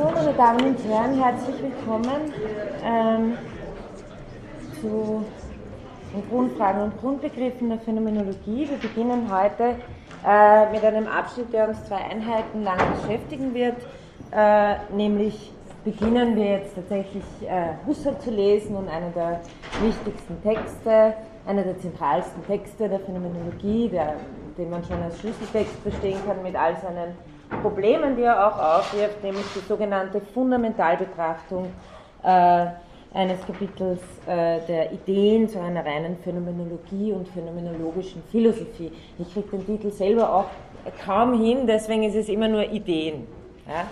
[0.00, 2.32] So, meine Damen und Herren, herzlich willkommen
[2.82, 3.36] ähm,
[4.80, 5.22] zu
[6.14, 8.66] den Grundfragen und Grundbegriffen der Phänomenologie.
[8.70, 9.74] Wir beginnen heute
[10.26, 13.76] äh, mit einem Abschnitt, der uns zwei Einheiten lang beschäftigen wird,
[14.32, 15.52] äh, nämlich
[15.84, 19.42] beginnen wir jetzt tatsächlich äh, Husserl zu lesen und einen der
[19.82, 21.12] wichtigsten Texte,
[21.46, 24.14] einer der zentralsten Texte der Phänomenologie, der,
[24.56, 27.12] den man schon als Schlüsseltext verstehen kann mit all seinen
[27.62, 31.66] Problemen, die er auch aufwirft, nämlich die sogenannte Fundamentalbetrachtung
[32.22, 32.66] äh,
[33.12, 38.92] eines Kapitels äh, der Ideen zu einer reinen Phänomenologie und phänomenologischen Philosophie.
[39.18, 40.46] Ich kriege den Titel selber auch
[41.04, 43.26] kaum hin, deswegen ist es immer nur Ideen.
[43.66, 43.86] Ja?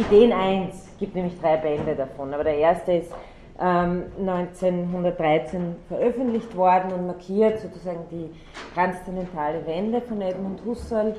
[0.00, 3.12] Ideen 1 gibt nämlich drei Bände davon, aber der erste ist
[3.58, 8.30] 1913 veröffentlicht worden und markiert sozusagen die
[8.72, 11.16] transzendentale Wende von Edmund Husserl.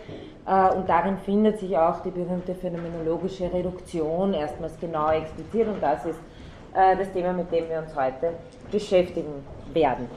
[0.47, 5.67] Äh, und darin findet sich auch die berühmte phänomenologische Reduktion erstmals genau expliziert.
[5.67, 6.19] Und das ist
[6.73, 8.31] äh, das Thema, mit dem wir uns heute
[8.71, 10.07] beschäftigen werden.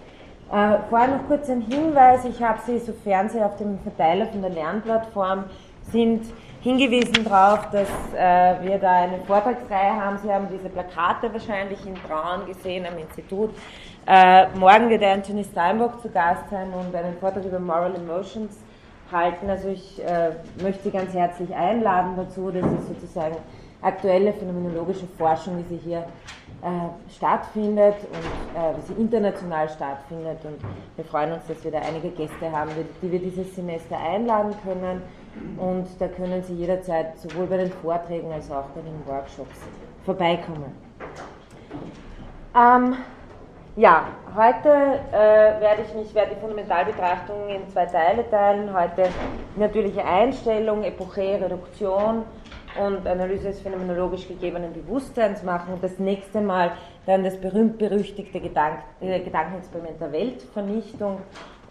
[0.52, 4.42] Äh, vorher noch kurz ein Hinweis, ich habe Sie, sofern Sie auf dem Verteiler von
[4.42, 5.44] der Lernplattform
[5.90, 6.26] sind,
[6.62, 10.18] hingewiesen darauf, dass äh, wir da eine Vortragsreihe haben.
[10.18, 13.50] Sie haben diese Plakate wahrscheinlich in Braun gesehen am Institut.
[14.06, 18.58] Äh, morgen wird Anthony Steinbock zu Gast sein und einen Vortrag über Moral Emotions
[19.10, 19.50] halten.
[19.50, 20.30] Also ich äh,
[20.62, 22.50] möchte Sie ganz herzlich einladen dazu.
[22.50, 23.36] Das ist sozusagen
[23.82, 25.98] aktuelle phänomenologische Forschung, wie sie hier
[26.62, 30.38] äh, stattfindet und äh, wie sie international stattfindet.
[30.44, 30.58] Und
[30.94, 32.70] wir freuen uns, dass wir da einige Gäste haben,
[33.02, 35.02] die wir dieses Semester einladen können.
[35.56, 39.60] Und da können Sie jederzeit sowohl bei den Vorträgen als auch bei den Workshops
[40.04, 40.72] vorbeikommen.
[42.54, 42.96] Ähm,
[43.76, 48.74] ja, heute äh, werde ich mich werde die Fundamentalbetrachtung in zwei Teile teilen.
[48.74, 49.08] Heute
[49.56, 52.24] natürliche Einstellung, Epoche, Reduktion
[52.78, 55.74] und Analyse des phänomenologisch gegebenen Bewusstseins machen.
[55.74, 56.72] Und das nächste Mal
[57.06, 61.18] dann das berühmt-berüchtigte Gedank äh, Gedankenexperiment der Weltvernichtung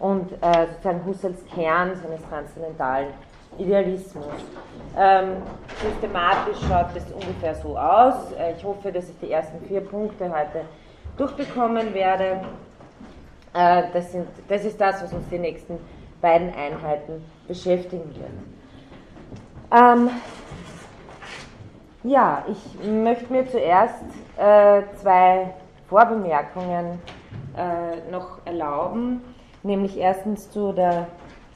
[0.00, 3.08] und äh, sozusagen Husserls Kern seines transzendentalen
[3.58, 4.26] Idealismus.
[4.96, 5.36] Ähm,
[5.80, 8.32] systematisch schaut es ungefähr so aus.
[8.38, 10.66] Äh, ich hoffe, dass ich die ersten vier Punkte heute
[11.16, 12.42] durchbekommen werde.
[13.54, 15.78] Äh, das, sind, das ist das, was uns die nächsten
[16.20, 18.30] beiden Einheiten beschäftigen wird.
[19.72, 20.10] Ähm,
[22.04, 24.04] ja, ich möchte mir zuerst
[24.36, 25.54] äh, zwei
[25.88, 26.98] Vorbemerkungen
[27.56, 29.22] äh, noch erlauben,
[29.62, 31.06] nämlich erstens zu der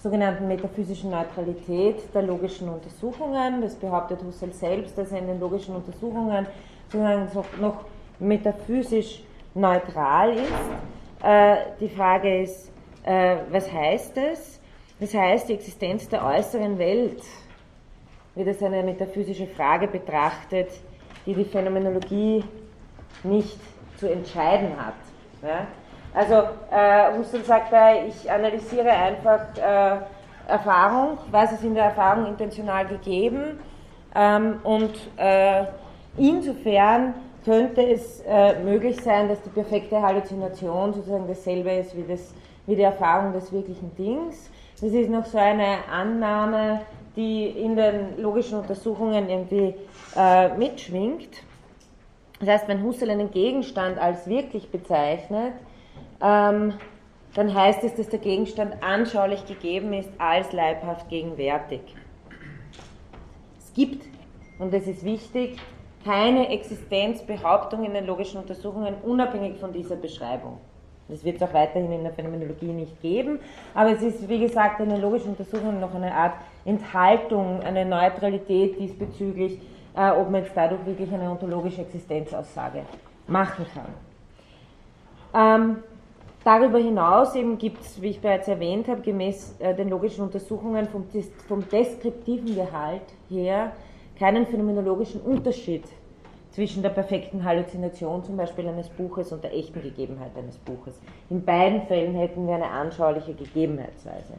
[0.07, 3.61] sogenannten metaphysischen Neutralität der logischen Untersuchungen.
[3.61, 6.47] Das behauptet Husserl selbst, dass er in den logischen Untersuchungen
[6.87, 7.29] sozusagen
[7.61, 7.85] noch
[8.21, 9.25] metaphysisch
[9.55, 11.25] neutral ist.
[11.25, 12.71] Äh, die Frage ist,
[13.05, 14.61] äh, was heißt das?
[15.01, 17.23] Das heißt, die Existenz der äußeren Welt
[18.37, 20.69] wird als eine metaphysische Frage betrachtet,
[21.27, 22.45] die die Phänomenologie
[23.25, 23.59] nicht
[23.97, 24.95] zu entscheiden hat.
[25.43, 25.67] Ja?
[26.17, 26.35] Also
[26.71, 29.99] äh, Husserl sagt da, ich analysiere einfach äh,
[30.51, 33.59] Erfahrung, was ist in der Erfahrung intentional gegeben
[34.15, 35.65] ähm, und äh,
[36.17, 37.13] insofern
[37.45, 42.33] könnte es äh, möglich sein, dass die perfekte Halluzination sozusagen dasselbe ist wie, das,
[42.67, 44.51] wie die Erfahrung des wirklichen Dings.
[44.81, 46.81] Das ist noch so eine Annahme,
[47.15, 49.75] die in den logischen Untersuchungen irgendwie
[50.17, 51.43] äh, mitschwingt.
[52.41, 55.53] Das heißt, wenn Husserl einen Gegenstand als wirklich bezeichnet,
[56.23, 56.75] ähm,
[57.35, 61.81] dann heißt es, dass der Gegenstand anschaulich gegeben ist als leibhaft gegenwärtig.
[63.59, 64.07] Es gibt,
[64.59, 65.59] und das ist wichtig,
[66.05, 70.59] keine Existenzbehauptung in den logischen Untersuchungen unabhängig von dieser Beschreibung.
[71.09, 73.39] Das wird es auch weiterhin in der Phänomenologie nicht geben,
[73.75, 76.35] aber es ist, wie gesagt, in den logischen Untersuchungen noch eine Art
[76.65, 79.61] Enthaltung, eine Neutralität diesbezüglich,
[79.97, 82.83] äh, ob man jetzt dadurch wirklich eine ontologische Existenzaussage
[83.29, 83.95] machen kann.
[85.35, 85.77] Ähm,
[86.47, 91.05] darüber hinaus gibt es, wie ich bereits erwähnt habe, gemäß äh, den logischen Untersuchungen vom,
[91.49, 93.73] vom deskriptiven Gehalt her
[94.17, 95.83] keinen phänomenologischen Unterschied
[96.53, 100.99] zwischen der perfekten Halluzination zum Beispiel eines Buches und der echten Gegebenheit eines Buches.
[101.29, 104.35] In beiden Fällen hätten wir eine anschauliche Gegebenheitsweise.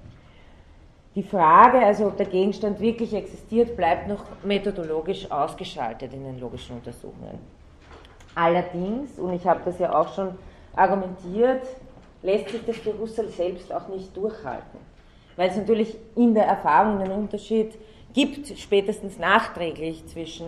[1.13, 6.77] Die Frage, also ob der Gegenstand wirklich existiert, bleibt noch methodologisch ausgeschaltet in den logischen
[6.77, 7.37] Untersuchungen.
[8.33, 10.29] Allerdings, und ich habe das ja auch schon
[10.75, 11.63] argumentiert,
[12.27, 14.79] lässt sich das für Husserl selbst auch nicht durchhalten,
[15.37, 17.73] weil es natürlich in der Erfahrung einen Unterschied
[18.13, 20.47] gibt, spätestens nachträglich zwischen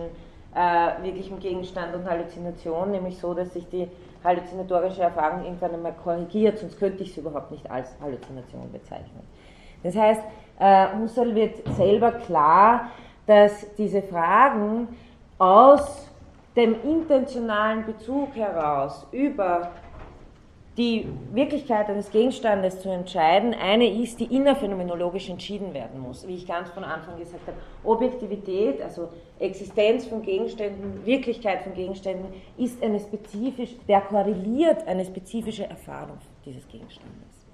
[0.54, 3.88] äh, wirklichem Gegenstand und Halluzination, nämlich so, dass sich die
[4.22, 9.22] halluzinatorische Erfahrung irgendwann einmal korrigiert, sonst könnte ich sie überhaupt nicht als Halluzination bezeichnen.
[9.82, 10.22] Das heißt,
[10.58, 12.90] äh, Husserl wird selber klar,
[13.26, 14.88] dass diese Fragen
[15.38, 16.10] aus
[16.56, 19.70] dem intentionalen Bezug heraus über
[20.76, 26.26] die Wirklichkeit eines Gegenstandes zu entscheiden, eine ist, die innerphänomenologisch entschieden werden muss.
[26.26, 29.08] Wie ich ganz von Anfang gesagt habe, Objektivität, also
[29.40, 32.26] Existenz von Gegenständen, Wirklichkeit von Gegenständen,
[32.56, 37.46] ist eine spezifische, der korreliert eine spezifische Erfahrung dieses Gegenstandes.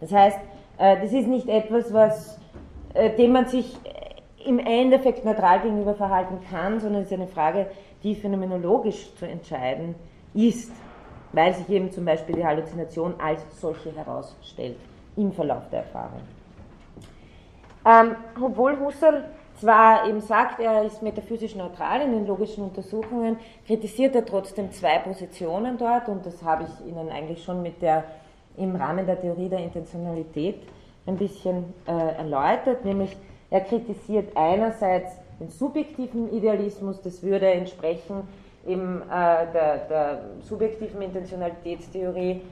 [0.00, 0.38] Das heißt,
[0.78, 2.38] äh, das ist nicht etwas, was,
[2.94, 3.76] äh, dem man sich
[4.46, 7.66] im Endeffekt neutral gegenüber verhalten kann, sondern es ist eine Frage,
[8.02, 9.94] die phänomenologisch zu entscheiden
[10.32, 10.72] ist,
[11.32, 14.76] weil sich eben zum Beispiel die Halluzination als solche herausstellt
[15.16, 16.20] im Verlauf der Erfahrung.
[17.84, 19.24] Ähm, obwohl Husserl
[19.60, 24.98] zwar eben sagt, er ist metaphysisch neutral in den logischen Untersuchungen, kritisiert er trotzdem zwei
[24.98, 28.04] Positionen dort und das habe ich Ihnen eigentlich schon mit der,
[28.56, 30.62] im Rahmen der Theorie der Intentionalität
[31.06, 33.16] ein bisschen äh, erläutert, nämlich
[33.50, 38.28] er kritisiert einerseits den subjektiven Idealismus, das würde entsprechen
[38.66, 42.42] eben äh, der, der subjektiven Intentionalitätstheorie,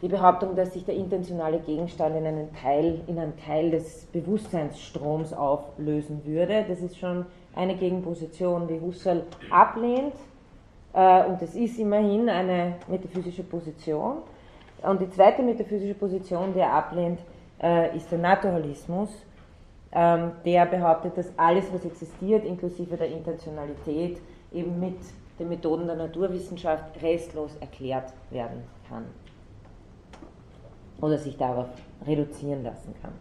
[0.00, 5.32] die Behauptung, dass sich der intentionale Gegenstand in einen Teil, in einen Teil des Bewusstseinsstroms
[5.32, 6.64] auflösen würde.
[6.68, 10.14] Das ist schon eine Gegenposition, die Husserl ablehnt.
[10.92, 14.18] Äh, und das ist immerhin eine metaphysische Position.
[14.82, 17.20] Und die zweite metaphysische Position, die er ablehnt,
[17.62, 19.10] äh, ist der Naturalismus
[19.94, 24.18] ähm, der behauptet, dass alles, was existiert, inklusive der Intentionalität,
[24.54, 24.98] eben mit
[25.38, 29.04] den Methoden der Naturwissenschaft restlos erklärt werden kann
[31.00, 31.66] oder sich darauf
[32.06, 33.12] reduzieren lassen kann.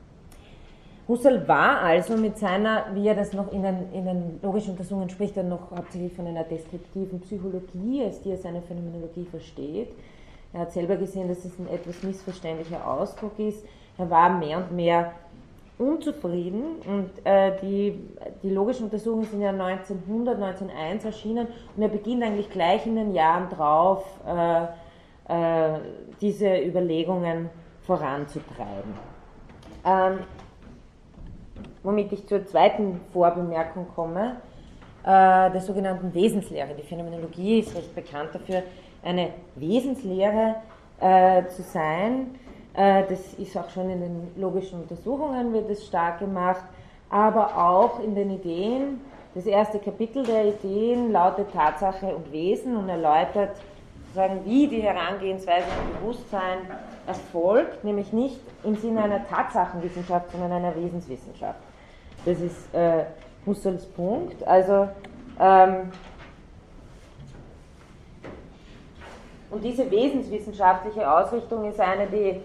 [1.07, 5.09] Husserl war also mit seiner, wie er das noch in den, in den logischen Untersuchungen
[5.09, 9.89] spricht, dann noch hauptsächlich von einer deskriptiven Psychologie, als die er seine Phänomenologie versteht.
[10.53, 13.65] Er hat selber gesehen, dass es ein etwas missverständlicher Ausdruck ist.
[13.97, 15.13] Er war mehr und mehr
[15.81, 17.99] unzufrieden und äh, die,
[18.43, 23.13] die logischen Untersuchungen sind ja 1900, 1901 erschienen und er beginnt eigentlich gleich in den
[23.13, 24.63] Jahren drauf, äh,
[25.27, 25.79] äh,
[26.21, 27.49] diese Überlegungen
[27.81, 28.93] voranzutreiben.
[29.83, 30.19] Ähm,
[31.81, 34.37] womit ich zur zweiten Vorbemerkung komme,
[35.03, 36.75] äh, der sogenannten Wesenslehre.
[36.75, 38.61] Die Phänomenologie ist recht bekannt dafür,
[39.03, 40.57] eine Wesenslehre
[40.99, 42.35] äh, zu sein,
[42.73, 46.63] das ist auch schon in den logischen Untersuchungen wird es stark gemacht,
[47.09, 49.01] aber auch in den Ideen.
[49.35, 53.51] Das erste Kapitel der Ideen lautet Tatsache und Wesen und erläutert,
[54.13, 56.59] sagen, wie die Herangehensweise am Bewusstsein
[57.07, 61.59] erfolgt, nämlich nicht im Sinne einer Tatsachenwissenschaft, sondern einer Wesenswissenschaft.
[62.25, 63.05] Das ist äh,
[63.45, 64.45] Husserls Punkt.
[64.45, 64.89] Also
[65.39, 65.91] ähm,
[69.49, 72.41] und diese wesenswissenschaftliche Ausrichtung ist eine, die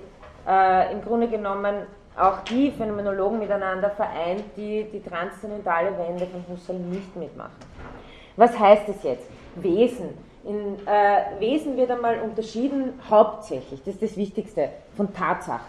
[0.47, 1.87] äh, im Grunde genommen
[2.19, 7.53] auch die Phänomenologen miteinander vereint, die die transzendentale Wende von Husserl nicht mitmachen.
[8.37, 9.29] Was heißt das jetzt?
[9.57, 10.11] Wesen.
[10.45, 15.65] In äh, Wesen wird einmal unterschieden hauptsächlich, das ist das Wichtigste, von Tatsache.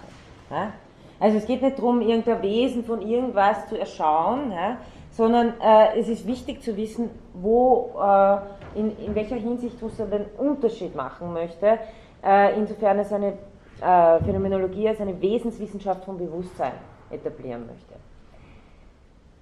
[0.52, 0.72] Ja?
[1.20, 4.78] Also es geht nicht darum, irgendein Wesen von irgendwas zu erschauen, ja?
[5.12, 10.26] sondern äh, es ist wichtig zu wissen, wo, äh, in, in welcher Hinsicht Husserl den
[10.38, 11.80] Unterschied machen möchte,
[12.24, 13.34] äh, insofern es eine
[13.82, 16.74] äh, Phänomenologie als eine Wesenswissenschaft vom Bewusstsein
[17.10, 17.94] etablieren möchte.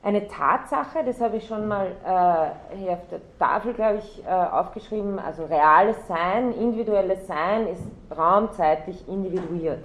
[0.03, 4.29] Eine Tatsache, das habe ich schon mal äh, hier auf der Tafel, glaube ich, äh,
[4.29, 7.81] aufgeschrieben, also reales Sein, individuelles Sein ist
[8.15, 9.83] raumzeitlich individuiert.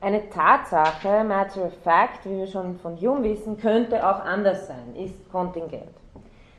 [0.00, 4.94] Eine Tatsache, Matter of Fact, wie wir schon von Hume wissen, könnte auch anders sein,
[4.96, 5.94] ist kontingent.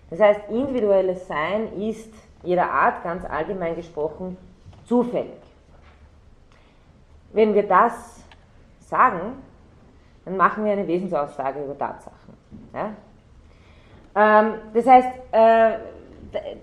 [0.10, 4.38] Das heißt, individuelles Sein ist jeder Art, ganz allgemein gesprochen,
[4.86, 5.43] zufällig.
[7.34, 8.24] Wenn wir das
[8.80, 9.42] sagen,
[10.26, 12.34] dann machen wir eine Wesensaussage über Tatsachen.
[12.74, 12.92] Ja?
[14.16, 15.72] Ähm, das heißt, äh,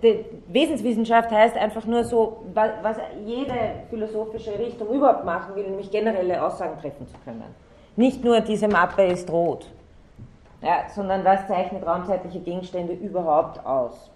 [0.03, 3.55] die Wesenswissenschaft heißt einfach nur so, was jede
[3.89, 7.45] philosophische Richtung überhaupt machen will, nämlich generelle Aussagen treffen zu können.
[7.97, 9.71] Nicht nur diese Mappe ist rot,
[10.63, 14.11] ja, sondern was zeichnet raumzeitliche Gegenstände überhaupt aus.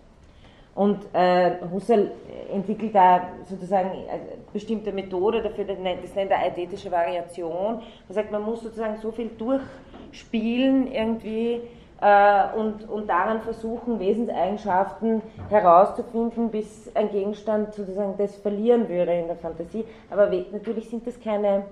[0.75, 2.11] Und äh, Husserl
[2.53, 7.81] entwickelt da sozusagen eine bestimmte Methode dafür, das nennt, er eidetische Variation.
[8.09, 11.61] Er sagt, man muss sozusagen so viel durchspielen irgendwie
[12.01, 19.29] äh, und, und daran versuchen, Wesenseigenschaften herauszufinden, bis ein Gegenstand sozusagen das verlieren würde in
[19.29, 19.85] der Fantasie.
[20.11, 21.67] Aber natürlich sind das keine,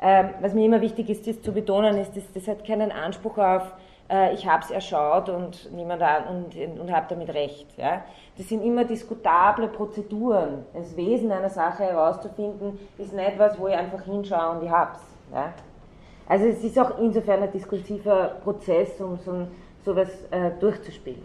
[0.00, 3.38] äh, was mir immer wichtig ist, das zu betonen, ist, das, das hat keinen Anspruch
[3.38, 3.72] auf
[4.10, 7.66] äh, ich habe es erschaut und niemand und, und habe damit recht.
[7.76, 8.02] Ja.
[8.36, 10.64] Das sind immer diskutable Prozeduren.
[10.74, 15.00] Das Wesen einer Sache herauszufinden, ist nicht was, wo ich einfach hinschaue und ich hab's.
[15.32, 15.52] Ja.
[16.28, 19.46] Also es ist auch insofern ein diskursiver Prozess, um so,
[19.84, 21.22] sowas äh, durchzuspielen.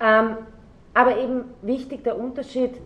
[0.00, 0.38] Ähm,
[0.92, 2.80] aber eben wichtig der Unterschied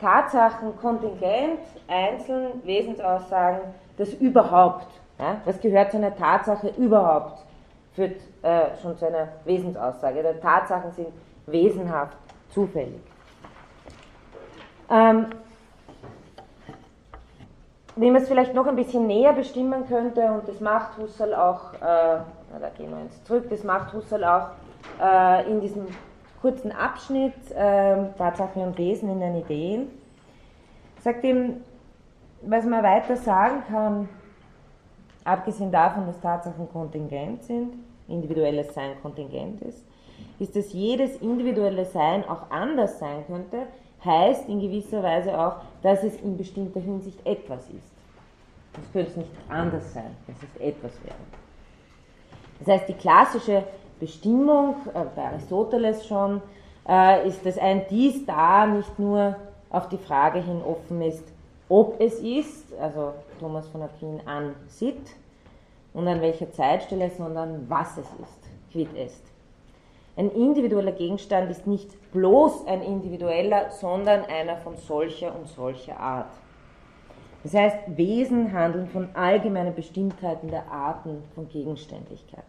[0.00, 3.60] Tatsachen, Kontingent, einzeln, Wesensaussagen,
[3.98, 4.86] das überhaupt.
[5.18, 7.44] Ja, was gehört zu einer Tatsache überhaupt?
[7.92, 10.22] Führt äh, schon zu einer Wesensaussage.
[10.22, 11.08] Die Tatsachen sind
[11.46, 12.16] wesenhaft
[12.50, 13.00] zufällig.
[14.90, 15.26] Ähm,
[17.96, 21.74] wie man es vielleicht noch ein bisschen näher bestimmen könnte, und das macht Husserl auch,
[21.74, 24.48] äh, da gehen wir jetzt zurück, das macht Husserl auch
[25.00, 25.86] äh, in diesem
[26.40, 29.88] kurzen Abschnitt äh, Tatsache und Wesen in den Ideen,
[31.02, 31.62] sagt ihm,
[32.42, 34.08] was man weiter sagen kann,
[35.24, 37.74] abgesehen davon, dass Tatsachen kontingent sind,
[38.08, 39.84] individuelles Sein kontingent ist,
[40.38, 43.66] ist, dass jedes individuelle Sein auch anders sein könnte,
[44.04, 47.90] heißt in gewisser Weise auch, dass es in bestimmter Hinsicht etwas ist.
[48.82, 51.16] Es könnte nicht anders sein, dass es etwas wäre.
[52.60, 53.64] Das heißt, die klassische
[53.98, 56.40] Bestimmung, äh, bei Aristoteles schon,
[56.88, 59.36] äh, ist, dass ein Dies da nicht nur
[59.70, 61.24] auf die Frage hin offen ist,
[61.68, 65.16] ob es ist, also Thomas von Aquin an sit,
[65.92, 69.22] und an welcher Zeitstelle, sondern was es ist, quid est.
[70.16, 76.30] Ein individueller Gegenstand ist nicht bloß ein individueller, sondern einer von solcher und solcher Art.
[77.42, 82.44] Das heißt, Wesen handeln von allgemeinen Bestimmtheiten der Arten von Gegenständlichkeit.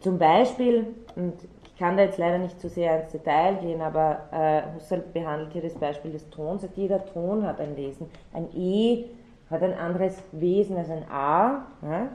[0.00, 4.22] Zum Beispiel, und ich kann da jetzt leider nicht zu sehr ins Detail gehen, aber
[4.32, 6.66] äh, Husserl behandelt hier das Beispiel des Tons.
[6.74, 8.10] Jeder Ton hat ein Wesen.
[8.32, 9.04] Ein E
[9.50, 11.66] hat ein anderes Wesen als ein A.
[11.82, 12.08] Ja?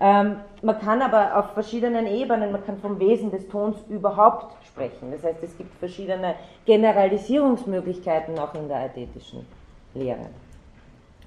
[0.00, 5.12] Ähm, man kann aber auf verschiedenen Ebenen, man kann vom Wesen des Tons überhaupt sprechen.
[5.12, 6.34] Das heißt, es gibt verschiedene
[6.66, 9.46] Generalisierungsmöglichkeiten auch in der eidetischen
[9.94, 10.26] Lehre.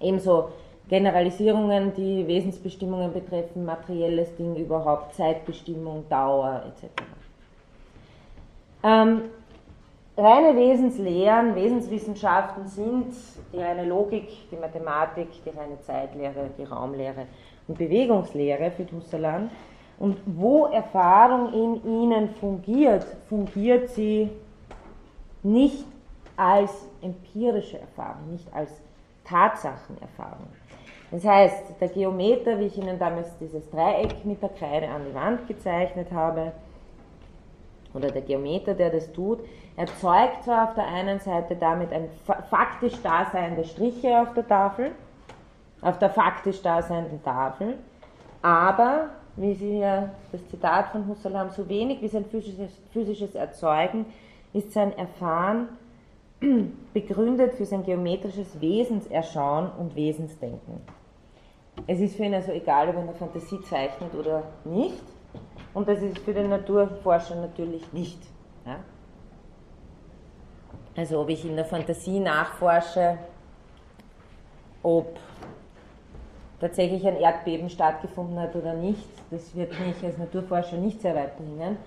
[0.01, 0.49] Ebenso
[0.89, 7.01] Generalisierungen, die Wesensbestimmungen betreffen, materielles Ding überhaupt, Zeitbestimmung, Dauer etc.
[8.83, 9.21] Ähm,
[10.17, 13.13] reine Wesenslehren, Wesenswissenschaften sind
[13.53, 17.27] die reine Logik, die Mathematik, die reine Zeitlehre, die Raumlehre
[17.67, 19.49] und Bewegungslehre für Husserl
[19.99, 24.29] Und wo Erfahrung in ihnen fungiert, fungiert sie
[25.43, 25.85] nicht
[26.35, 28.71] als empirische Erfahrung, nicht als
[29.23, 30.47] Tatsachenerfahrung.
[31.11, 35.15] Das heißt, der Geometer, wie ich Ihnen damals dieses Dreieck mit der Kreide an die
[35.15, 36.51] Wand gezeichnet habe,
[37.97, 39.39] oder der Geometer, der das tut,
[39.75, 42.09] erzeugt zwar auf der einen Seite damit ein
[42.49, 44.91] faktisch daseinende Striche auf der Tafel,
[45.81, 47.77] auf der faktisch daseinenden Tafel,
[48.41, 53.35] aber, wie Sie ja das Zitat von Husserl haben, so wenig wie sein physisches, physisches
[53.35, 54.05] Erzeugen
[54.53, 55.69] ist sein Erfahren
[56.93, 60.81] begründet für sein geometrisches Wesenserschauen und Wesensdenken.
[61.85, 65.03] Es ist für ihn also egal, ob er in der Fantasie zeichnet oder nicht,
[65.77, 68.19] und das ist für den Naturforscher natürlich nicht.
[68.65, 68.77] Ja?
[70.95, 73.19] Also ob ich in der Fantasie nachforsche,
[74.81, 75.19] ob
[76.59, 81.37] tatsächlich ein Erdbeben stattgefunden hat oder nicht, das wird mich als Naturforscher nicht sehr weit
[81.37, 81.77] bringen.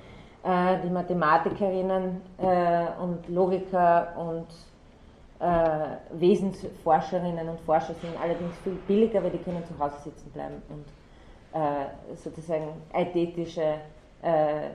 [0.44, 4.47] Äh, die Mathematikerinnen äh, und Logiker und
[5.40, 10.62] äh, Wesensforscherinnen und Forscher sind allerdings viel billiger, weil die können zu Hause sitzen bleiben
[10.68, 10.85] und
[11.52, 13.75] äh, sozusagen eidetische
[14.23, 14.71] äh,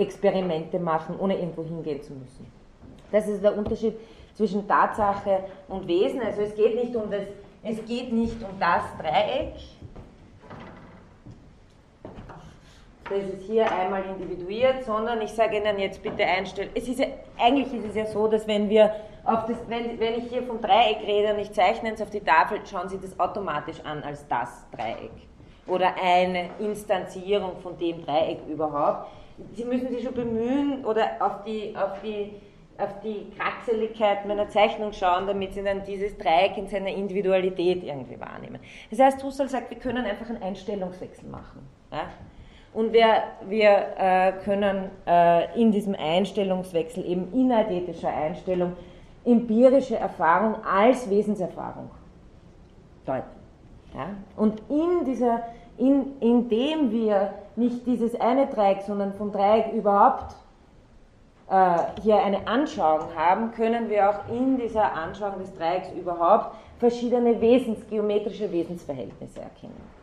[0.00, 2.46] Experimente machen, ohne irgendwo hingehen zu müssen.
[3.10, 3.94] Das ist der Unterschied
[4.34, 6.20] zwischen Tatsache und Wesen.
[6.22, 7.22] Also es geht nicht um das,
[7.62, 9.54] es geht nicht um das Dreieck.
[13.04, 16.70] Das ist hier einmal individuiert, sondern ich sage Ihnen jetzt bitte einstellen.
[16.74, 17.06] Es ist ja,
[17.36, 18.94] eigentlich ist es ja so, dass wenn wir
[19.24, 22.20] auf das, wenn, wenn ich hier vom Dreieck rede und ich zeichne es auf die
[22.20, 25.29] Tafel, schauen Sie das automatisch an als das Dreieck
[25.70, 29.08] oder eine Instanzierung von dem Dreieck überhaupt.
[29.54, 32.32] Sie müssen sich schon bemühen oder auf die, auf die,
[32.76, 38.20] auf die Kraxeligkeit meiner Zeichnung schauen, damit Sie dann dieses Dreieck in seiner Individualität irgendwie
[38.20, 38.58] wahrnehmen.
[38.90, 41.66] Das heißt, Husserl sagt, wir können einfach einen Einstellungswechsel machen.
[41.90, 42.10] Ja?
[42.72, 48.76] Und wir, wir äh, können äh, in diesem Einstellungswechsel, eben innerdetischer Einstellung,
[49.24, 51.90] empirische Erfahrung als Wesenserfahrung
[53.04, 53.40] deuten.
[53.94, 54.10] Ja?
[54.36, 55.42] Und in dieser
[55.80, 60.36] in, indem wir nicht dieses eine Dreieck, sondern vom Dreieck überhaupt
[61.50, 67.40] äh, hier eine Anschauung haben, können wir auch in dieser Anschauung des Dreiecks überhaupt verschiedene
[67.40, 70.00] Wesens, geometrische Wesensverhältnisse erkennen.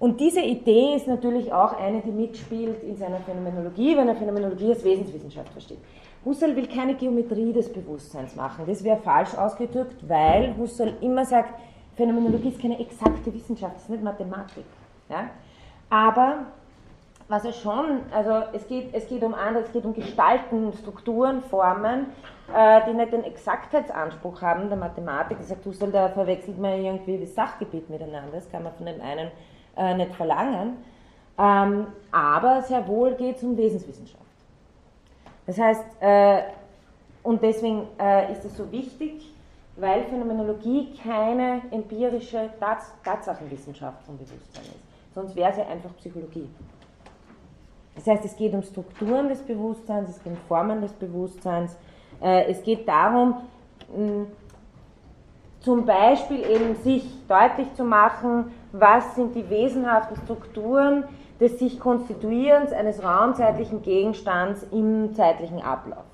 [0.00, 4.70] Und diese Idee ist natürlich auch eine, die mitspielt in seiner Phänomenologie, wenn er Phänomenologie
[4.70, 5.78] als Wesenswissenschaft versteht.
[6.24, 8.64] Husserl will keine Geometrie des Bewusstseins machen.
[8.66, 11.54] Das wäre falsch ausgedrückt, weil Husserl immer sagt,
[11.96, 14.64] Phänomenologie ist keine exakte Wissenschaft, es ist nicht Mathematik.
[15.08, 15.30] Ja?
[15.90, 16.46] Aber
[17.28, 21.42] was er schon, also es geht, es geht um andere, es geht um Gestalten, Strukturen,
[21.42, 22.06] Formen,
[22.54, 25.38] äh, die nicht den Exaktheitsanspruch haben der Mathematik.
[25.38, 29.00] Er sagt Husserl, da verwechselt man irgendwie das Sachgebiet miteinander, das kann man von dem
[29.00, 29.30] einen
[29.76, 30.76] äh, nicht verlangen.
[31.38, 34.22] Ähm, aber sehr wohl geht es um Wesenswissenschaft.
[35.46, 36.42] Das heißt, äh,
[37.22, 39.32] und deswegen äh, ist es so wichtig,
[39.76, 45.14] weil Phänomenologie keine empirische Tats Tatsachenwissenschaft vom Bewusstsein ist.
[45.14, 46.48] Sonst wäre sie einfach Psychologie.
[47.94, 51.76] Das heißt, es geht um Strukturen des Bewusstseins, es geht um Formen des Bewusstseins.
[52.20, 53.42] Äh, es geht darum,
[55.60, 61.04] zum Beispiel eben sich deutlich zu machen, was sind die wesenhaften Strukturen
[61.40, 66.04] des sich Konstituierens eines raumzeitlichen Gegenstands im zeitlichen Ablauf.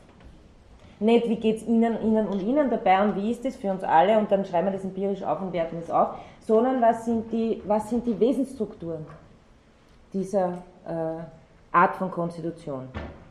[1.01, 3.85] Nicht, wie geht es Ihnen, Ihnen und Ihnen dabei und wie ist es für uns
[3.85, 7.33] alle und dann schreiben wir das empirisch auf und werten es auf, sondern was sind
[7.33, 9.07] die, was sind die Wesensstrukturen
[10.13, 11.23] dieser äh,
[11.71, 12.89] Art von Konstitution,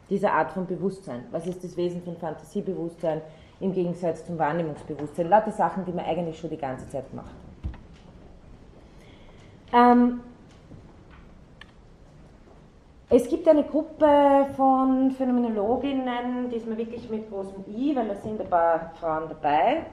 [0.10, 1.26] dieser Art von Bewusstsein.
[1.32, 3.22] Was ist das Wesen von Fantasiebewusstsein
[3.60, 5.28] im Gegensatz zum Wahrnehmungsbewusstsein?
[5.28, 7.36] Lauter Sachen, die man eigentlich schon die ganze Zeit macht.
[9.74, 10.22] Ähm,
[13.10, 18.50] es gibt eine Gruppe von Phänomenologinnen, diesmal wirklich mit großem I, weil da sind ein
[18.50, 19.86] paar Frauen dabei,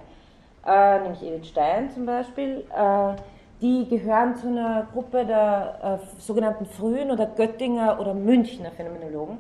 [0.66, 2.64] äh, nämlich Edith Stein zum Beispiel.
[2.76, 3.14] Äh,
[3.60, 9.38] die gehören zu einer Gruppe der äh, sogenannten frühen oder Göttinger oder Münchner Phänomenologen.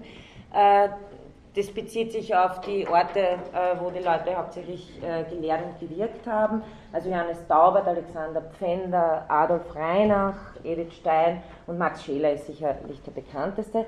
[1.54, 6.26] Das bezieht sich auf die Orte, äh, wo die Leute hauptsächlich äh, gelehrt und gewirkt
[6.26, 6.62] haben.
[6.92, 13.12] Also Johannes Taubert, Alexander Pfänder, Adolf Reinach, Edith Stein und Max Scheler ist sicherlich der
[13.12, 13.86] bekannteste.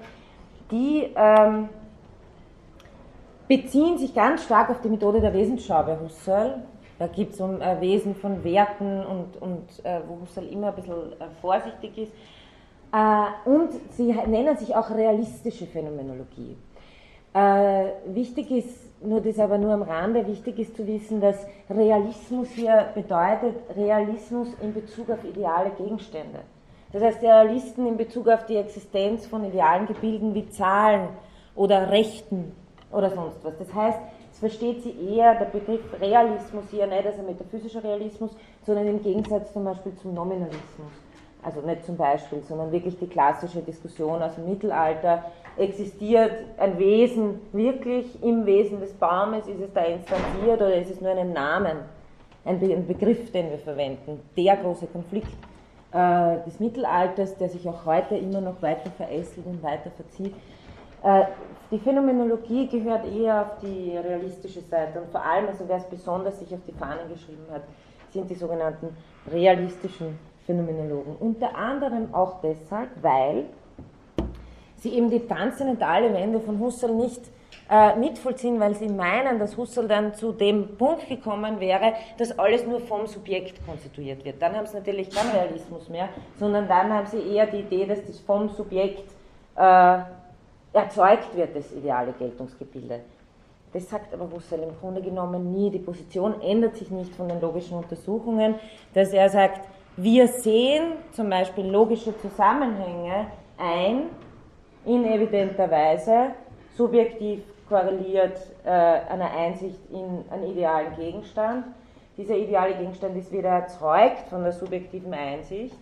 [0.70, 1.68] Die ähm,
[3.48, 6.62] beziehen sich ganz stark auf die Methode der Wesensschau bei Husserl
[6.98, 10.74] da gibt es um äh, Wesen von Werten und, und äh, wo Husserl immer ein
[10.74, 12.12] bisschen äh, vorsichtig ist.
[12.92, 16.56] Äh, und sie nennen sich auch realistische Phänomenologie.
[17.36, 22.48] Äh, wichtig ist, nur das aber nur am Rande, wichtig ist zu wissen, dass Realismus
[22.48, 26.38] hier bedeutet Realismus in Bezug auf ideale Gegenstände.
[26.94, 31.10] Das heißt, Realisten in Bezug auf die Existenz von idealen Gebilden wie Zahlen
[31.54, 32.52] oder Rechten
[32.90, 33.58] oder sonst was.
[33.58, 33.98] Das heißt,
[34.32, 38.30] es versteht sie eher, der Begriff Realismus hier nicht als ein metaphysischer Realismus,
[38.64, 40.92] sondern im Gegensatz zum Beispiel zum Nominalismus.
[41.42, 45.26] Also nicht zum Beispiel, sondern wirklich die klassische Diskussion aus dem Mittelalter.
[45.58, 49.46] Existiert ein Wesen wirklich im Wesen des Baumes?
[49.48, 51.78] Ist es da instanziert oder ist es nur ein Namen,
[52.44, 54.20] ein, Begriff, den wir verwenden?
[54.36, 55.32] Der große Konflikt
[55.92, 60.34] äh, des Mittelalters, der sich auch heute immer noch weiter verästelt und weiter verzieht.
[61.02, 61.24] Äh,
[61.70, 66.38] die Phänomenologie gehört eher auf die realistische Seite und vor allem, also wer es besonders
[66.38, 67.62] sich auf die Fahnen geschrieben hat,
[68.10, 68.94] sind die sogenannten
[69.32, 71.16] realistischen Phänomenologen.
[71.18, 73.46] Unter anderem auch deshalb, weil
[74.78, 77.20] sie eben die transzendentale Wende von Husserl nicht
[77.68, 82.64] äh, mitvollziehen, weil sie meinen, dass Husserl dann zu dem Punkt gekommen wäre, dass alles
[82.66, 84.40] nur vom Subjekt konstituiert wird.
[84.40, 86.08] Dann haben sie natürlich keinen Realismus mehr,
[86.38, 89.10] sondern dann haben sie eher die Idee, dass das vom Subjekt
[89.56, 89.98] äh,
[90.72, 93.00] erzeugt wird, das ideale Geltungsgebilde.
[93.72, 95.70] Das sagt aber Husserl im Grunde genommen nie.
[95.70, 98.54] Die Position ändert sich nicht von den logischen Untersuchungen,
[98.94, 103.26] dass er sagt, wir sehen zum Beispiel logische Zusammenhänge
[103.58, 104.04] ein,
[104.86, 106.30] in evidenter Weise,
[106.76, 111.64] subjektiv korreliert äh, einer Einsicht in einen idealen Gegenstand.
[112.16, 115.74] Dieser ideale Gegenstand ist wieder erzeugt von der subjektiven Einsicht.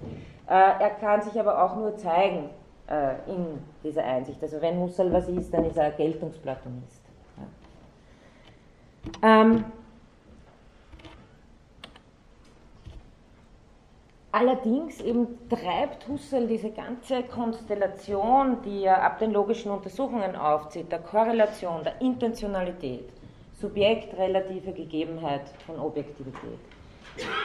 [0.49, 2.51] Äh, er kann sich aber auch nur zeigen
[2.89, 4.43] äh, in dieser Einsicht.
[4.43, 7.03] Also wenn Husserl was ist, dann ist er Geltungsplatonist.
[9.23, 9.41] Ja.
[9.43, 9.65] Ähm,
[14.37, 20.99] Allerdings eben treibt Husserl diese ganze Konstellation, die er ab den logischen Untersuchungen aufzieht, der
[20.99, 23.09] Korrelation, der Intentionalität,
[23.53, 26.59] Subjekt, relative Gegebenheit von Objektivität,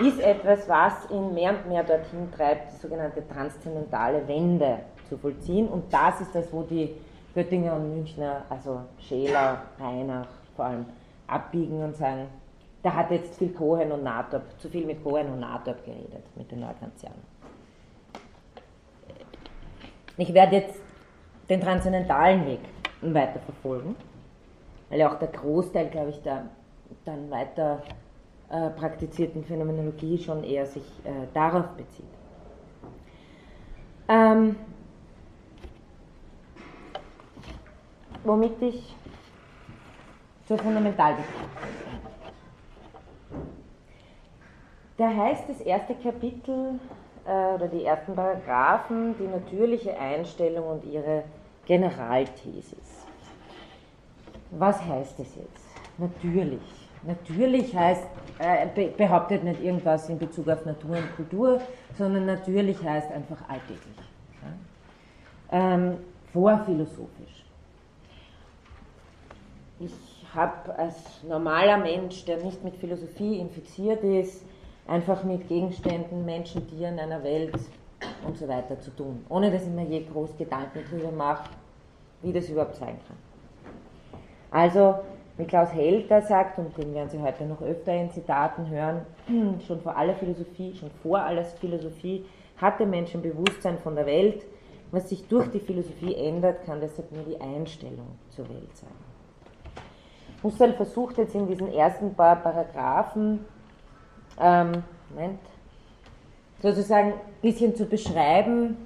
[0.01, 5.67] ist etwas, was ihn mehr und mehr dorthin treibt, die sogenannte transzendentale Wende zu vollziehen.
[5.67, 6.95] Und das ist das, wo die
[7.35, 10.87] Göttinger und Münchner, also Scheler, Reinach vor allem,
[11.27, 12.25] abbiegen und sagen,
[12.81, 16.49] da hat jetzt viel Cohen und Nathorp, zu viel mit Cohen und Nathorp geredet, mit
[16.51, 17.19] den Neukantianern.
[20.17, 20.79] Ich werde jetzt
[21.49, 22.59] den transzendentalen Weg
[23.01, 23.95] weiter verfolgen,
[24.89, 26.45] weil ja auch der Großteil, glaube ich, der
[27.05, 27.81] dann weiter
[28.49, 32.05] äh, praktizierten Phänomenologie schon eher sich äh, darauf bezieht.
[34.07, 34.55] Ähm,
[38.23, 38.95] womit ich
[40.47, 41.49] zur Fundamentalbetrachtung
[44.99, 46.77] Da heißt das erste Kapitel
[47.25, 51.23] äh, oder die ersten Paragraphen die natürliche Einstellung und ihre
[51.65, 53.05] Generalthesis.
[54.51, 55.65] Was heißt das jetzt?
[55.97, 56.59] Natürlich.
[57.03, 58.03] Natürlich heißt,
[58.39, 61.61] äh, behauptet nicht irgendwas in Bezug auf Natur und Kultur,
[61.97, 63.95] sondern natürlich heißt einfach alltäglich.
[64.41, 65.57] Ja?
[65.57, 65.97] Ähm,
[66.33, 67.45] vorphilosophisch.
[69.79, 69.93] Ich
[70.35, 74.43] habe als normaler Mensch, der nicht mit Philosophie infiziert ist,
[74.89, 77.53] einfach mit Gegenständen, Menschen, Tieren, einer Welt
[78.25, 81.49] und so weiter zu tun, ohne dass ich mir je groß Gedanken darüber mache,
[82.21, 83.17] wie das überhaupt sein kann.
[84.51, 84.95] Also,
[85.37, 89.05] wie Klaus Helter sagt, und den werden Sie heute noch öfter in Zitaten hören,
[89.67, 92.25] schon vor aller Philosophie, schon vor aller Philosophie
[92.57, 94.45] hat der Mensch ein Bewusstsein von der Welt.
[94.91, 98.89] Was sich durch die Philosophie ändert, kann deshalb nur die Einstellung zur Welt sein.
[100.41, 103.45] Husserl versucht jetzt in diesen ersten paar Paragraphen
[104.39, 105.39] ähm, Moment,
[106.61, 108.77] sozusagen ein bisschen zu beschreiben,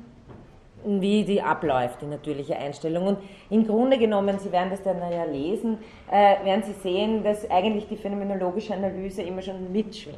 [0.86, 3.08] wie die abläuft, die natürliche Einstellung.
[3.08, 3.18] Und
[3.50, 5.78] im Grunde genommen, Sie werden das dann ja lesen,
[6.12, 10.18] äh, werden Sie sehen, dass eigentlich die phänomenologische Analyse immer schon mitschwingt.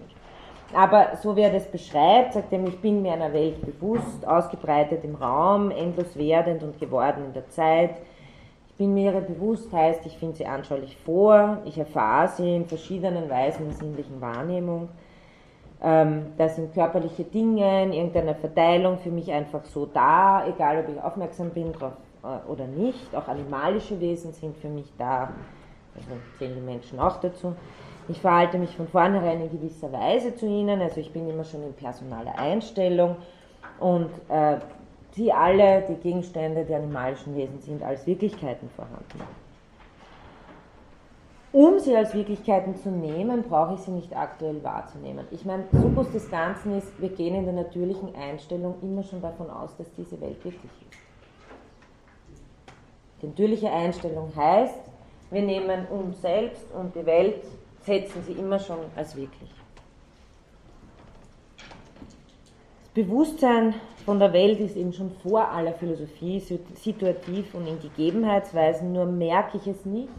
[0.73, 5.03] Aber so wie er das beschreibt, sagt er, ich bin mir einer Welt bewusst, ausgebreitet
[5.03, 7.91] im Raum, endlos werdend und geworden in der Zeit.
[8.69, 12.65] Ich bin mir ihrer bewusst, heißt, ich finde sie anschaulich vor, ich erfahre sie in
[12.65, 14.89] verschiedenen Weisen der sinnlichen Wahrnehmung.
[15.87, 20.89] Ähm, da sind körperliche Dinge in irgendeiner Verteilung für mich einfach so da, egal ob
[20.89, 21.93] ich aufmerksam bin drauf
[22.23, 23.15] äh, oder nicht.
[23.15, 25.29] Auch animalische Wesen sind für mich da,
[25.95, 26.07] also
[26.39, 27.55] zählen die Menschen auch dazu.
[28.07, 31.61] Ich verhalte mich von vornherein in gewisser Weise zu ihnen, also ich bin immer schon
[31.61, 33.17] in personaler Einstellung
[33.79, 34.57] und äh,
[35.11, 39.44] sie alle, die Gegenstände der animalischen Wesen, sind als Wirklichkeiten vorhanden.
[41.55, 45.25] Um sie als Wirklichkeiten zu nehmen, brauche ich sie nicht aktuell wahrzunehmen.
[45.31, 49.49] Ich meine, Subus des Ganzen ist, wir gehen in der natürlichen Einstellung immer schon davon
[49.49, 50.99] aus, dass diese Welt wirklich ist.
[53.21, 54.81] Die natürliche Einstellung heißt,
[55.31, 57.41] wir nehmen uns selbst und die Welt,
[57.85, 59.49] setzen sie immer schon als wirklich.
[61.55, 66.41] Das Bewusstsein von der Welt ist eben schon vor aller Philosophie
[66.73, 70.09] situativ und in Gegebenheitsweisen, nur merke ich es nicht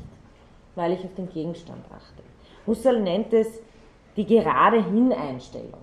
[0.77, 2.23] weil ich auf den Gegenstand achte.
[2.67, 3.49] Husserl nennt es
[4.17, 5.81] die gerade Hineinstellung.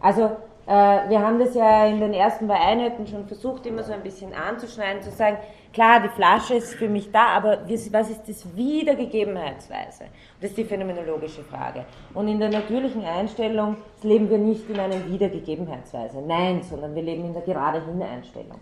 [0.00, 0.30] Also
[0.66, 4.02] äh, wir haben das ja in den ersten zwei Einheiten schon versucht, immer so ein
[4.02, 5.38] bisschen anzuschneiden, zu sagen,
[5.72, 10.04] klar, die Flasche ist für mich da, aber was ist das Wiedergegebenheitsweise?
[10.40, 11.84] Das ist die phänomenologische Frage.
[12.14, 17.24] Und in der natürlichen Einstellung leben wir nicht in einer Wiedergegebenheitsweise, nein, sondern wir leben
[17.24, 18.58] in der gerade Hineinstellung.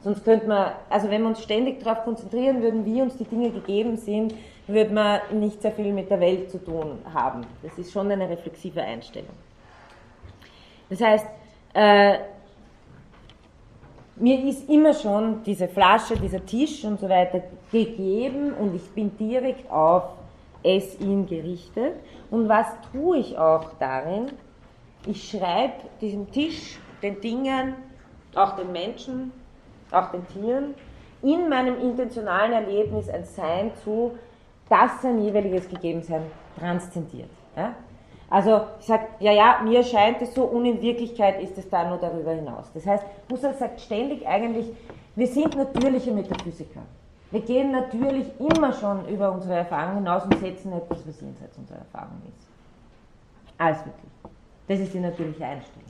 [0.00, 3.50] Sonst könnte man, also wenn wir uns ständig darauf konzentrieren würden, wie uns die Dinge
[3.50, 4.32] gegeben sind,
[4.68, 7.42] würde man nicht sehr viel mit der Welt zu tun haben.
[7.62, 9.34] Das ist schon eine reflexive Einstellung.
[10.90, 11.26] Das heißt,
[11.74, 12.18] äh,
[14.16, 19.16] mir ist immer schon diese Flasche, dieser Tisch und so weiter gegeben und ich bin
[19.16, 20.04] direkt auf
[20.62, 21.94] es, ihn gerichtet.
[22.30, 24.26] Und was tue ich auch darin?
[25.06, 27.74] Ich schreibe diesem Tisch, den Dingen,
[28.34, 29.32] auch den Menschen,
[29.90, 30.74] auch den Tieren,
[31.22, 34.12] in meinem intentionalen Erlebnis ein Sein zu,
[34.68, 36.22] das sein jeweiliges Gegebensein
[36.58, 37.30] transzendiert.
[37.56, 37.74] Ja?
[38.30, 41.88] Also ich sage, ja, ja, mir scheint es so und in Wirklichkeit ist es da
[41.88, 42.70] nur darüber hinaus.
[42.74, 44.66] Das heißt, Husserl sagt ständig eigentlich,
[45.16, 46.82] wir sind natürliche Metaphysiker.
[47.30, 51.78] Wir gehen natürlich immer schon über unsere Erfahrung hinaus und setzen etwas, was jenseits unserer
[51.78, 52.48] Erfahrung ist.
[53.58, 54.12] Alles wirklich.
[54.66, 55.87] Das ist die natürliche Einstellung.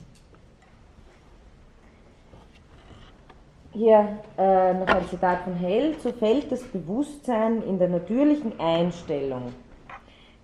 [3.71, 5.95] Hier äh, noch ein Zitat von Hell.
[5.99, 9.53] So fällt das Bewusstsein in der natürlichen Einstellung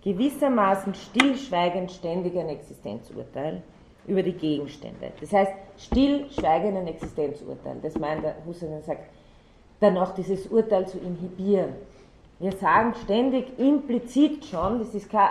[0.06, 3.64] gewissermaßen stillschweigend ständig ein Existenzurteil
[4.06, 5.12] über die Gegenstände.
[5.20, 7.78] Das heißt, stillschweigend ein Existenzurteil.
[7.82, 9.10] Das meint der Husserl sagt,
[9.80, 11.74] dann auch dieses Urteil zu inhibieren.
[12.38, 15.30] Wir sagen ständig implizit schon, das ist kein,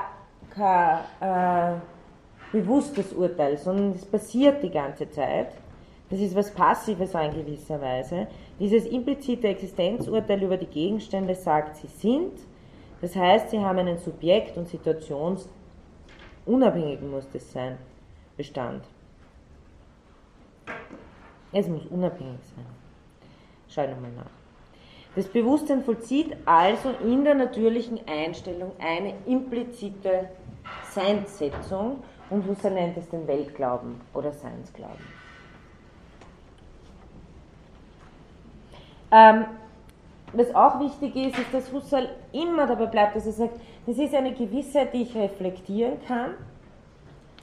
[0.50, 1.78] kein äh,
[2.50, 5.48] bewusstes Urteil, sondern es passiert die ganze Zeit.
[6.14, 8.28] Das ist was Passives in gewisser Weise.
[8.60, 12.30] Dieses implizite Existenzurteil über die Gegenstände sagt, sie sind.
[13.00, 17.78] Das heißt, sie haben einen Subjekt- und Situationsunabhängigen muss das sein,
[18.36, 18.84] Bestand.
[21.50, 22.66] Es muss unabhängig sein.
[23.68, 24.30] Schau nochmal nach.
[25.16, 30.28] Das Bewusstsein vollzieht also in der natürlichen Einstellung eine implizite
[30.92, 35.23] Seinssetzung und Husserl nennt es den Weltglauben oder Seinsglauben.
[39.14, 39.44] Ähm,
[40.32, 44.12] was auch wichtig ist, ist, dass Husserl immer dabei bleibt, dass er sagt, das ist
[44.12, 46.32] eine Gewissheit, die ich reflektieren kann.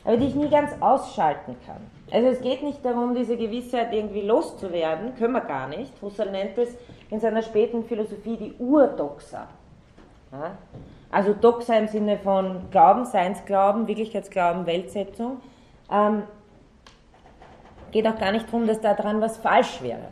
[0.04, 1.80] aber die ich nie ganz ausschalten kann.
[2.12, 5.94] Also es geht nicht darum, diese Gewissheit irgendwie loszuwerden, können wir gar nicht.
[6.02, 6.76] Husserl nennt es
[7.10, 9.48] in seiner späten Philosophie die Urdoxa.
[10.32, 10.58] Ja?
[11.12, 15.38] Also Doxa im Sinne von Glauben, Seinsglauben, Wirklichkeitsglauben, Weltsetzung.
[15.90, 16.24] Ähm,
[17.92, 20.08] geht auch gar nicht darum, dass daran was falsch wäre.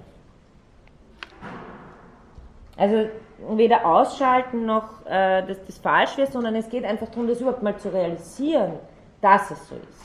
[2.79, 3.09] Also
[3.55, 7.61] weder ausschalten noch, äh, dass das falsch wäre, sondern es geht einfach darum, das überhaupt
[7.61, 8.73] mal zu realisieren,
[9.21, 10.01] dass es so ist.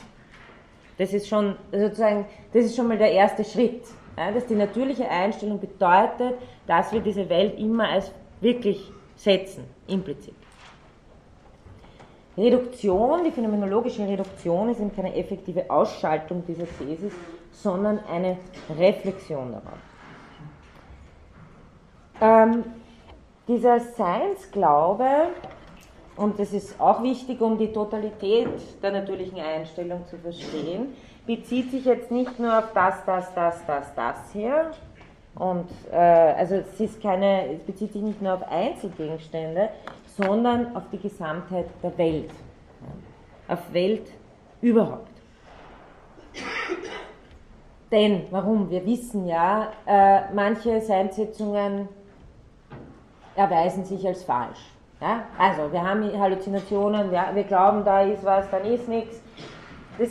[0.97, 3.83] Das ist schon sozusagen, das ist schon mal der erste Schritt,
[4.17, 6.35] ja, dass die natürliche Einstellung bedeutet,
[6.67, 8.11] dass wir diese Welt immer als
[8.41, 10.35] wirklich setzen, implizit.
[12.37, 17.13] Reduktion, die phänomenologische Reduktion ist eben keine effektive Ausschaltung dieser Thesis,
[17.51, 18.37] sondern eine
[18.77, 19.94] Reflexion darauf.
[22.21, 22.63] Ähm,
[23.47, 25.27] dieser Seinsglaube,
[26.15, 28.47] und das ist auch wichtig, um die Totalität
[28.81, 33.93] der natürlichen Einstellung zu verstehen, bezieht sich jetzt nicht nur auf das, das, das, das,
[33.95, 34.71] das hier.
[35.35, 39.69] Und äh, also es ist keine, es bezieht sich nicht nur auf Einzelgegenstände,
[40.17, 42.31] sondern auf die Gesamtheit der Welt.
[43.47, 44.07] Auf Welt
[44.61, 45.09] überhaupt.
[47.91, 48.69] Denn, warum?
[48.69, 51.87] Wir wissen ja, äh, manche Seinsetzungen
[53.35, 54.59] erweisen sich als falsch.
[55.01, 55.23] Ja?
[55.37, 59.21] Also, wir haben Halluzinationen, ja, wir glauben, da ist was, dann ist nichts.
[59.97, 60.09] Das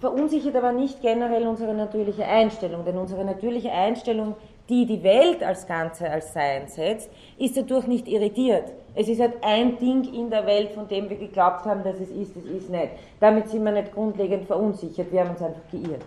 [0.00, 4.34] verunsichert aber nicht generell unsere natürliche Einstellung, denn unsere natürliche Einstellung,
[4.68, 8.72] die die Welt als Ganze als Sein setzt, ist dadurch nicht irritiert.
[8.94, 12.10] Es ist halt ein Ding in der Welt, von dem wir geglaubt haben, dass es
[12.10, 12.90] ist, es ist nicht.
[13.18, 16.04] Damit sind wir nicht grundlegend verunsichert, wir haben uns einfach geirrt.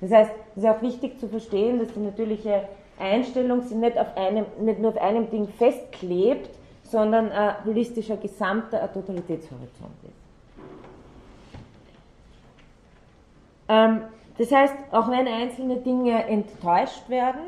[0.00, 2.62] Das heißt, es ist auch wichtig zu verstehen, dass die natürliche
[3.00, 6.50] Einstellung sich nicht, auf einem, nicht nur auf einem Ding festklebt,
[6.82, 10.20] sondern ein holistischer, gesamter ein Totalitätshorizont ist.
[13.68, 14.02] Ähm,
[14.38, 17.40] das heißt, auch wenn einzelne Dinge enttäuscht werden,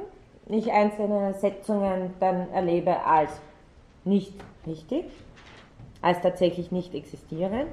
[0.47, 3.31] ich einzelne Setzungen dann erlebe als
[4.05, 4.35] nicht
[4.67, 5.05] richtig,
[6.01, 7.69] als tatsächlich nicht existierend,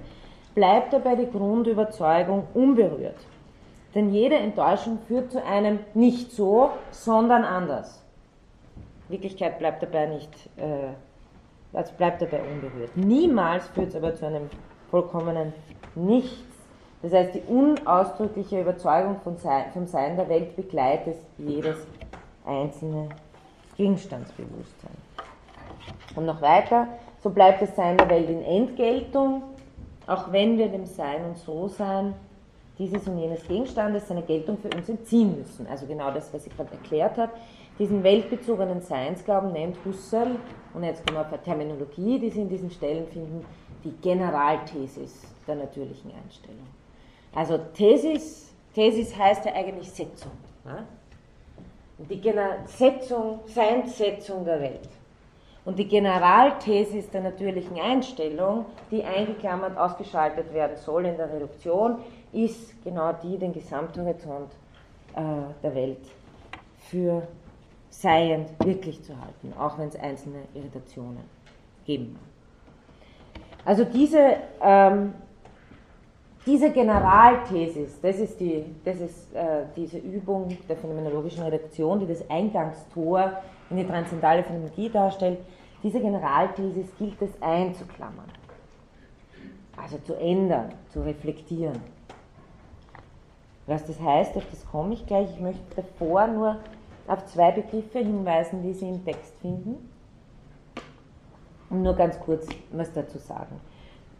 [0.55, 3.17] bleibt dabei die Grundüberzeugung unberührt.
[3.95, 8.03] Denn jede Enttäuschung führt zu einem nicht so, sondern anders.
[9.07, 10.93] Wirklichkeit bleibt dabei nicht, äh,
[11.75, 12.95] also bleibt dabei unberührt.
[12.95, 14.49] Niemals führt es aber zu einem
[14.91, 15.53] vollkommenen
[15.95, 16.45] Nichts.
[17.01, 21.77] Das heißt, die unausdrückliche Überzeugung vom Sein der Welt begleitet jedes
[22.45, 23.09] einzelne
[23.77, 24.91] Gegenstandsbewusstsein.
[26.15, 26.87] Und noch weiter,
[27.23, 29.43] so bleibt das Sein der Welt in Entgeltung,
[30.07, 32.13] auch wenn wir dem Sein und So-Sein
[32.79, 35.67] dieses und jenes Gegenstandes seine Geltung für uns entziehen müssen.
[35.67, 37.33] Also genau das, was ich gerade erklärt habe.
[37.77, 40.35] Diesen weltbezogenen Seinsglauben nennt Husserl,
[40.73, 43.45] und jetzt kommen wir auf eine Terminologie, die Sie in diesen Stellen finden,
[43.83, 46.67] die Generalthesis der natürlichen Einstellung.
[47.33, 50.31] Also Thesis, Thesis heißt ja eigentlich Setzung.
[50.65, 50.83] Ja?
[52.09, 52.21] Die
[52.65, 54.89] Setzung, Seinssetzung der Welt.
[55.65, 61.97] Und die Generalthesis der natürlichen Einstellung, die eingeklammert ausgeschaltet werden soll in der Reduktion,
[62.31, 64.51] ist genau die, den Gesamthorizont
[65.15, 65.21] äh,
[65.63, 66.05] der Welt
[66.89, 67.27] für
[67.89, 71.23] seiend wirklich zu halten, auch wenn es einzelne Irritationen
[71.85, 72.21] geben mag.
[73.65, 75.13] Also diese, ähm,
[76.45, 82.27] diese Generalthesis, das ist, die, das ist äh, diese Übung der phänomenologischen Redaktion, die das
[82.29, 83.33] Eingangstor
[83.69, 85.39] in die transzendale Phänomenologie darstellt,
[85.83, 88.29] diese Generalthesis gilt es einzuklammern,
[89.77, 91.81] also zu ändern, zu reflektieren.
[93.69, 95.29] Was das heißt, auf das komme ich gleich.
[95.29, 96.57] Ich möchte davor nur
[97.07, 99.89] auf zwei Begriffe hinweisen, die Sie im Text finden.
[101.69, 103.61] Und nur ganz kurz was dazu sagen.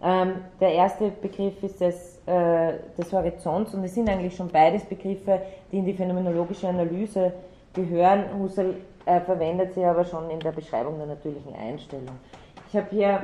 [0.04, 4.86] Ähm, der erste Begriff ist des, äh, des Horizonts und es sind eigentlich schon beides
[4.86, 7.34] Begriffe, die in die phänomenologische Analyse
[7.74, 8.26] gehören.
[8.38, 8.76] Husserl
[9.08, 12.20] äh, verwendet sie aber schon in der Beschreibung der natürlichen Einstellung.
[12.68, 13.24] Ich habe hier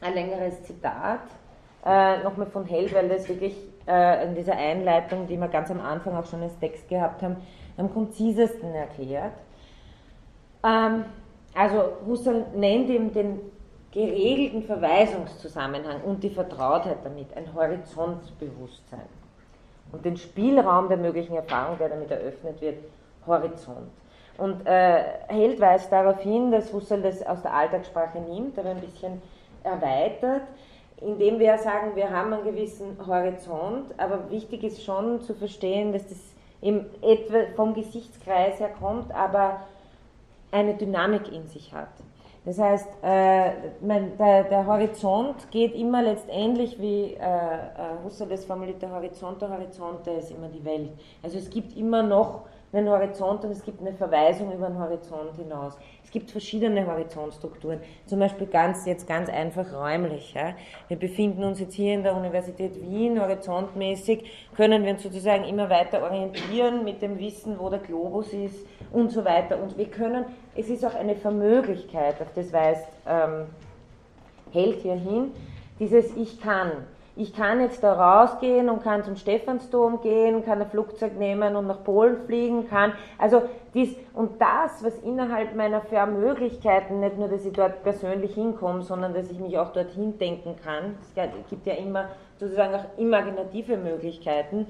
[0.00, 1.20] ein längeres Zitat,
[1.86, 5.80] äh, nochmal von Hell, weil das wirklich äh, in dieser Einleitung, die wir ganz am
[5.80, 7.36] Anfang auch schon als Text gehabt haben,
[7.76, 9.32] am konzisesten erklärt.
[10.64, 11.04] Ähm,
[11.54, 13.40] also Husserl nennt ihm den
[13.92, 19.06] geregelten Verweisungszusammenhang und die Vertrautheit damit ein Horizontbewusstsein
[19.92, 22.78] und den Spielraum der möglichen Erfahrung, der damit eröffnet wird,
[23.26, 23.90] Horizont.
[24.36, 28.80] Und äh, Held weist darauf hin, dass Husserl das aus der Alltagssprache nimmt, aber ein
[28.80, 29.22] bisschen
[29.62, 30.42] erweitert
[31.04, 36.08] indem wir sagen, wir haben einen gewissen Horizont, aber wichtig ist schon zu verstehen, dass
[36.08, 36.18] das
[36.62, 39.60] eben etwa vom Gesichtskreis her kommt, aber
[40.50, 41.88] eine Dynamik in sich hat.
[42.44, 48.44] Das heißt, äh, mein, der, der, Horizont geht immer letztendlich, wie äh, äh Husserl das
[48.44, 50.90] formuliert, der Horizont der Horizonte ist immer die Welt.
[51.22, 52.42] Also es gibt immer noch
[52.74, 55.76] einen Horizont und es gibt eine Verweisung über den Horizont hinaus.
[56.02, 60.34] Es gibt verschiedene Horizontstrukturen, zum Beispiel ganz, jetzt ganz einfach räumlich.
[60.34, 60.54] Ja.
[60.88, 64.24] Wir befinden uns jetzt hier in der Universität Wien, horizontmäßig
[64.56, 69.10] können wir uns sozusagen immer weiter orientieren mit dem Wissen, wo der Globus ist und
[69.10, 69.62] so weiter.
[69.62, 73.46] Und wir können, es ist auch eine Vermöglichkeit, auf das weist ähm,
[74.52, 75.32] hält hier hin,
[75.78, 76.70] dieses Ich kann
[77.16, 81.66] ich kann jetzt da rausgehen und kann zum Stephansdom gehen, kann ein Flugzeug nehmen und
[81.66, 87.44] nach Polen fliegen, kann, also dies, und das, was innerhalb meiner Vermöglichkeiten, nicht nur, dass
[87.44, 91.74] ich dort persönlich hinkomme, sondern dass ich mich auch dorthin denken kann, es gibt ja
[91.74, 94.66] immer sozusagen auch imaginative Möglichkeiten,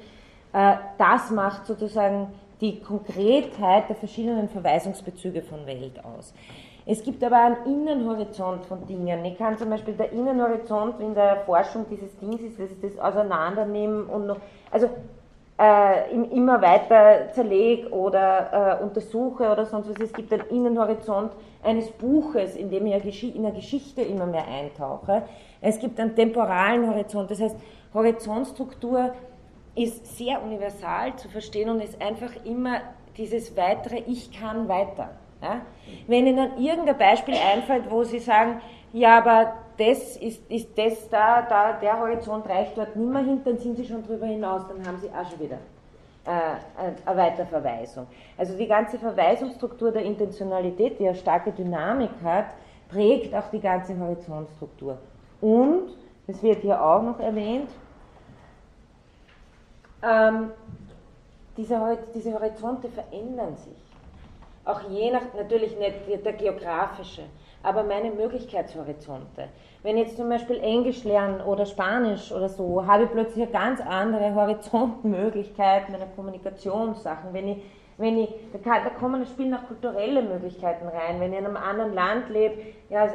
[0.53, 2.29] äh, das macht sozusagen
[2.61, 6.33] die Konkretheit der verschiedenen Verweisungsbezüge von Welt aus.
[6.87, 9.25] Es gibt aber einen Innenhorizont von Dingen.
[9.25, 12.99] Ich kann zum Beispiel der Innenhorizont in der Forschung dieses Dings ist, dass ich das
[12.99, 14.37] auseinandernehmen und noch,
[14.71, 14.91] also
[15.59, 19.97] äh, immer weiter zerlege oder äh, untersuche oder sonst was.
[19.99, 25.23] Es gibt einen Innenhorizont eines Buches, in dem ich in der Geschichte immer mehr eintauche.
[25.63, 27.57] Es gibt einen temporalen Horizont, das heißt,
[27.95, 29.15] Horizontstruktur
[29.75, 32.81] ist sehr universal zu verstehen und ist einfach immer
[33.17, 35.11] dieses weitere Ich kann weiter.
[35.45, 35.61] Ja?
[36.07, 38.61] Wenn Ihnen irgendein Beispiel einfällt, wo Sie sagen,
[38.93, 43.41] ja, aber das ist, ist das da, da, der Horizont reicht dort nicht mehr hin,
[43.45, 45.59] dann sind Sie schon drüber hinaus, dann haben Sie auch schon wieder
[46.25, 48.07] äh, eine Weiterverweisung.
[48.39, 52.47] Also die ganze Verweisungsstruktur der Intentionalität, die eine starke Dynamik hat,
[52.89, 54.99] prägt auch die ganze Horizontstruktur.
[55.41, 55.91] Und,
[56.27, 57.69] das wird hier auch noch erwähnt,
[60.03, 60.51] ähm,
[61.57, 63.84] diese, diese Horizonte verändern sich
[64.65, 67.23] auch je nach, natürlich nicht der geografische,
[67.63, 69.49] aber meine Möglichkeitshorizonte.
[69.83, 73.53] Wenn ich jetzt zum Beispiel Englisch lerne oder Spanisch oder so, habe ich plötzlich eine
[73.53, 77.33] ganz andere Horizontmöglichkeit meiner Kommunikationssachen.
[77.33, 77.59] Wenn ich,
[77.99, 81.21] wenn ich, da, kann, da kommen, da spielen auch kulturelle Möglichkeiten rein.
[81.21, 82.57] Wenn ich in einem anderen Land lebe,
[82.89, 83.07] ja,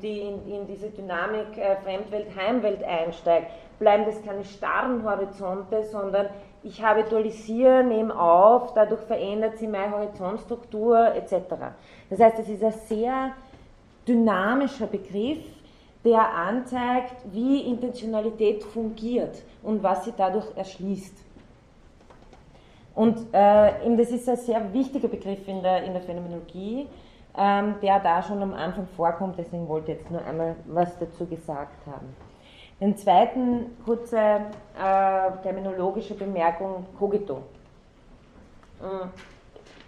[0.00, 6.28] die in, in diese Dynamik äh, Fremdwelt, Heimwelt einsteigt, bleiben das keine starren Horizonte, sondern
[6.64, 11.34] ich habe Dualisieren, nehme auf, dadurch verändert sich meine Horizontstruktur etc.
[12.08, 13.32] Das heißt, es ist ein sehr
[14.06, 15.44] dynamischer Begriff,
[16.04, 21.16] der anzeigt, wie Intentionalität fungiert und was sie dadurch erschließt.
[22.94, 26.86] Und äh, das ist ein sehr wichtiger Begriff in der, in der Phänomenologie,
[27.36, 31.24] ähm, der da schon am Anfang vorkommt, deswegen wollte ich jetzt nur einmal was dazu
[31.26, 32.14] gesagt haben.
[32.82, 37.44] Den zweiten kurze äh, terminologische Bemerkung, Cogito.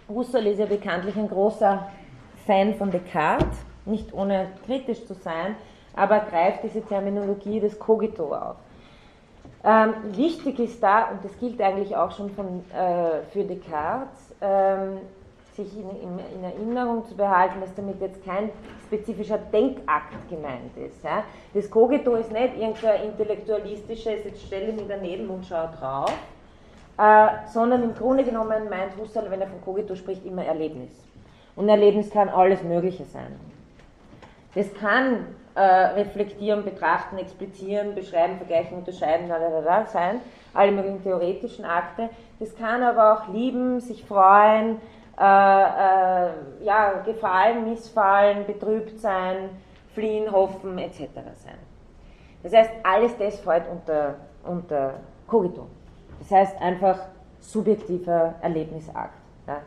[0.07, 1.89] Husserl ist ja bekanntlich ein großer
[2.45, 5.57] Fan von Descartes, nicht ohne kritisch zu sein,
[5.93, 8.55] aber greift diese Terminologie des Cogito auf.
[9.65, 14.99] Ähm, wichtig ist da, und das gilt eigentlich auch schon von, äh, für Descartes, ähm,
[15.55, 18.49] sich in, in, in, Erinnerung zu behalten, dass damit jetzt kein
[18.85, 21.03] spezifischer Denkakt gemeint ist.
[21.03, 21.23] Ja.
[21.53, 26.13] Das Cogito ist nicht irgendein intellektualistisches, jetzt stelle ich mich daneben und schaue drauf,
[26.97, 30.91] äh, sondern im Grunde genommen meint Husserl, wenn er von Cogito spricht, immer Erlebnis.
[31.55, 33.39] Und Erlebnis kann alles Mögliche sein.
[34.55, 40.19] Das kann äh, reflektieren, betrachten, explizieren, beschreiben, vergleichen, unterscheiden, lalala, sein,
[40.53, 42.09] alle möglichen theoretischen Akte.
[42.39, 44.81] Das kann aber auch lieben, sich freuen,
[45.17, 46.29] äh, äh,
[46.63, 49.49] ja, gefallen, missfallen, betrübt sein,
[49.93, 50.99] fliehen, hoffen etc.
[51.35, 51.57] sein.
[52.43, 54.95] Das heißt, alles das fällt unter, unter
[55.27, 55.67] Cogito.
[56.19, 56.99] Das heißt einfach
[57.39, 59.17] subjektiver Erlebnisakt.
[59.47, 59.61] Ja.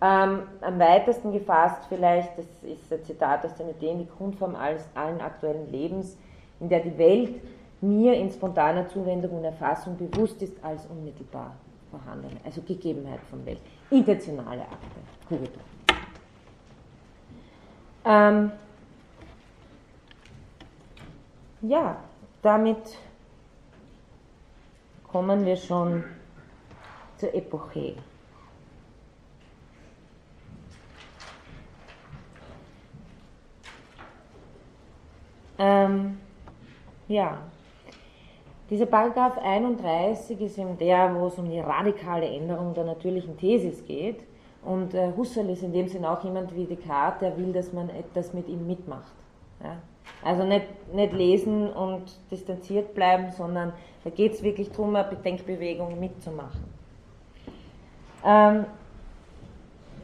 [0.00, 4.86] Ähm, am weitesten gefasst vielleicht, das ist ein Zitat aus den Ideen, die Grundform alles,
[4.94, 6.16] allen aktuellen Lebens,
[6.60, 7.40] in der die Welt
[7.80, 11.54] mir in spontaner Zuwendung und Erfassung bewusst ist als unmittelbar
[11.90, 13.60] vorhanden, also Gegebenheit von Welt.
[13.90, 15.64] Intentionale Akte, Kuritur.
[18.04, 18.52] Ähm,
[21.60, 22.04] ja,
[22.42, 22.96] damit
[25.02, 26.04] kommen wir schon
[27.16, 27.96] zur Epoche.
[35.58, 36.20] Ähm,
[37.08, 37.50] ja,
[38.70, 43.84] dieser Paragraph 31 ist eben der, wo es um die radikale Änderung der natürlichen Thesis
[43.86, 44.20] geht.
[44.64, 47.88] Und äh, Husserl ist in dem Sinn auch jemand wie Descartes, der will, dass man
[47.90, 49.12] etwas mit ihm mitmacht.
[49.62, 49.76] Ja?
[50.24, 56.00] Also nicht, nicht lesen und distanziert bleiben, sondern da geht es wirklich darum, eine Denkbewegung
[56.00, 56.64] mitzumachen.
[58.24, 58.64] Ähm,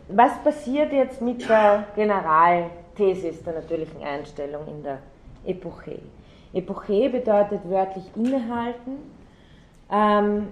[0.08, 4.98] was passiert jetzt mit der Generalthesis der natürlichen Einstellung in der
[5.44, 5.98] Epoche?
[6.52, 8.98] Epoche bedeutet wörtlich innehalten.
[9.90, 10.48] Ähm,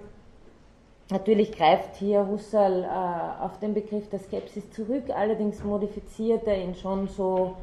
[1.09, 6.75] natürlich greift hier Husserl äh, auf den Begriff der Skepsis zurück, allerdings modifiziert er ihn
[6.75, 7.55] schon so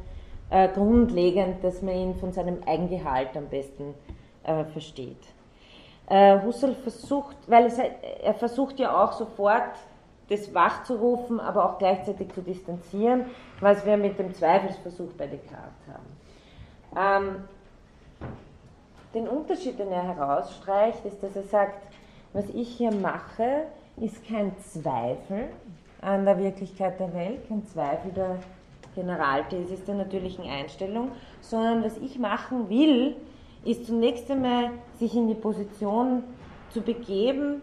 [0.49, 3.93] äh, grundlegend, dass man ihn von seinem Eigengehalt am besten
[4.43, 5.21] äh, versteht.
[6.07, 9.75] Äh, Husserl versucht, weil es, er versucht ja auch sofort
[10.29, 13.25] das wachzurufen, aber auch gleichzeitig zu distanzieren,
[13.59, 17.25] was wir mit dem Zweifelsversuch bei Descartes haben.
[17.25, 17.43] Ähm,
[19.13, 21.81] den Unterschied, den er herausstreicht, ist, dass er sagt,
[22.33, 23.63] was ich hier mache,
[23.97, 25.49] ist kein Zweifel
[26.01, 28.39] an der Wirklichkeit der Welt, kein Zweifel der
[28.95, 33.15] Generalthesis der natürlichen Einstellung, sondern was ich machen will,
[33.65, 36.23] ist zunächst einmal sich in die Position
[36.69, 37.61] zu begeben,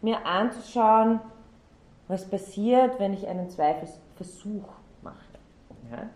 [0.00, 1.20] mir anzuschauen,
[2.08, 4.68] was passiert, wenn ich einen Zweifelsversuch
[5.02, 5.16] mache.
[5.90, 6.08] Ja?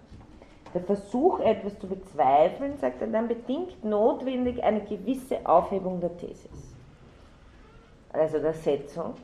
[0.75, 6.75] Der Versuch, etwas zu bezweifeln, sagt er dann, bedingt notwendig eine gewisse Aufhebung der Thesis,
[8.13, 9.15] also der Setzung.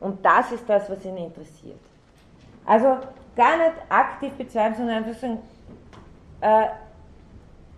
[0.00, 1.80] Und das ist das, was ihn interessiert.
[2.64, 2.98] Also
[3.36, 5.38] gar nicht aktiv bezweifeln, sondern einfach sagen,
[6.40, 6.66] äh,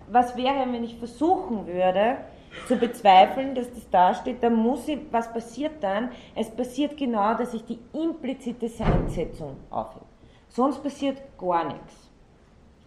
[0.08, 2.18] was wäre, wenn ich versuchen würde,
[2.66, 6.10] zu bezweifeln, dass das da steht, dann muss ich, was passiert dann?
[6.34, 10.04] Es passiert genau, dass ich die implizite Seinsetzung aufhebe.
[10.48, 12.09] Sonst passiert gar nichts.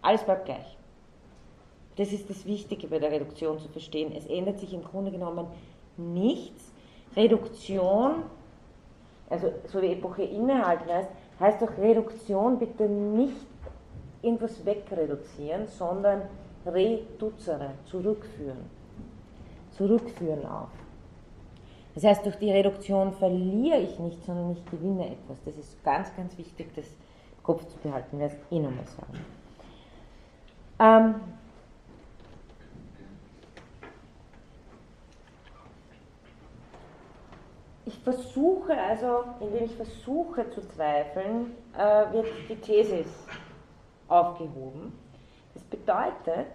[0.04, 0.78] Alles bleibt gleich.
[1.96, 4.14] Das ist das Wichtige bei der Reduktion zu verstehen.
[4.16, 5.48] Es ändert sich im Grunde genommen
[5.98, 6.72] nichts.
[7.16, 8.24] Reduktion,
[9.30, 13.46] also so wie Epoche innehalten heißt, heißt doch Reduktion bitte nicht
[14.22, 16.24] irgendwas wegreduzieren, sondern
[16.66, 18.70] reduzere, zurückführen.
[19.72, 20.70] Zurückführen auf.
[21.96, 25.38] Das heißt, durch die Reduktion verliere ich nicht, sondern ich gewinne etwas.
[25.46, 29.43] Das ist ganz, ganz wichtig, das im Kopf zu behalten, werde es eh nochmal sagen.
[30.84, 31.16] Ähm,
[37.86, 43.08] ich versuche also, indem ich versuche zu zweifeln, äh, wird die Thesis
[44.10, 44.92] aufgehoben.
[45.54, 46.52] Das bedeutet,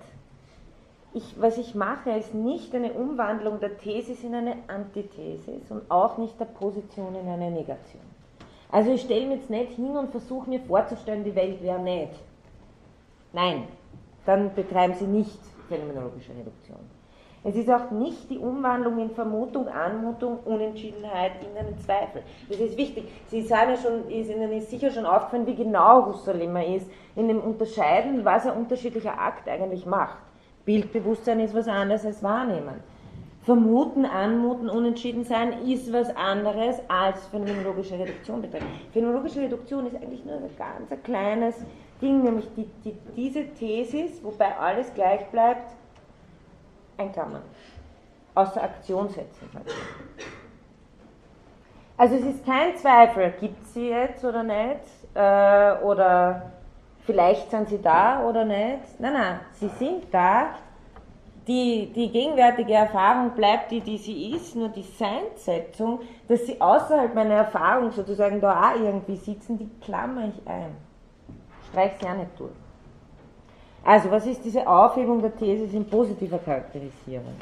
[1.14, 6.18] ich, was ich mache, ist nicht eine Umwandlung der Thesis in eine Antithesis und auch
[6.18, 8.02] nicht der Position in eine Negation.
[8.70, 12.20] Also ich stelle mir jetzt nicht hin und versuche mir vorzustellen, die Welt wäre nicht.
[13.32, 13.66] Nein,
[14.28, 16.78] dann betreiben Sie nicht phänomenologische Reduktion.
[17.44, 22.22] Es ist auch nicht die Umwandlung in Vermutung, Anmutung, Unentschiedenheit in einen Zweifel.
[22.50, 23.04] Das ist wichtig.
[23.28, 27.28] Sie sagen ja schon, ist Ihnen ist sicher schon aufgefallen, wie genau Husserl ist, in
[27.28, 30.18] dem Unterscheiden, was ein unterschiedlicher Akt eigentlich macht.
[30.66, 32.82] Bildbewusstsein ist was anderes als Wahrnehmen.
[33.44, 38.66] Vermuten, anmuten, unentschieden sein ist was anderes als phänomenologische Reduktion betreiben.
[38.92, 41.54] Phänomenologische Reduktion ist eigentlich nur ein ganz ein kleines
[42.00, 45.72] Ding, nämlich die, die, diese Thesis, wobei alles gleich bleibt,
[46.96, 47.42] einklammern.
[48.34, 49.48] Außer Aktion setzen.
[51.96, 54.84] Also es ist kein Zweifel, gibt es sie jetzt oder nicht,
[55.14, 56.52] äh, oder
[57.04, 59.00] vielleicht sind sie da oder nicht.
[59.00, 60.50] Nein, nein, sie sind da.
[61.48, 67.14] Die, die gegenwärtige Erfahrung bleibt die, die sie ist, nur die Seinsetzung, dass sie außerhalb
[67.14, 70.76] meiner Erfahrung sozusagen da auch irgendwie sitzen, die klammer ich ein.
[71.70, 72.52] Streich sie auch nicht durch.
[73.84, 77.34] Also, was ist diese Aufhebung der These in positiver Charakterisierung?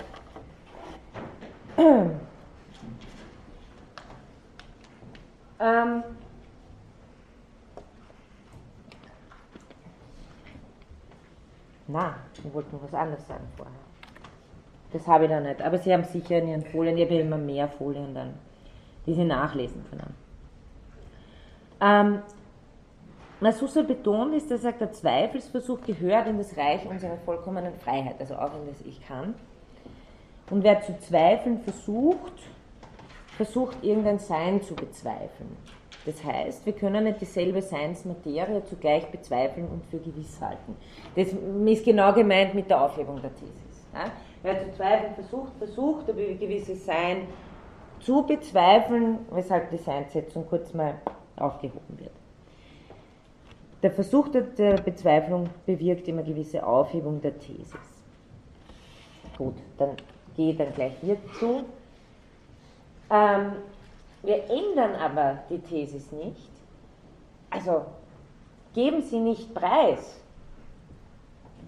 [5.61, 6.03] ähm,
[11.89, 13.75] Na, ich wollte noch was anderes sagen vorher.
[14.93, 15.63] Das habe ich da nicht.
[15.63, 18.35] Aber Sie haben sicher in Ihren Folien, ich habe ja immer mehr Folien dann,
[19.07, 20.15] die Sie nachlesen können.
[21.81, 22.23] Ähm,
[23.41, 28.35] Husserl betont ist, er sagt, der Zweifelsversuch gehört in das Reich unserer vollkommenen Freiheit, also
[28.35, 29.35] auch in das Ich kann.
[30.51, 32.33] Und wer zu zweifeln versucht,
[33.37, 35.57] versucht irgendein Sein zu bezweifeln.
[36.07, 40.77] Das heißt, wir können nicht dieselbe Seinsmaterie zugleich bezweifeln und für gewiss halten.
[41.17, 43.87] Das ist genau gemeint mit der Aufhebung der Thesis.
[43.93, 44.05] Ja?
[44.43, 47.27] Wer zu zweifeln versucht, versucht, ein gewisses Sein
[48.01, 50.95] zu bezweifeln, weshalb die Seinsetzung kurz mal
[51.37, 52.13] aufgehoben wird.
[53.87, 58.03] Der Versuch der Bezweiflung bewirkt immer gewisse Aufhebung der Thesis.
[59.39, 59.91] Gut, dann
[60.37, 61.63] gehe ich dann gleich hierzu.
[63.09, 63.53] Ähm,
[64.25, 66.51] wir ändern aber die Thesis nicht.
[67.49, 67.85] Also
[68.75, 70.21] geben Sie nicht preis,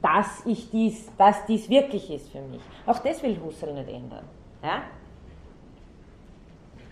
[0.02, 2.62] dass, ich dies, dass dies wirklich ist für mich.
[2.84, 4.24] Auch das will Husserl nicht ändern.
[4.60, 4.82] Ja?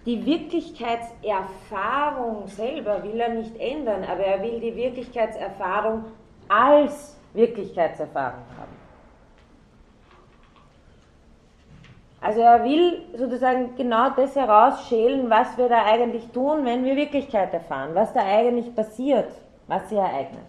[0.06, 6.04] Die Wirklichkeitserfahrung selber will er nicht ändern, aber er will die Wirklichkeitserfahrung
[6.48, 8.76] als Wirklichkeitserfahrung haben.
[12.20, 17.52] Also er will sozusagen genau das herausschälen, was wir da eigentlich tun, wenn wir Wirklichkeit
[17.52, 19.32] erfahren, was da eigentlich passiert,
[19.66, 20.44] was sie ereignet.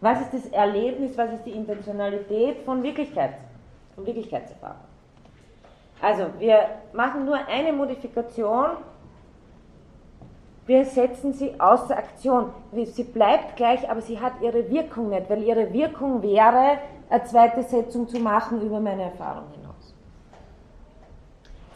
[0.00, 3.34] Was ist das Erlebnis, was ist die Intentionalität von Wirklichkeit,
[3.94, 4.89] von Wirklichkeitserfahrung.
[6.00, 6.60] Also wir
[6.92, 8.70] machen nur eine Modifikation,
[10.66, 12.52] wir setzen sie außer Aktion.
[12.72, 16.78] Sie bleibt gleich, aber sie hat ihre Wirkung nicht, weil ihre Wirkung wäre,
[17.08, 19.94] eine zweite Setzung zu machen über meine Erfahrung hinaus.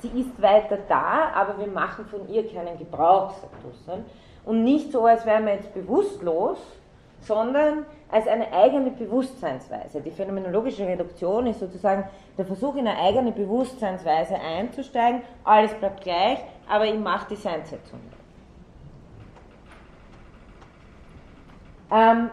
[0.00, 4.04] Sie ist weiter da, aber wir machen von ihr keinen Gebrauch, sagt Husserl.
[4.44, 6.58] Und nicht so, als wären wir jetzt bewusstlos,
[7.26, 10.00] sondern als eine eigene Bewusstseinsweise.
[10.00, 12.04] Die phänomenologische Reduktion ist sozusagen
[12.38, 15.22] der Versuch, in eine eigene Bewusstseinsweise einzusteigen.
[15.42, 18.00] Alles bleibt gleich, aber ich mache die Seinsetzung.
[21.90, 22.30] Ähm,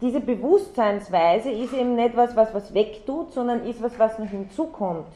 [0.00, 5.08] diese Bewusstseinsweise ist eben nicht was, was was wegtut, sondern ist was, was noch hinzukommt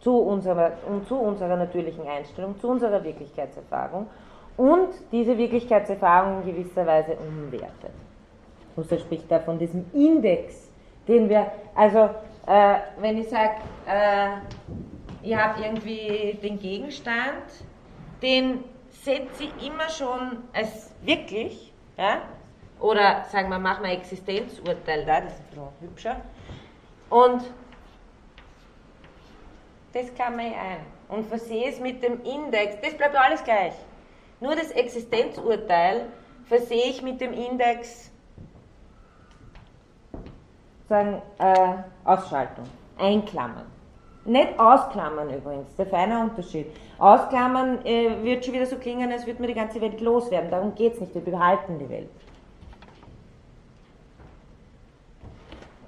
[0.00, 0.72] zu unserer,
[1.06, 4.06] zu unserer natürlichen Einstellung, zu unserer Wirklichkeitserfahrung
[4.56, 7.92] und diese Wirklichkeitserfahrung in gewisser Weise umwertet.
[8.76, 10.68] Husserl spricht da von diesem Index,
[11.08, 12.10] den wir, also
[12.46, 14.28] äh, wenn ich sage, äh,
[15.22, 17.44] ich habe irgendwie den Gegenstand,
[18.22, 22.22] den setze ich immer schon als wirklich, ja?
[22.80, 26.16] oder sagen wir, machen wir Existenzurteil da, das ist ein bisschen hübscher,
[27.10, 27.42] und
[29.92, 33.74] das kann man ein und versehe es mit dem Index, das bleibt alles gleich.
[34.42, 36.06] Nur das Existenzurteil
[36.46, 38.10] versehe ich mit dem Index
[40.88, 41.74] sagen, äh,
[42.04, 42.64] Ausschaltung,
[42.98, 43.66] einklammern.
[44.24, 46.66] Nicht ausklammern übrigens, der feine Unterschied.
[46.98, 50.50] Ausklammern äh, wird schon wieder so klingen, als würde man die ganze Welt loswerden.
[50.50, 52.10] Darum geht es nicht, wir behalten die Welt.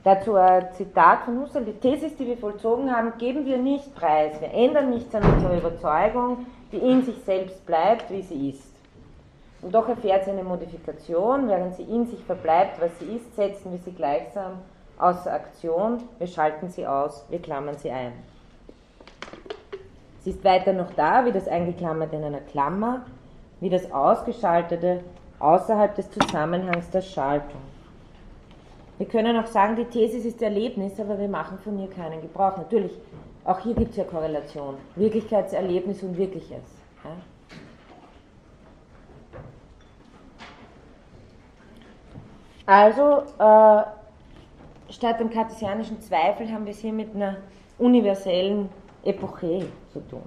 [0.04, 4.40] Dazu ein Zitat von Husserl, die Thesis, die wir vollzogen haben, geben wir nicht preis.
[4.40, 8.74] Wir ändern nichts an unserer Überzeugung, die in sich selbst bleibt, wie sie ist.
[9.62, 13.72] Und doch erfährt sie eine Modifikation, während sie in sich verbleibt, was sie ist, setzen
[13.72, 14.58] wir sie gleichsam
[14.98, 18.12] außer Aktion, wir schalten sie aus, wir klammern sie ein.
[20.20, 23.04] Sie ist weiter noch da, wie das Eingeklammerte in einer Klammer,
[23.60, 25.00] wie das Ausgeschaltete
[25.38, 27.60] außerhalb des Zusammenhangs der Schaltung.
[28.96, 32.56] Wir können auch sagen, die Thesis ist Erlebnis, aber wir machen von ihr keinen Gebrauch.
[32.56, 32.92] Natürlich,
[33.44, 34.76] auch hier gibt es ja Korrelation.
[34.96, 36.62] Wirklichkeitserlebnis und Wirkliches.
[37.04, 37.10] Ja?
[42.66, 47.36] Also, äh, statt dem kartesianischen Zweifel haben wir es hier mit einer
[47.78, 48.70] universellen
[49.02, 50.22] Epoche zu tun.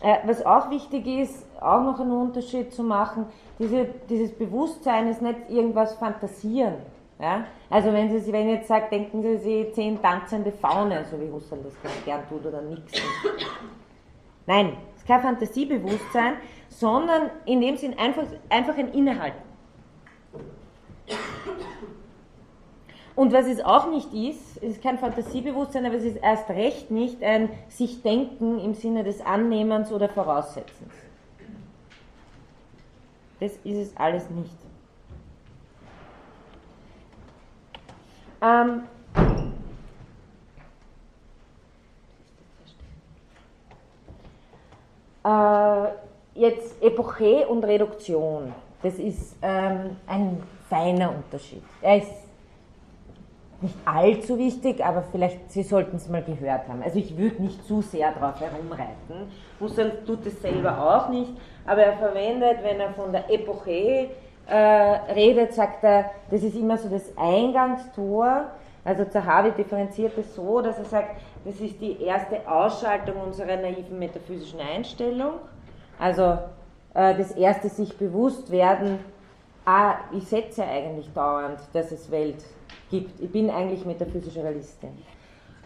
[0.00, 3.26] Äh, was auch wichtig ist, auch noch einen Unterschied zu machen,
[3.58, 6.74] diese, dieses Bewusstsein ist nicht irgendwas fantasieren.
[7.18, 7.46] Ja?
[7.70, 11.60] Also wenn Sie, wenn jetzt sagt, denken Sie sich zehn tanzende Faunen, so wie Husserl
[11.62, 12.92] das ganz gern tut, oder nichts.
[14.46, 16.34] Nein, es ist kein Fantasiebewusstsein,
[16.68, 19.42] sondern in dem Sinn einfach, einfach ein Innehalten.
[23.16, 26.90] Und was es auch nicht ist, es ist kein Fantasiebewusstsein, aber es ist erst recht
[26.90, 30.92] nicht ein sich denken im Sinne des Annehmens oder Voraussetzens.
[33.38, 34.63] Das ist es alles nicht.
[38.44, 38.82] Ähm,
[45.24, 48.52] äh, jetzt Epoche und Reduktion.
[48.82, 51.62] Das ist ähm, ein feiner Unterschied.
[51.80, 52.12] Er ist
[53.62, 56.82] nicht allzu wichtig, aber vielleicht Sie sollten es mal gehört haben.
[56.82, 59.32] Also ich würde nicht zu sehr darauf herumreiten.
[59.58, 61.32] Husserl tut es selber auch nicht,
[61.64, 64.10] aber er verwendet, wenn er von der Epoche
[64.46, 68.46] äh, redet, sagt er, das ist immer so das Eingangstor.
[68.84, 73.98] Also Zahavi differenziert es so, dass er sagt, das ist die erste Ausschaltung unserer naiven
[73.98, 75.34] metaphysischen Einstellung.
[75.98, 76.38] Also
[76.94, 78.98] äh, das erste sich bewusst werden,
[79.64, 82.44] ah, ich setze eigentlich dauernd, dass es Welt
[82.90, 83.20] gibt.
[83.20, 84.96] Ich bin eigentlich metaphysische Realistin.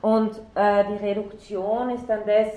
[0.01, 2.49] Und äh, die Reduktion ist dann das,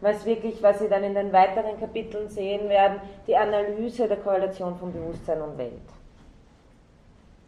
[0.00, 4.76] was wirklich, was Sie dann in den weiteren Kapiteln sehen werden, die Analyse der Korrelation
[4.78, 5.72] von Bewusstsein und Welt.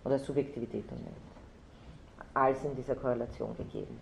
[0.05, 1.15] Oder Subjektivität und Welt.
[2.35, 4.01] Alles in dieser Korrelation gegeben.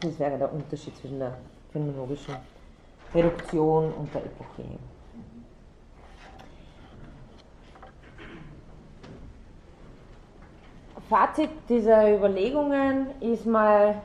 [0.00, 1.36] Das wäre der Unterschied zwischen der
[1.72, 2.36] phänomenologischen
[3.14, 4.64] Reduktion und der Epoche.
[11.08, 14.00] Fazit dieser Überlegungen ist mal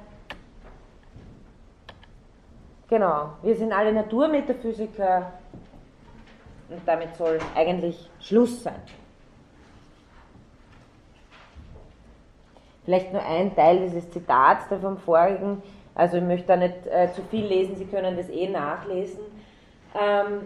[2.89, 5.33] Genau, wir sind alle Naturmetaphysiker
[6.69, 8.81] und damit soll eigentlich Schluss sein.
[12.85, 15.61] Vielleicht nur ein Teil dieses Zitats da vom vorigen,
[15.95, 19.19] also ich möchte da nicht äh, zu viel lesen, Sie können das eh nachlesen.
[19.93, 20.43] Ähm,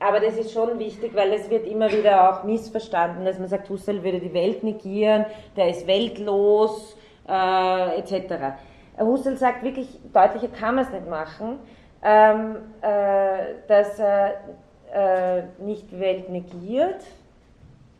[0.00, 3.70] aber das ist schon wichtig, weil es wird immer wieder auch missverstanden, dass man sagt,
[3.70, 5.24] Husserl würde die Welt negieren,
[5.56, 6.96] der ist weltlos,
[7.26, 8.58] äh, etc.
[9.06, 11.58] Husserl sagt wirklich, deutlicher kann man es nicht machen,
[12.02, 14.34] ähm, äh, dass er
[14.92, 17.04] äh, nicht Welt negiert,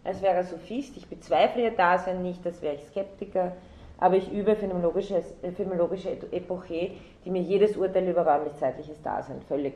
[0.04, 3.52] als wäre er Sophist, ich bezweifle ihr Dasein nicht, als wäre ich Skeptiker,
[3.98, 5.22] aber ich übe phänomenologische,
[5.56, 6.92] phänomenologische Epoche,
[7.24, 9.74] die mir jedes Urteil über räumlich-zeitliches Dasein völlig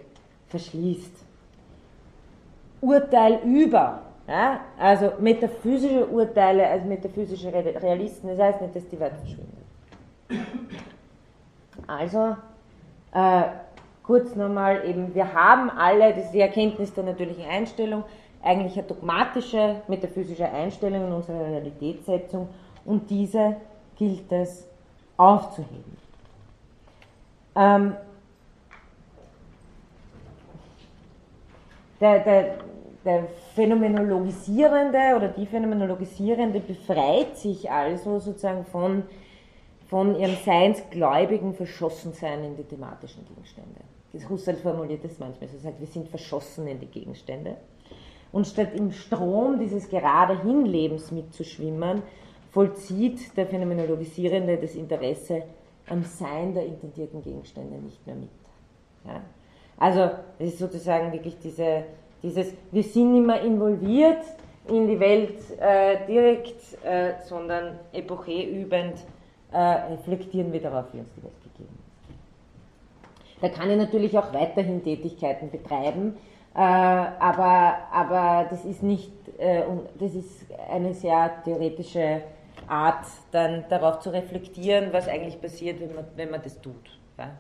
[0.49, 1.13] verschließt.
[2.81, 4.61] Urteil über, ja?
[4.79, 9.63] also metaphysische Urteile als metaphysische Realisten, das heißt nicht, dass die Welt verschwindet.
[11.87, 12.37] Also,
[13.13, 13.43] äh,
[14.03, 18.05] kurz nochmal eben, wir haben alle, das ist die Erkenntnis der natürlichen Einstellung,
[18.43, 22.49] eigentlich eine dogmatische, metaphysische Einstellung in unserer Realitätssetzung
[22.85, 23.57] und diese
[23.97, 24.69] gilt es
[25.17, 25.97] aufzuheben.
[27.55, 27.95] Ähm,
[32.01, 32.55] der, der,
[33.05, 39.05] der Phänomenologisierende oder die Phänomenologisierende befreit sich also sozusagen von,
[39.93, 43.83] von ihrem seinsgläubigen Verschossensein in die thematischen Gegenstände.
[44.27, 47.59] Husserl formuliert das manchmal so, sagt, wir sind verschossen in die Gegenstände.
[48.33, 52.01] Und statt im Strom dieses gerade Hinlebens mitzuschwimmen,
[52.53, 55.43] vollzieht der Phänomenologisierende das Interesse
[55.87, 58.31] am Sein der intendierten Gegenstände nicht mehr mit.
[59.05, 59.21] Ja?
[59.77, 61.85] Also es ist sozusagen wirklich diese
[62.23, 64.25] dieses, wir sind nicht mehr involviert
[64.69, 68.95] in die Welt äh, direkt, äh, sondern epocheübend
[69.53, 73.43] äh, reflektieren wir darauf, wie uns die Welt gegeben ist.
[73.43, 76.17] Da kann ich natürlich auch weiterhin Tätigkeiten betreiben,
[76.55, 79.63] äh, aber, aber das ist nicht, äh,
[79.99, 82.23] das ist eine sehr theoretische
[82.69, 86.99] Art, dann darauf zu reflektieren, was eigentlich passiert, wenn man, wenn man das tut.
[87.19, 87.31] Ja?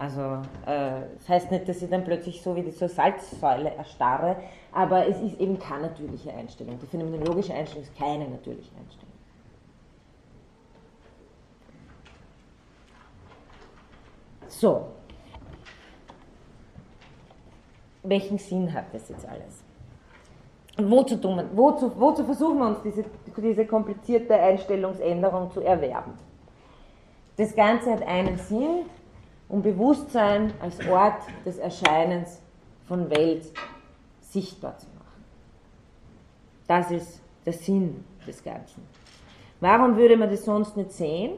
[0.00, 0.20] Also
[0.66, 4.36] äh, das heißt nicht, dass ich dann plötzlich so wie die so Salzsäule erstarre,
[4.72, 6.78] aber es ist eben keine natürliche Einstellung.
[6.78, 9.09] Die phänomenologische Einstellung ist keine natürliche Einstellung.
[14.50, 14.86] So.
[18.02, 19.62] Welchen Sinn hat das jetzt alles?
[20.76, 23.04] Und wozu, tun, wozu, wozu versuchen wir uns diese,
[23.36, 26.14] diese komplizierte Einstellungsänderung zu erwerben?
[27.36, 28.86] Das Ganze hat einen Sinn,
[29.48, 32.40] um Bewusstsein als Ort des Erscheinens
[32.86, 33.44] von Welt
[34.20, 35.24] sichtbar zu machen.
[36.66, 38.82] Das ist der Sinn des Ganzen.
[39.60, 41.32] Warum würde man das sonst nicht sehen?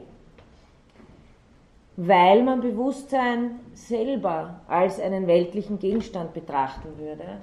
[1.95, 7.39] Weil man Bewusstsein selber als einen weltlichen Gegenstand betrachten würde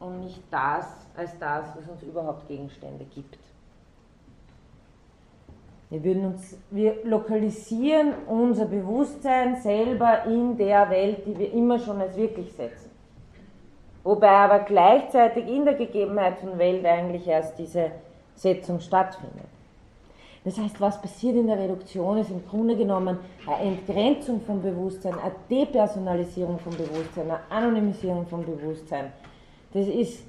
[0.00, 0.86] und nicht das
[1.16, 3.38] als das, was uns überhaupt Gegenstände gibt.
[5.90, 12.00] Wir, würden uns, wir lokalisieren unser Bewusstsein selber in der Welt, die wir immer schon
[12.00, 12.90] als wirklich setzen.
[14.02, 17.92] Wobei aber gleichzeitig in der Gegebenheit von Welt eigentlich erst diese
[18.34, 19.46] Setzung stattfindet.
[20.44, 25.14] Das heißt, was passiert in der Reduktion ist im Grunde genommen eine Entgrenzung vom Bewusstsein,
[25.14, 29.12] eine Depersonalisierung vom Bewusstsein, eine Anonymisierung vom Bewusstsein.
[29.72, 30.24] Das ist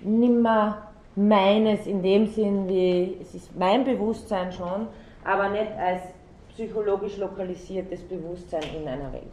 [0.00, 0.78] nimmer
[1.14, 4.86] meines in dem Sinn, wie es ist mein Bewusstsein schon,
[5.24, 6.02] aber nicht als
[6.48, 9.32] psychologisch lokalisiertes Bewusstsein in einer Welt,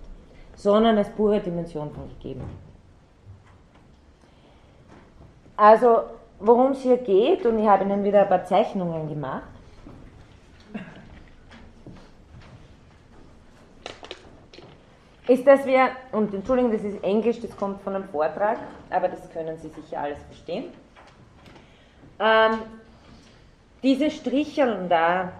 [0.56, 2.50] sondern als pure Dimension von Gegebenheit.
[5.56, 6.02] Also,
[6.40, 9.57] worum es hier geht, und ich habe Ihnen wieder ein paar Zeichnungen gemacht,
[15.28, 18.58] ist, dass wir, und Entschuldigung, das ist Englisch, das kommt von einem Vortrag,
[18.90, 20.66] aber das können Sie sicher alles verstehen.
[22.20, 22.60] Ähm,
[23.84, 25.32] diese Stricheln da,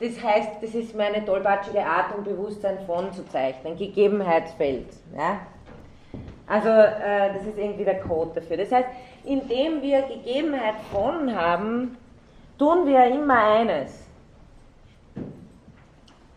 [0.00, 4.86] das heißt, das ist meine tollpatschige Art und Bewusstsein von zu zeichnen, Gegebenheitsfeld.
[5.14, 5.40] Ja?
[6.46, 8.56] Also äh, das ist irgendwie der Code dafür.
[8.56, 8.88] Das heißt,
[9.24, 11.96] indem wir Gegebenheit von haben,
[12.58, 14.09] tun wir immer eines.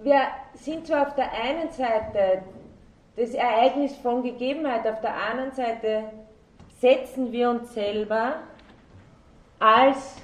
[0.04, 2.44] Wir sind zwar auf der einen Seite
[3.16, 6.04] das Ereignis von Gegebenheit, auf der anderen Seite
[6.80, 8.36] setzen wir uns selber
[9.60, 10.22] als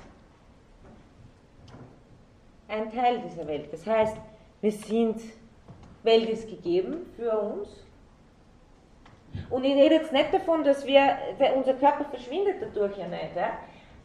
[2.67, 3.71] ein Teil dieser Welt.
[3.71, 4.17] Das heißt,
[4.59, 5.21] wir sind,
[6.03, 7.69] Welt ist gegeben für uns.
[9.49, 11.17] Und ich rede jetzt nicht davon, dass wir,
[11.55, 13.51] unser Körper verschwindet dadurch ja nicht, ja?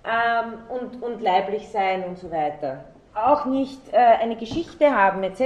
[0.06, 2.84] Ähm, und, und leiblich sein und so weiter.
[3.14, 5.42] Auch nicht äh, eine Geschichte haben etc.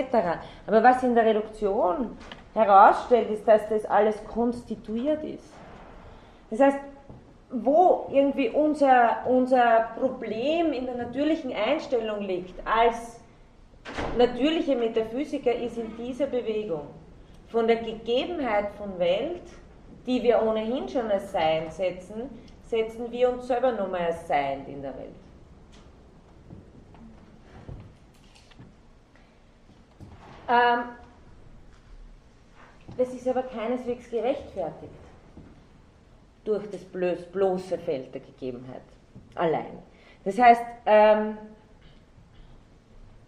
[0.67, 2.17] Aber was in der Reduktion
[2.55, 5.53] herausstellt, ist, dass das alles konstituiert ist.
[6.51, 6.79] Das heißt,
[7.51, 13.21] wo irgendwie unser, unser Problem in der natürlichen Einstellung liegt, als
[14.17, 16.89] natürliche Metaphysiker, ist in dieser Bewegung.
[17.49, 19.43] Von der Gegebenheit von Welt,
[20.07, 22.29] die wir ohnehin schon als Sein setzen,
[22.65, 25.28] setzen wir uns selber nur mal als Sein in der Welt.
[32.97, 34.93] Das ist aber keineswegs gerechtfertigt
[36.45, 38.83] durch das bloße Feld der Gegebenheit
[39.35, 39.83] allein.
[40.25, 41.37] Das heißt, ähm,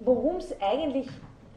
[0.00, 1.08] worum es eigentlich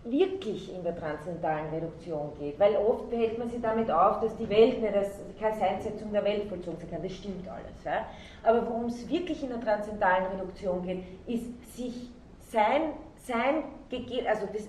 [0.06, 4.50] wirklich in der transzendentalen Reduktion geht, weil oft behält man sich damit auf, dass die
[4.50, 7.84] Welt nicht als keine Seinsetzung der Welt vollzogen sein kann, das stimmt alles.
[7.86, 8.06] Ja?
[8.44, 12.10] Aber worum es wirklich in der transzendentalen Reduktion geht, ist sich
[12.40, 12.82] sein,
[13.24, 13.64] sein
[14.28, 14.68] also das,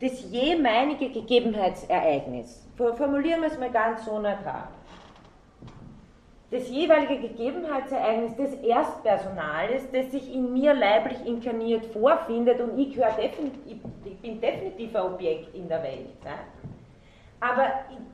[0.00, 4.68] das jemeinige Gegebenheitsereignis, formulieren wir es mal ganz so neutral,
[6.50, 13.78] das jeweilige Gegebenheitsereignis des Erstpersonales, das sich in mir leiblich inkarniert vorfindet und ich, definitiv,
[14.04, 16.22] ich bin definitiv ein Objekt in der Welt.
[16.22, 16.30] Ne?
[17.40, 17.66] Aber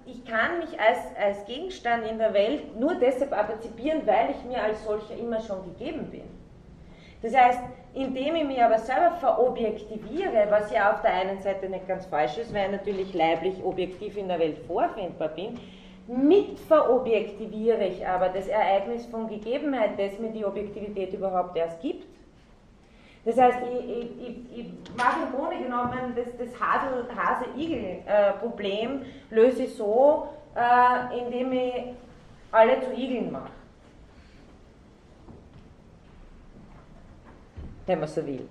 [0.06, 4.62] ich, kann mich als, als Gegenstand in der Welt nur deshalb partizipieren, weil ich mir
[4.62, 6.22] als solcher immer schon gegeben bin.
[7.22, 7.60] Das heißt,
[7.94, 12.38] indem ich mich aber selber verobjektiviere, was ja auf der einen Seite nicht ganz falsch
[12.38, 15.58] ist, weil ich natürlich leiblich objektiv in der Welt vorfindbar bin,
[16.06, 22.06] mit verobjektiviere ich aber das Ereignis von Gegebenheit, das mir die Objektivität überhaupt erst gibt.
[23.24, 24.66] Das heißt, ich, ich, ich, ich
[24.96, 31.84] mache im Grunde genommen das, das Hase-Igel-Problem, löse ich so, äh, indem ich
[32.50, 33.59] alle zu Igeln mache.
[37.86, 38.48] Wenn man so will.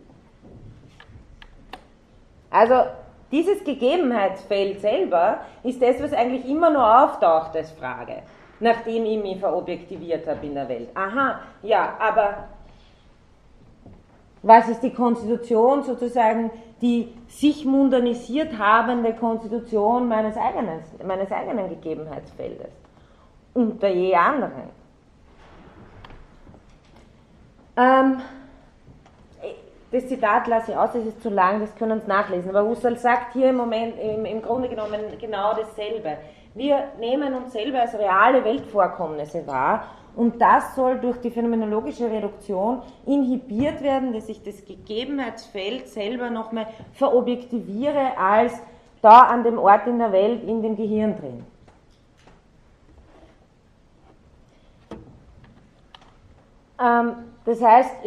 [2.50, 2.76] Also
[3.32, 8.24] dieses Gegebenheitsfeld selber ist das, was eigentlich immer nur auftaucht als Frage,
[8.60, 10.90] nachdem ich mich verobjektiviert habe in der Welt.
[10.96, 12.50] Aha, ja, aber
[14.42, 16.50] was ist die Konstitution sozusagen,
[16.82, 22.72] die sich mundanisiert habende Konstitution meines eigenen, meines eigenen Gegebenheitsfeldes
[23.54, 24.80] unter je anderen?
[27.76, 28.22] Ähm,
[29.92, 32.56] das Zitat lasse ich aus, das ist zu lang, das können Sie nachlesen.
[32.56, 36.18] Aber Husserl sagt hier im Moment, im, im Grunde genommen genau dasselbe.
[36.54, 39.86] Wir nehmen uns selber als reale Weltvorkommnisse wahr
[40.16, 46.68] und das soll durch die phänomenologische Reduktion inhibiert werden, dass ich das Gegebenheitsfeld selber nochmal
[46.94, 48.54] verobjektiviere als
[49.02, 51.46] da an dem Ort in der Welt in dem Gehirn drin.
[56.82, 57.14] Ähm,
[57.46, 58.06] das heißt,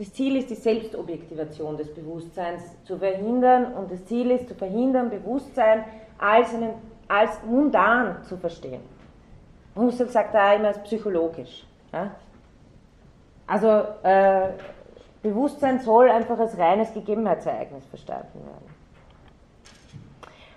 [0.00, 5.10] das Ziel ist die Selbstobjektivation des Bewusstseins zu verhindern und das Ziel ist zu verhindern,
[5.10, 5.84] Bewusstsein
[6.16, 6.72] als, einen,
[7.06, 8.80] als mundan zu verstehen.
[9.76, 11.66] Husserl sagt da immer als psychologisch.
[11.92, 12.12] Ja?
[13.46, 13.68] Also
[14.02, 14.48] äh,
[15.20, 18.74] Bewusstsein soll einfach als reines Gegebenheitsereignis verstanden werden.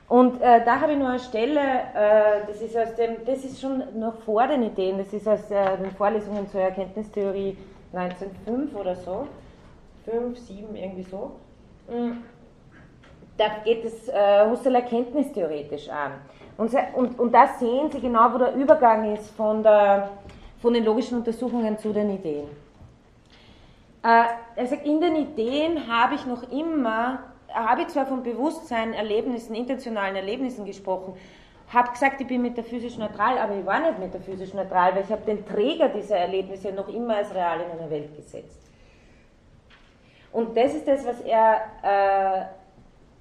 [0.07, 3.59] Und äh, da habe ich noch eine Stelle, äh, das, ist aus dem, das ist
[3.59, 7.57] schon noch vor den Ideen, das ist aus äh, den Vorlesungen zur Erkenntnistheorie
[7.93, 9.27] 1905 oder so,
[10.05, 11.31] 5, 7, irgendwie so.
[11.87, 12.23] Mm.
[13.37, 16.11] Da geht es äh, Husserl erkenntnistheoretisch an.
[16.57, 20.09] Und, und, und da sehen Sie genau, wo der Übergang ist von, der,
[20.61, 22.47] von den logischen Untersuchungen zu den Ideen.
[24.03, 24.25] Äh,
[24.55, 27.19] er sagt, in den Ideen habe ich noch immer,
[27.51, 31.15] habe ich zwar von Bewusstsein, Erlebnissen, intentionalen Erlebnissen gesprochen,
[31.74, 35.24] habe gesagt, ich bin metaphysisch neutral, aber ich war nicht metaphysisch neutral, weil ich habe
[35.26, 38.59] den Träger dieser Erlebnisse noch immer als real in einer Welt gesetzt.
[40.32, 42.41] Und das ist das, was er, äh,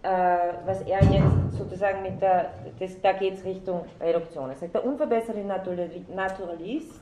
[0.09, 4.51] äh, was er jetzt sozusagen mit der, das, da geht es Richtung Reduktion.
[4.51, 7.01] Er sagt, der unverbesserte Naturalist,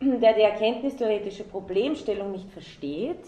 [0.00, 3.24] der die erkenntnistheoretische Problemstellung nicht versteht,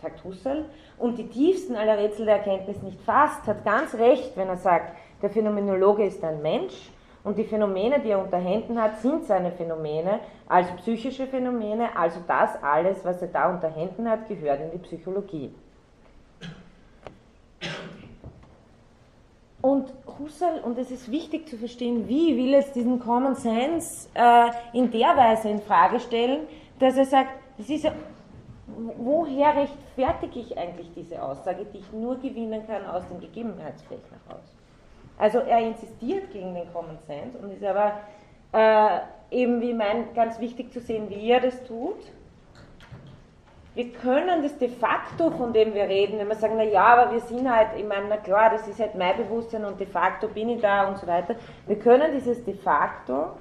[0.00, 0.64] sagt Husserl,
[0.98, 4.96] und die tiefsten aller Rätsel der Erkenntnis nicht fasst, hat ganz recht, wenn er sagt,
[5.22, 6.90] der Phänomenologe ist ein Mensch
[7.24, 12.20] und die Phänomene, die er unter Händen hat, sind seine Phänomene als psychische Phänomene, also
[12.26, 15.50] das alles, was er da unter Händen hat, gehört in die Psychologie.
[19.60, 24.50] Und Husserl, und es ist wichtig zu verstehen, wie will es diesen Common Sense äh,
[24.72, 26.46] in der Weise in Frage stellen,
[26.78, 27.90] dass er sagt, das ist
[28.98, 34.57] woher rechtfertige ich eigentlich diese Aussage, die ich nur gewinnen kann aus dem Gegebenheitsfeld heraus?
[35.18, 38.00] Also er insistiert gegen den Common Sense und ist aber
[38.52, 39.00] äh,
[39.30, 41.98] eben wie mein ganz wichtig zu sehen, wie er das tut.
[43.78, 47.12] wir können das de facto, von dem wir reden, wenn wir sagen, na ja, aber
[47.12, 50.26] wir sind halt, ich meine, na klar, das ist halt mein Bewusstsein und de facto
[50.26, 51.36] bin ich da und so weiter.
[51.64, 53.36] Wir können dieses de facto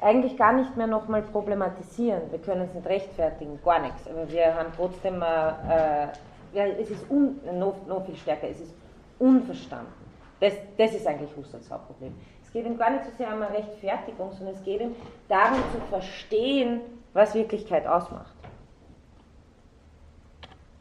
[0.00, 2.30] eigentlich gar nicht mehr nochmal problematisieren.
[2.30, 4.06] Wir können es nicht rechtfertigen, gar nichts.
[4.08, 6.12] Aber wir haben trotzdem, äh, ja,
[6.54, 8.74] es ist un, noch, noch viel stärker, es ist
[9.18, 9.92] unverstanden.
[10.40, 12.14] Das, das ist eigentlich Husserls Hauptproblem.
[12.42, 14.96] Es geht ihm gar nicht so sehr um eine Rechtfertigung, sondern es geht ihm
[15.28, 16.80] darum zu verstehen,
[17.12, 18.32] was Wirklichkeit ausmacht.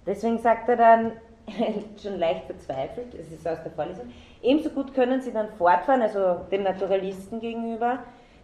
[0.06, 1.12] Deswegen sagt er dann,
[2.02, 4.12] schon leicht verzweifelt, es ist aus der Vorlesung,
[4.42, 8.00] ebenso gut können sie dann fortfahren, also dem Naturalisten gegenüber,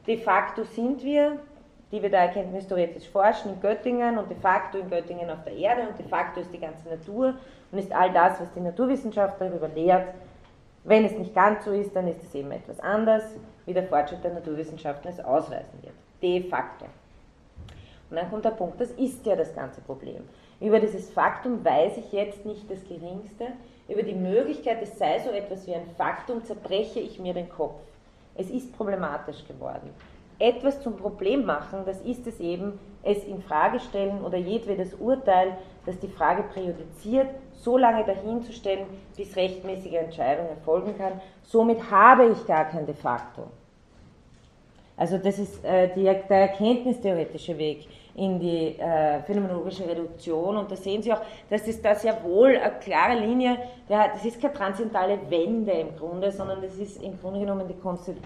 [0.06, 1.40] de facto sind wir,
[1.92, 5.88] die wir da erkenntnistheoretisch forschen, in Göttingen und de facto in Göttingen auf der Erde
[5.88, 7.36] und de facto ist die ganze Natur
[7.72, 10.08] und ist all das, was die Naturwissenschaft darüber lehrt.
[10.84, 13.24] Wenn es nicht ganz so ist, dann ist es eben etwas anders,
[13.66, 15.94] wie der Fortschritt der Naturwissenschaften es ausweisen wird.
[16.22, 16.86] De facto.
[18.10, 20.24] Und dann kommt der Punkt, das ist ja das ganze Problem.
[20.62, 23.48] Über dieses Faktum weiß ich jetzt nicht das Geringste.
[23.88, 27.80] Über die Möglichkeit, es sei so etwas wie ein Faktum, zerbreche ich mir den Kopf.
[28.36, 29.90] Es ist problematisch geworden.
[30.40, 35.58] Etwas zum Problem machen, das ist es eben, es in Frage stellen oder jedwedes Urteil,
[35.86, 41.22] das die Frage präjudiziert, so lange dahinzustellen, bis rechtmäßige Entscheidung erfolgen kann.
[41.44, 43.44] Somit habe ich gar kein de facto.
[44.98, 50.76] Also das ist äh, die, der erkenntnistheoretische Weg in die äh, phänomenologische Reduktion und da
[50.78, 51.20] sehen Sie auch,
[51.50, 53.58] dass es da sehr wohl eine klare Linie,
[53.90, 57.76] der, das ist keine transzendentale Wende im Grunde, sondern das ist im Grunde genommen die,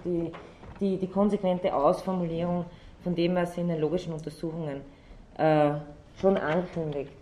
[0.05, 0.31] die,
[0.79, 2.65] die, die konsequente Ausformulierung
[3.03, 4.81] von dem, was in den logischen Untersuchungen
[5.37, 5.71] äh,
[6.19, 7.13] schon ankündigt.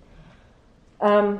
[0.99, 1.39] Ähm,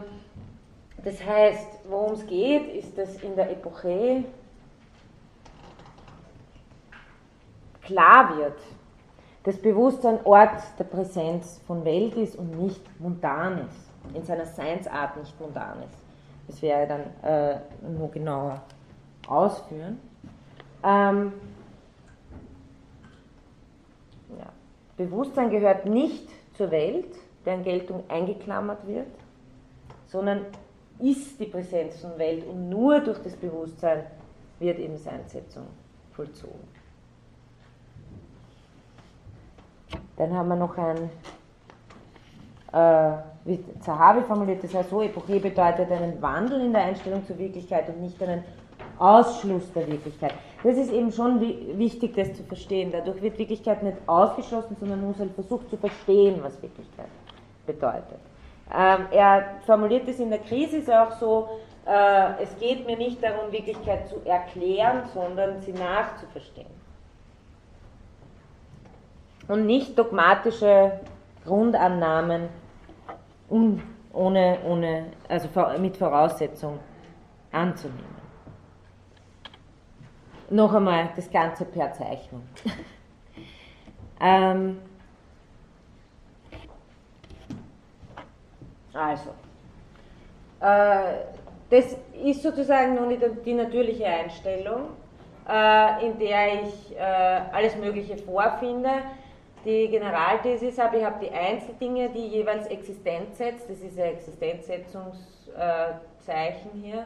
[1.03, 4.24] das heißt, worum es geht, ist, dass in der Epoche
[7.82, 8.59] klar wird,
[9.43, 15.18] dass Bewusstsein Ort der Präsenz von Welt ist und nicht mundan ist, in seiner Seinsart
[15.18, 15.97] nicht mundan ist.
[16.47, 17.59] Das wäre dann äh,
[17.97, 18.61] nur genauer
[19.28, 19.99] ausführen.
[20.84, 21.34] Ähm,
[24.30, 24.51] ja.
[24.97, 27.15] Bewusstsein gehört nicht zur Welt,
[27.45, 29.07] deren Geltung eingeklammert wird,
[30.07, 30.45] sondern
[30.99, 34.03] ist die Präsenz von Welt und nur durch das Bewusstsein
[34.59, 35.67] wird eben Seinsetzung
[36.13, 36.67] vollzogen.
[40.17, 41.09] Dann haben wir noch ein,
[42.73, 47.38] äh, wie Zahavi formuliert, das heißt so, Epoche bedeutet einen Wandel in der Einstellung zur
[47.38, 48.43] Wirklichkeit und nicht einen
[49.00, 50.34] Ausschluss der Wirklichkeit.
[50.64, 52.91] Das ist eben schon wichtig, das zu verstehen.
[52.91, 57.10] Dadurch wird Wirklichkeit nicht ausgeschlossen, sondern muss halt versucht zu verstehen, was Wirklichkeit
[57.66, 58.20] bedeutet.
[58.74, 61.48] Ähm, er formuliert es in der Krise auch so,
[61.86, 66.78] äh, es geht mir nicht darum, Wirklichkeit zu erklären, sondern sie nachzuverstehen
[69.48, 71.00] und nicht dogmatische
[71.45, 72.50] Grundannahmen
[73.50, 73.82] un,
[74.14, 75.48] ohne, ohne, also
[75.80, 76.80] mit Voraussetzung
[77.52, 78.16] anzunehmen.
[80.50, 82.41] Noch einmal das Ganze per Zeichnung.
[84.22, 84.80] ähm,
[88.93, 89.30] also,
[90.62, 91.16] äh,
[91.70, 93.14] das ist sozusagen nun
[93.45, 94.91] die, natürliche Einstellung,
[95.48, 98.89] äh, in der ich äh, alles Mögliche vorfinde.
[99.66, 106.72] Die Generalthesis habe, ich habe die Einzeldinge, die jeweils Existenz setzt, das ist ein Existenzsetzungszeichen
[106.82, 107.06] hier, äh,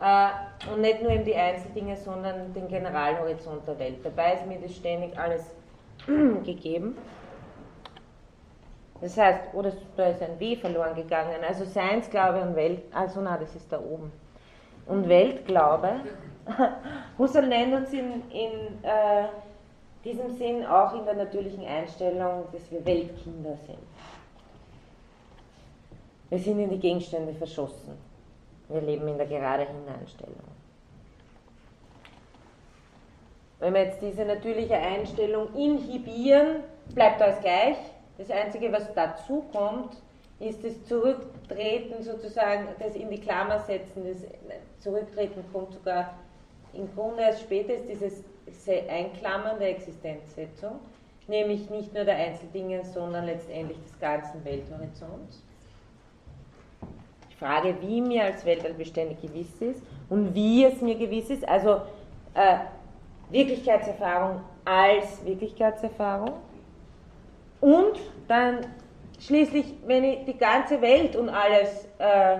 [0.00, 3.98] und nicht nur eben die Einzeldinge, sondern den Generalhorizont der Welt.
[4.02, 5.44] Dabei ist mir das ständig alles
[6.06, 6.96] gegeben.
[9.02, 13.36] Das heißt, oder da ist ein W verloren gegangen, also Seinsglaube und Welt, also na,
[13.36, 14.12] das ist da oben.
[14.86, 16.00] Und Weltglaube,
[17.18, 19.26] Husserl nennt uns in, in äh,
[20.04, 23.78] diesem Sinn auch in der natürlichen Einstellung, dass wir Weltkinder sind.
[26.30, 28.09] Wir sind in die Gegenstände verschossen.
[28.70, 30.36] Wir leben in der gerade Einstellung.
[33.58, 36.62] Wenn wir jetzt diese natürliche Einstellung inhibieren,
[36.94, 37.76] bleibt alles gleich.
[38.16, 39.96] Das Einzige, was dazu kommt,
[40.38, 44.04] ist das Zurücktreten sozusagen, das in die Klammer setzen.
[44.04, 46.14] Das Zurücktreten kommt sogar
[46.72, 48.24] im Grunde erst später, ist dieses
[48.88, 50.80] Einklammern der Existenzsetzung,
[51.28, 55.42] nämlich nicht nur der Einzeldinge, sondern letztendlich des ganzen Welthorizonts.
[57.40, 61.80] Frage, wie mir als Weltall beständig gewiss ist und wie es mir gewiss ist, also
[62.34, 62.58] äh,
[63.30, 66.34] Wirklichkeitserfahrung als Wirklichkeitserfahrung
[67.60, 68.58] und dann
[69.18, 72.38] schließlich, wenn ich die ganze Welt und alles äh,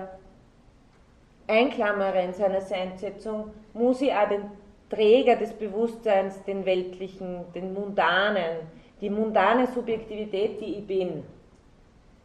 [1.47, 4.43] einklammere in seiner Seinsetzung, muss ich auch den
[4.89, 8.67] Träger des Bewusstseins, den weltlichen, den mundanen,
[8.99, 11.23] die mundane Subjektivität, die ich bin,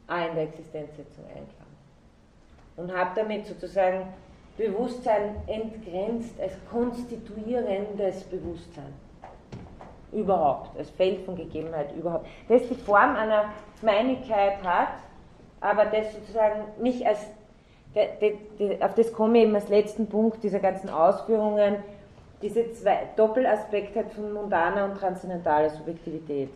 [0.09, 1.56] auch in der Existenzsetzung einklagen.
[2.77, 4.07] Und habe damit sozusagen
[4.57, 8.93] Bewusstsein entgrenzt als konstituierendes Bewusstsein.
[10.13, 12.27] Überhaupt, als Feld von Gegebenheit überhaupt.
[12.49, 13.47] Das die Form einer
[13.83, 14.89] Meinigkeit hat,
[15.61, 17.19] aber das sozusagen nicht als,
[18.81, 21.77] auf das komme ich eben als letzten Punkt dieser ganzen Ausführungen,
[22.41, 26.51] diese zwei Doppelaspekte von mundaner und transzendentaler Subjektivität.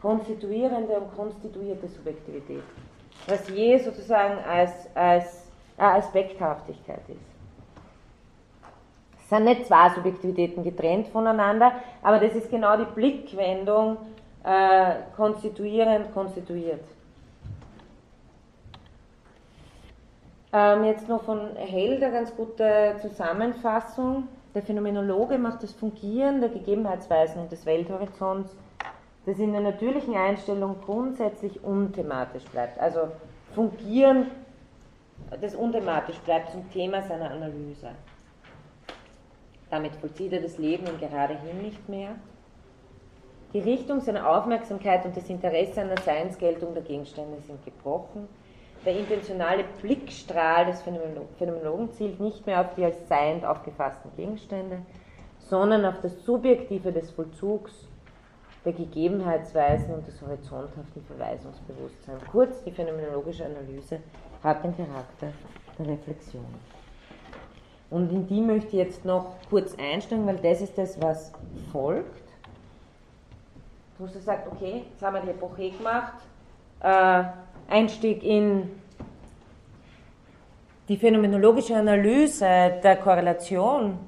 [0.00, 2.62] Konstituierende und konstituierte Subjektivität.
[3.26, 5.43] Was je sozusagen als, als
[5.76, 7.34] Aspekthaftigkeit ist.
[9.18, 11.72] Es sind nicht zwei Subjektivitäten getrennt voneinander,
[12.02, 13.96] aber das ist genau die Blickwendung
[14.44, 16.84] äh, konstituierend, konstituiert.
[20.52, 24.28] Ähm, jetzt noch von Helder ganz gute Zusammenfassung.
[24.54, 28.54] Der Phänomenologe macht das Fungieren der Gegebenheitsweisen und des Welthorizonts,
[29.26, 32.78] das in der natürlichen Einstellung grundsätzlich unthematisch bleibt.
[32.78, 33.08] Also
[33.54, 34.30] Fungieren,
[35.40, 37.90] das unthematisch bleibt zum Thema seiner Analyse.
[39.70, 42.16] Damit vollzieht er das Leben und geradehin nicht mehr.
[43.52, 48.28] Die Richtung seiner Aufmerksamkeit und das Interesse an der Seinsgeltung der Gegenstände sind gebrochen.
[48.84, 54.82] Der intentionale Blickstrahl des Phänomenologen zielt nicht mehr auf die als seiend aufgefassten Gegenstände,
[55.38, 57.88] sondern auf das Subjektive des Vollzugs,
[58.64, 62.24] der Gegebenheitsweisen und des horizonthaften Verweisungsbewusstseins.
[62.30, 64.00] Kurz, die phänomenologische Analyse
[64.44, 65.32] hat den Charakter
[65.78, 66.44] der Reflexion.
[67.90, 71.32] Und in die möchte ich jetzt noch kurz einsteigen, weil das ist das, was
[71.72, 72.22] folgt.
[73.98, 76.14] Du hast gesagt, okay, jetzt haben wir die Epoche gemacht.
[76.80, 77.24] Äh,
[77.68, 78.68] Einstieg in
[80.88, 82.44] die phänomenologische Analyse
[82.82, 83.98] der Korrelation,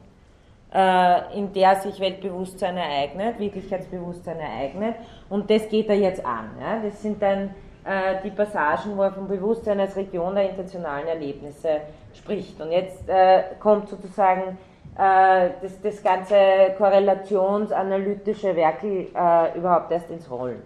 [0.75, 4.97] äh, in der sich Weltbewusstsein ereignet, Wirklichkeitsbewusstsein ereignet.
[5.31, 6.51] Und das geht er jetzt an.
[6.61, 6.81] Ja?
[6.83, 7.55] Das sind dann
[7.87, 11.83] äh, die Passagen, wo er vom Bewusstsein als Region der intentionalen Erlebnisse
[12.15, 12.61] spricht.
[12.61, 14.59] Und jetzt äh, kommt sozusagen
[14.99, 16.35] äh, das, das ganze
[16.77, 20.63] korrelationsanalytische Werkel äh, überhaupt erst ins Rollen.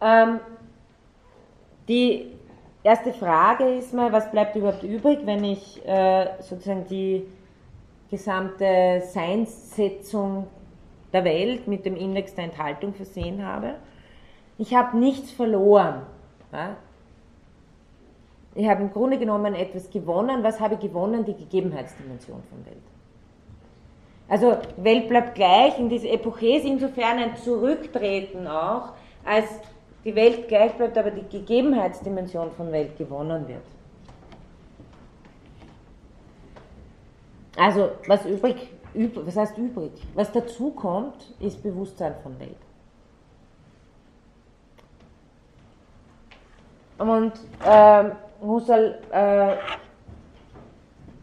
[0.00, 0.40] Ähm,
[1.88, 2.32] die
[2.82, 7.26] erste Frage ist mal, was bleibt überhaupt übrig, wenn ich äh, sozusagen die
[8.10, 10.46] gesamte Seinssetzung
[11.12, 13.74] der Welt mit dem Index der Enthaltung versehen habe?
[14.58, 16.02] Ich habe nichts verloren.
[16.52, 16.76] Ja?
[18.54, 20.42] Ich habe im Grunde genommen etwas gewonnen.
[20.42, 21.24] Was habe ich gewonnen?
[21.24, 22.82] Die Gegebenheitsdimension von Welt.
[24.28, 28.94] Also Welt bleibt gleich, in diese Epoche ist insofern ein Zurücktreten auch,
[29.24, 29.44] als
[30.04, 33.62] die Welt gleich bleibt, aber die Gegebenheitsdimension von Welt gewonnen wird.
[37.56, 39.92] Also was übrig, was heißt übrig?
[40.14, 42.65] Was dazu kommt, ist Bewusstsein von Welt.
[46.98, 47.32] Und
[47.64, 48.04] äh,
[48.40, 49.56] Husserl äh,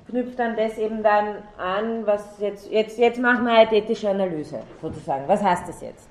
[0.09, 4.59] knüpft dann das eben dann an, was jetzt, jetzt, jetzt machen wir eine ethische Analyse
[4.81, 5.23] sozusagen.
[5.27, 6.09] Was heißt das jetzt?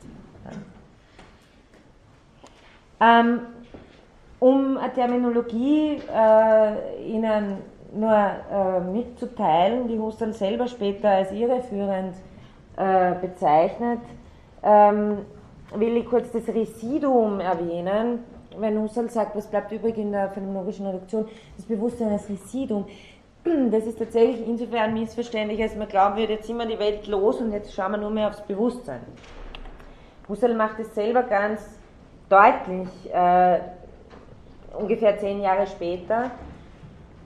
[3.00, 3.40] Ähm,
[4.38, 7.58] um eine Terminologie äh, Ihnen
[7.94, 12.14] nur äh, mitzuteilen, die Husserl selber später als irreführend
[12.76, 14.00] äh, bezeichnet,
[14.62, 15.18] ähm,
[15.74, 18.24] will ich kurz das Residuum erwähnen,
[18.58, 22.86] wenn Husserl sagt, was bleibt übrig in der phänomenologischen Reduktion, das Bewusstsein als Residuum.
[23.72, 27.40] Das ist tatsächlich insofern missverständlich, als man glauben würde, jetzt sind wir die Welt los
[27.40, 29.00] und jetzt schauen wir nur mehr aufs Bewusstsein.
[30.28, 31.60] Husserl macht es selber ganz
[32.28, 33.58] deutlich, äh,
[34.78, 36.30] ungefähr zehn Jahre später,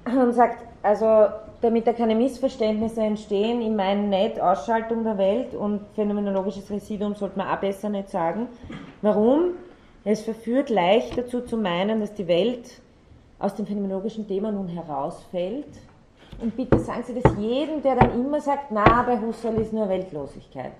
[0.06, 1.26] und sagt, also
[1.60, 7.38] damit da keine Missverständnisse entstehen, ich meine nicht Ausschaltung der Welt und phänomenologisches Residuum sollte
[7.38, 8.48] man auch besser nicht sagen.
[9.02, 9.52] Warum?
[10.08, 12.80] Es verführt leicht dazu zu meinen, dass die Welt
[13.40, 15.66] aus dem phänomenologischen Thema nun herausfällt.
[16.40, 19.88] Und bitte sagen Sie das jedem, der dann immer sagt, na, bei Husserl ist nur
[19.88, 20.70] Weltlosigkeit.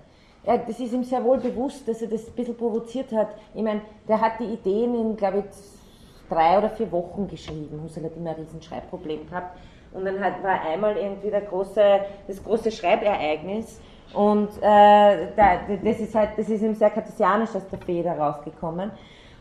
[0.45, 3.27] Ja, das ist ihm sehr wohl bewusst, dass er das ein bisschen provoziert hat.
[3.53, 7.81] Ich meine, der hat die Ideen in, glaube ich, drei oder vier Wochen geschrieben.
[7.83, 9.59] Husserl hat immer ein riesen Schreibproblem gehabt.
[9.91, 11.99] Und dann hat, war einmal irgendwie große,
[12.29, 13.81] das große Schreibereignis
[14.13, 18.91] und äh, da, das ist halt, das ist ihm sehr kartesianisch aus der Feder rausgekommen.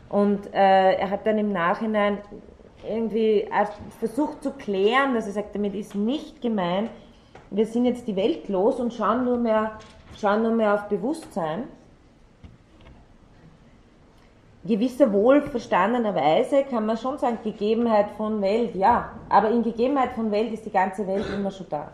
[0.08, 2.18] Und äh, er hat dann im Nachhinein
[2.88, 3.48] irgendwie
[3.98, 6.90] versucht zu klären, dass er sagt, damit ist nicht gemeint,
[7.50, 9.78] wir sind jetzt die Welt los und schauen nur mehr,
[10.20, 11.64] schauen nur mehr auf Bewusstsein.
[14.64, 20.32] Gewisser wohlverstandener Weise kann man schon sagen, Gegebenheit von Welt, ja, aber in Gegebenheit von
[20.32, 21.92] Welt ist die ganze Welt immer schon da.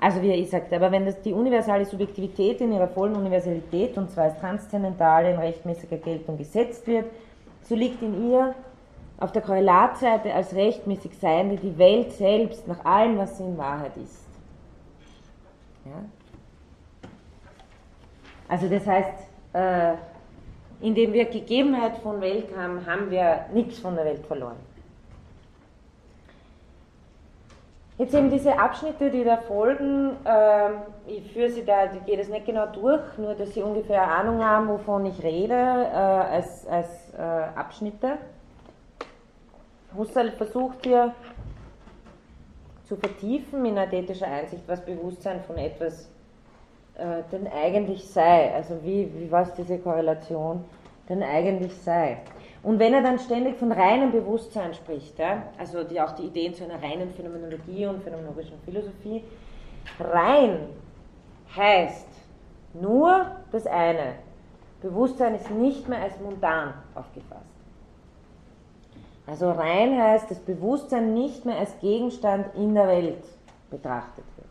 [0.00, 4.10] Also wie ich sagte, aber wenn das die universale Subjektivität in ihrer vollen Universalität, und
[4.10, 7.06] zwar als transzendentale in rechtmäßiger Geltung gesetzt wird,
[7.62, 8.54] so liegt in ihr
[9.18, 13.96] auf der Korrelatseite als rechtmäßig Seiende die Welt selbst nach allem, was sie in Wahrheit
[13.96, 14.24] ist.
[15.84, 16.04] Ja?
[18.48, 19.12] Also das heißt,
[19.52, 19.94] äh,
[20.80, 24.56] indem wir Gegebenheit von Welt haben, haben wir nichts von der Welt verloren.
[27.98, 30.70] Jetzt eben diese Abschnitte, die da folgen, äh,
[31.08, 34.12] ich führe sie da, ich gehe das nicht genau durch, nur dass Sie ungefähr eine
[34.12, 38.18] Ahnung haben, wovon ich rede, äh, als, als äh, Abschnitte.
[39.96, 41.12] Husserl versucht hier
[42.84, 46.08] zu vertiefen in ästhetischer Einsicht, was Bewusstsein von etwas
[46.94, 50.64] äh, denn eigentlich sei, also wie, wie was diese Korrelation
[51.08, 52.18] denn eigentlich sei.
[52.68, 56.52] Und wenn er dann ständig von reinem Bewusstsein spricht, ja, also die, auch die Ideen
[56.52, 59.24] zu einer reinen Phänomenologie und phänomenologischen Philosophie,
[59.98, 60.68] rein
[61.56, 62.08] heißt
[62.74, 64.16] nur das eine.
[64.82, 67.40] Bewusstsein ist nicht mehr als mundan aufgefasst.
[69.26, 73.24] Also rein heißt, dass Bewusstsein nicht mehr als Gegenstand in der Welt
[73.70, 74.48] betrachtet wird,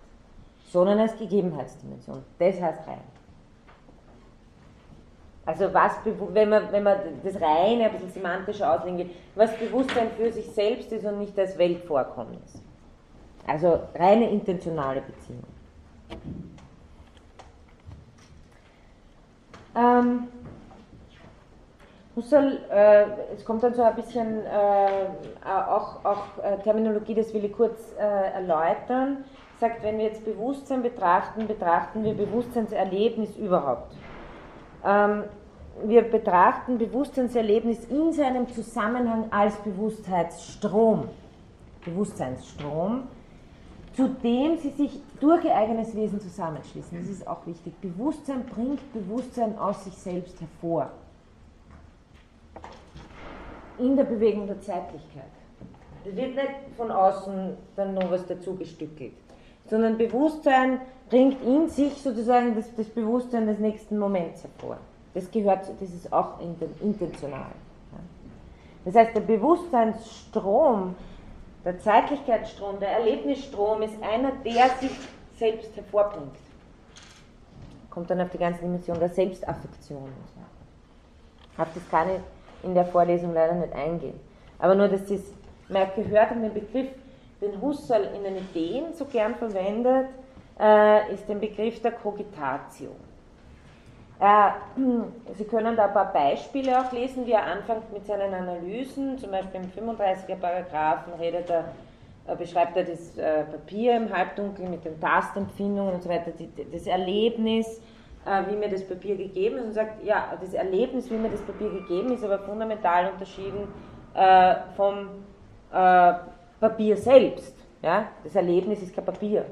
[0.65, 2.24] sondern als Gegebenheitsdimension.
[2.39, 3.16] Das heißt rein.
[5.48, 5.93] Also was,
[6.34, 10.45] wenn man, wenn man das reine, ein bisschen semantischer auslegen will, was Bewusstsein für sich
[10.48, 12.62] selbst ist und nicht als Weltvorkommnis.
[13.48, 15.43] Also reine intentionale Beziehung.
[19.74, 20.28] Ähm,
[22.18, 27.45] Husserl, äh, es kommt dann so ein bisschen äh, auch, auch äh, Terminologie, das will
[27.45, 29.24] ich kurz äh, erläutern,
[29.62, 33.93] sagt, wenn wir jetzt Bewusstsein betrachten, betrachten wir Bewusstseinserlebnis überhaupt.
[34.88, 35.24] Ähm,
[35.84, 41.10] wir betrachten Bewusstseinserlebnis in seinem Zusammenhang als Bewusstheitsstrom,
[41.86, 43.04] Bewusstseinsstrom,
[43.94, 47.00] zu dem sie sich durch ihr eigenes Wesen zusammenschließen.
[47.00, 47.74] Das ist auch wichtig.
[47.82, 50.92] Bewusstsein bringt Bewusstsein aus sich selbst hervor.
[53.78, 55.26] In der Bewegung der Zeitlichkeit.
[56.06, 59.14] Es wird nicht von außen dann noch was dazu gestückelt,
[59.70, 64.78] sondern Bewusstsein bringt in sich sozusagen das, das Bewusstsein des nächsten Moments hervor.
[65.13, 66.39] Das gehört, das ist auch
[66.82, 67.51] intentional.
[68.86, 70.95] Das heißt, der Bewusstseinsstrom,
[71.65, 74.97] der Zeitlichkeitsstrom, der Erlebnisstrom ist einer, der sich
[75.38, 76.38] selbst hervorbringt.
[77.89, 80.09] Kommt dann auf die ganze Dimension der Selbstaffektion.
[81.57, 82.22] Habe das nicht
[82.63, 84.20] in der Vorlesung leider nicht eingehen.
[84.59, 85.34] Aber nur, dass Sie es
[85.68, 86.88] mal gehört haben, den Begriff,
[87.42, 90.08] den Husserl in den Ideen so gern verwendet,
[90.60, 92.92] äh, ist den Begriff der Cogitatio.
[94.20, 94.50] Äh,
[95.38, 99.18] Sie können da ein paar Beispiele auch lesen, wie er anfängt mit seinen Analysen.
[99.18, 101.66] Zum Beispiel im 35er Paragraphen redet er,
[102.28, 106.32] äh, beschreibt er das äh, Papier im Halbdunkel mit den Tastempfindungen und so weiter,
[106.72, 107.82] das Erlebnis,
[108.50, 111.70] wie mir das Papier gegeben ist und sagt, ja, das Erlebnis, wie mir das Papier
[111.70, 113.70] gegeben ist, aber fundamental unterschieden
[114.76, 115.08] vom
[116.60, 117.55] Papier selbst.
[117.82, 118.08] Ja?
[118.24, 119.45] Das Erlebnis ist kein Papier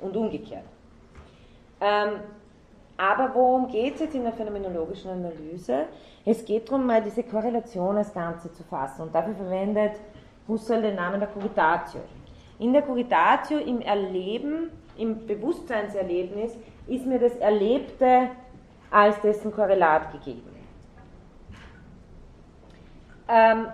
[0.00, 0.64] und umgekehrt.
[1.80, 2.20] Ähm,
[2.96, 5.86] aber worum geht es jetzt in der phänomenologischen Analyse?
[6.24, 9.02] Es geht darum, mal diese Korrelation als Ganze zu fassen.
[9.02, 9.92] Und dafür verwendet
[10.48, 12.00] Husserl den Namen der Cogitatio.
[12.58, 16.56] In der Cogitatio, im Erleben, im Bewusstseinserlebnis,
[16.88, 18.30] ist mir das Erlebte
[18.90, 20.50] als dessen Korrelat gegeben.
[23.28, 23.66] Ähm,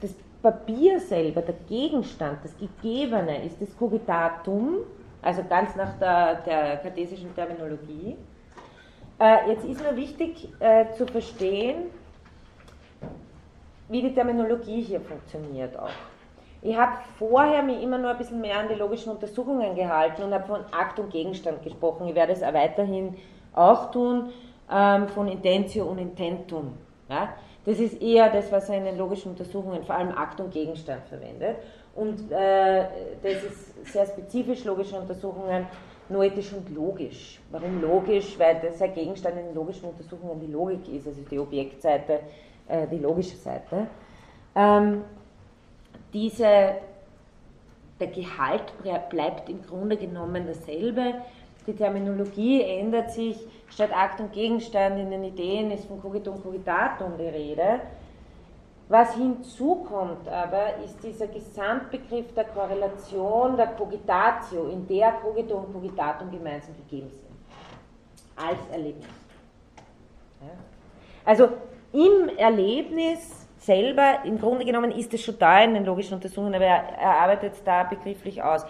[0.00, 4.78] das Papier selber, der Gegenstand, das Gegebene, ist das Cogitatum,
[5.22, 8.16] also ganz nach der, der kartesischen Terminologie.
[9.18, 11.90] Äh, jetzt ist mir wichtig äh, zu verstehen,
[13.88, 15.90] wie die Terminologie hier funktioniert auch.
[16.62, 20.32] Ich habe vorher mich immer nur ein bisschen mehr an die logischen Untersuchungen gehalten und
[20.32, 22.08] habe von Akt und Gegenstand gesprochen.
[22.08, 23.16] Ich werde es auch weiterhin
[23.52, 24.30] auch tun,
[24.70, 26.74] ähm, von Intentio und Intentum.
[27.08, 27.30] Ja?
[27.66, 31.02] Das ist eher das, was er in den logischen Untersuchungen, vor allem Akt und Gegenstand
[31.08, 31.56] verwendet.
[31.94, 32.84] Und äh,
[33.22, 35.66] das ist sehr spezifisch, logische Untersuchungen,
[36.08, 37.40] noetisch und logisch.
[37.50, 38.38] Warum logisch?
[38.38, 42.20] Weil das ein Gegenstand in den logischen Untersuchungen die Logik ist, also die Objektseite,
[42.68, 43.86] äh, die logische Seite.
[44.54, 45.02] Ähm,
[46.12, 46.76] diese,
[48.00, 48.72] der Gehalt
[49.10, 51.14] bleibt im Grunde genommen dasselbe.
[51.66, 53.36] Die Terminologie ändert sich.
[53.70, 57.80] Statt Akt und Gegenstand in den Ideen ist von Cogitum Cogitatum die Rede.
[58.88, 66.30] Was hinzukommt aber, ist dieser Gesamtbegriff der Korrelation der Cogitatio, in der Cogito und Cogitatum
[66.32, 67.30] gemeinsam gegeben sind.
[68.36, 69.06] Als Erlebnis.
[70.40, 70.48] Ja.
[71.24, 71.50] Also
[71.92, 76.64] im Erlebnis selber, im Grunde genommen ist es schon da in den logischen Untersuchungen, aber
[76.64, 78.66] er, er arbeitet es da begrifflich aus.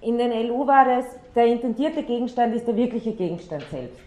[0.00, 4.00] In den LU war das, der intendierte Gegenstand ist der wirkliche Gegenstand selbst.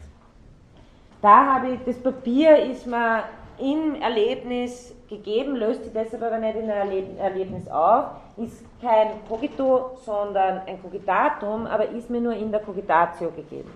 [1.22, 3.24] Da habe ich, das Papier ist mir
[3.58, 8.06] im Erlebnis gegeben, löst sich deshalb aber nicht in ein Erlebnis auf,
[8.38, 13.72] ist kein Cogito, sondern ein Cogitatum, aber ist mir nur in der Cogitatio gegeben.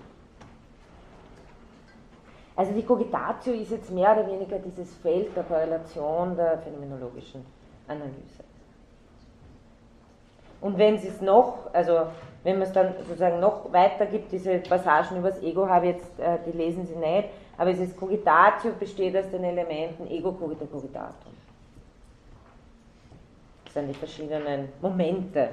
[2.54, 7.44] Also die Cogitatio ist jetzt mehr oder weniger dieses Feld der Korrelation der phänomenologischen
[7.88, 8.44] Analyse.
[10.60, 12.08] Und wenn es es noch, also
[12.42, 15.96] wenn man es dann sozusagen noch weiter gibt, diese Passagen über das Ego habe ich
[15.96, 20.32] jetzt, äh, die lesen Sie nicht, aber es ist Cogitatio besteht aus den Elementen Ego,
[20.32, 21.32] Cogito, Cogitatum.
[23.64, 25.50] Das sind die verschiedenen Momente.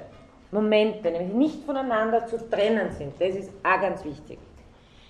[0.52, 3.14] Momente, nämlich nicht voneinander zu trennen sind.
[3.20, 4.40] Das ist auch ganz wichtig.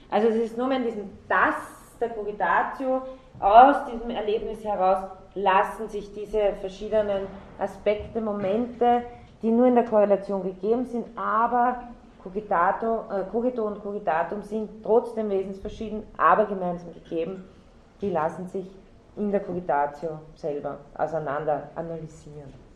[0.09, 3.01] Also es ist nur in diesem Das der Cogitatio,
[3.39, 7.27] aus diesem Erlebnis heraus lassen sich diese verschiedenen
[7.59, 9.03] Aspekte, Momente,
[9.41, 11.83] die nur in der Korrelation gegeben sind, aber
[12.23, 17.43] Cogitato, äh, Cogito und Cogitatum sind trotzdem wesensverschieden, aber gemeinsam gegeben,
[18.01, 18.69] die lassen sich
[19.15, 22.66] in der Cogitatio selber auseinander analysieren.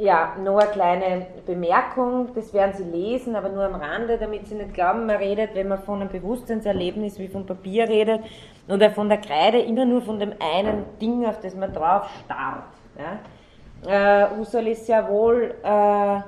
[0.00, 4.54] Ja, nur eine kleine Bemerkung, das werden Sie lesen, aber nur am Rande, damit Sie
[4.54, 8.22] nicht glauben, man redet, wenn man von einem Bewusstseinserlebnis wie vom Papier redet
[8.66, 12.64] oder von der Kreide, immer nur von dem einen Ding, auf das man drauf starrt.
[12.96, 14.24] Ja.
[14.24, 16.20] Äh, Husserl ist ja wohl, äh,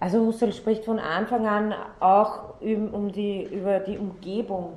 [0.00, 4.72] also Husserl spricht von Anfang an auch um, um die, über die Umgebung,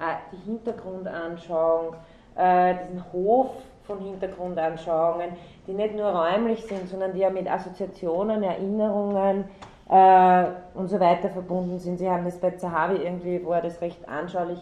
[0.00, 1.96] äh, die Hintergrundanschauung,
[2.34, 3.50] äh, diesen Hof
[3.86, 5.30] von Hintergrundanschauungen,
[5.66, 9.44] die nicht nur räumlich sind, sondern die ja mit Assoziationen, Erinnerungen
[9.88, 10.44] äh,
[10.74, 11.98] und so weiter verbunden sind.
[11.98, 14.58] Sie haben das bei Zahavi irgendwie, wo er das recht anschaulich,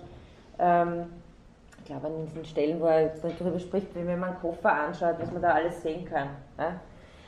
[0.58, 1.06] ähm,
[1.78, 5.16] ich glaube an diesen Stellen, wo er darüber spricht, wie wenn man einen Koffer anschaut,
[5.20, 6.28] was man da alles sehen kann.
[6.58, 6.74] Ja?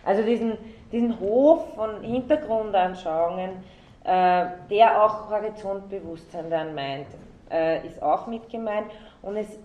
[0.04, 0.58] Also diesen,
[0.92, 3.50] diesen Hof von Hintergrundanschauungen,
[4.04, 7.06] äh, der auch Horizontbewusstsein dann meint,
[7.50, 8.90] äh, ist auch mit gemeint.
[9.22, 9.58] Und es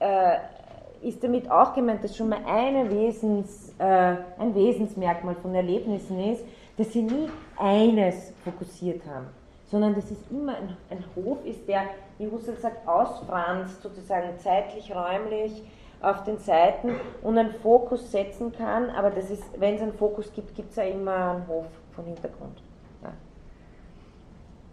[0.00, 0.38] äh,
[1.06, 6.44] ist damit auch gemeint, dass schon mal eine Wesens, äh, ein Wesensmerkmal von Erlebnissen ist,
[6.76, 9.26] dass sie nie eines fokussiert haben,
[9.70, 11.84] sondern dass es immer ein, ein Hof ist, der,
[12.18, 15.62] wie Husserl sagt, ausfranst, sozusagen zeitlich, räumlich
[16.02, 16.90] auf den Seiten
[17.22, 20.76] und einen Fokus setzen kann, aber das ist, wenn es einen Fokus gibt, gibt es
[20.76, 22.62] ja immer einen Hof von Hintergrund.
[23.02, 23.12] Ja.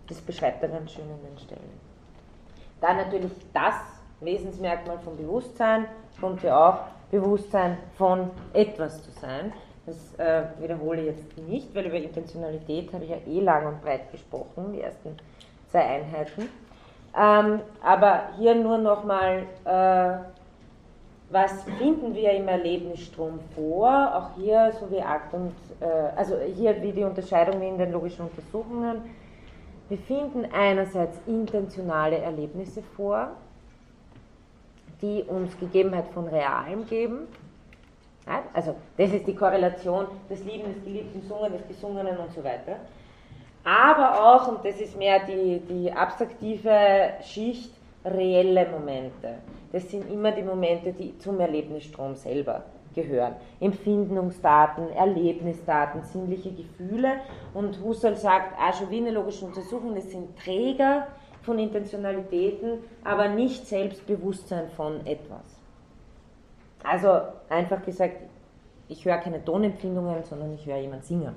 [0.07, 1.79] Das beschreibt er ganz schön in den Stellen.
[2.81, 3.75] Dann natürlich das
[4.19, 5.85] Wesensmerkmal vom Bewusstsein,
[6.23, 6.77] kommt ja auch
[7.11, 9.51] Bewusstsein von etwas zu sein.
[9.85, 13.81] Das äh, wiederhole ich jetzt nicht, weil über Intentionalität habe ich ja eh lang und
[13.81, 15.17] breit gesprochen, die ersten
[15.69, 16.43] zwei Einheiten.
[17.13, 20.23] Ähm, aber hier nur nochmal, äh,
[21.29, 23.89] was finden wir im Erlebnisstrom vor?
[24.15, 25.51] Auch hier, so wie Akt und,
[25.81, 25.85] äh,
[26.15, 29.01] also hier wie die Unterscheidung in den logischen Untersuchungen.
[29.89, 33.31] Wir finden einerseits intentionale Erlebnisse vor,
[35.03, 37.27] die uns Gegebenheit von Realem geben.
[38.53, 42.77] Also das ist die Korrelation des Lieben, des Geliebten, Sungen, des Gesungenen und so weiter.
[43.65, 47.71] Aber auch, und das ist mehr die, die abstraktive Schicht,
[48.05, 49.35] reelle Momente.
[49.73, 52.63] Das sind immer die Momente, die zum Erlebnisstrom selber
[52.93, 53.35] gehören.
[53.59, 57.21] Empfindungsdaten, Erlebnisdaten, sinnliche Gefühle.
[57.53, 61.07] Und Husserl sagt, auch schon wie eine logische Untersuchung, das sind Träger
[61.43, 65.41] von Intentionalitäten, aber nicht Selbstbewusstsein von etwas.
[66.83, 68.17] Also einfach gesagt,
[68.87, 71.35] ich höre keine Tonempfindungen, sondern ich höre jemand singen.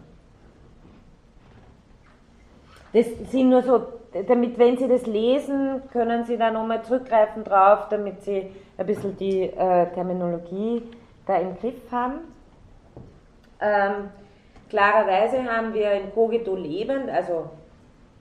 [2.93, 3.87] Das sind nur so,
[4.27, 9.17] damit, wenn Sie das lesen, können Sie da nochmal zurückgreifen drauf, damit Sie ein bisschen
[9.17, 10.83] die äh, Terminologie
[11.27, 12.21] da im Griff haben.
[13.61, 14.11] Ähm,
[14.69, 17.51] klarerweise haben wir in Cogito lebend, also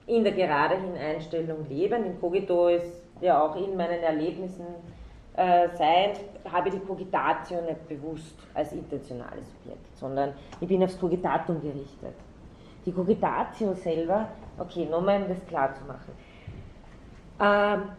[0.06, 2.04] in der geradehin Einstellung leben.
[2.04, 4.66] Im Cogito ist ja auch in meinen Erlebnissen
[5.34, 6.12] äh, sein,
[6.50, 12.14] habe ich die Cogitatio nicht bewusst als intentionales Subjekt, sondern ich bin aufs Cogitatum gerichtet.
[12.84, 14.28] Die Cogitatio selber,
[14.58, 16.12] okay, nochmal um das klar zu machen.
[17.38, 17.90] Ähm,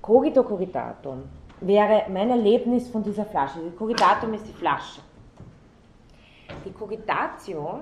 [0.00, 1.24] Cogito Cogitatum
[1.60, 3.58] wäre mein Erlebnis von dieser Flasche.
[3.60, 5.00] Die Cogitatum ist die Flasche.
[6.64, 7.80] Die Cogitatio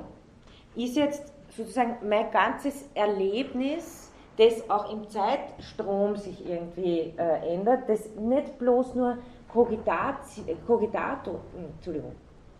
[0.75, 8.15] ist jetzt sozusagen mein ganzes Erlebnis, das auch im Zeitstrom sich irgendwie äh, ändert, das
[8.17, 9.19] nicht bloß nur
[9.53, 12.13] Cogitato, hm, Entschuldigung,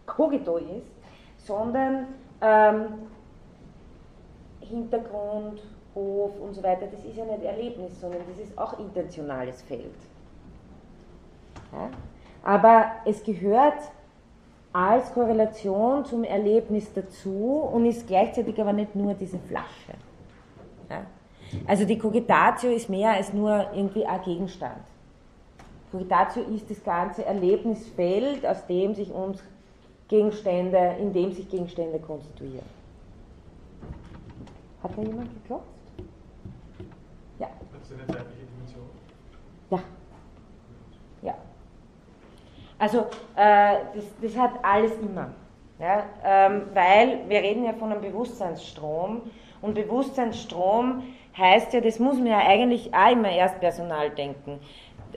[0.07, 0.87] Cogito ist,
[1.37, 2.07] sondern
[2.41, 2.87] ähm,
[4.61, 5.63] Hintergrund,
[5.95, 9.95] Hof und so weiter, das ist ja nicht Erlebnis, sondern das ist auch intentionales Feld.
[11.73, 11.91] Ja?
[12.43, 13.79] Aber es gehört
[14.77, 19.95] als Korrelation zum Erlebnis dazu und ist gleichzeitig aber nicht nur diese Flasche.
[20.91, 21.07] Ja?
[21.67, 24.83] Also die Cogitatio ist mehr als nur irgendwie ein Gegenstand.
[25.91, 29.43] Cogitatio ist das ganze Erlebnisfeld, aus dem sich uns
[30.09, 32.67] Gegenstände, in dem sich Gegenstände konstituieren.
[34.83, 35.65] Hat da jemand geklopft?
[37.39, 37.49] Ja.
[37.73, 38.85] Das ist eine zeitliche Dimension.
[39.71, 39.79] Ja.
[39.79, 39.83] Ja.
[42.79, 45.31] Also äh, das, das hat alles immer.
[45.79, 49.23] Ja, ähm, weil wir reden ja von einem Bewusstseinsstrom
[49.61, 51.03] und Bewusstseinsstrom
[51.37, 54.59] heißt ja, das muss man ja eigentlich auch immer erst Personal denken.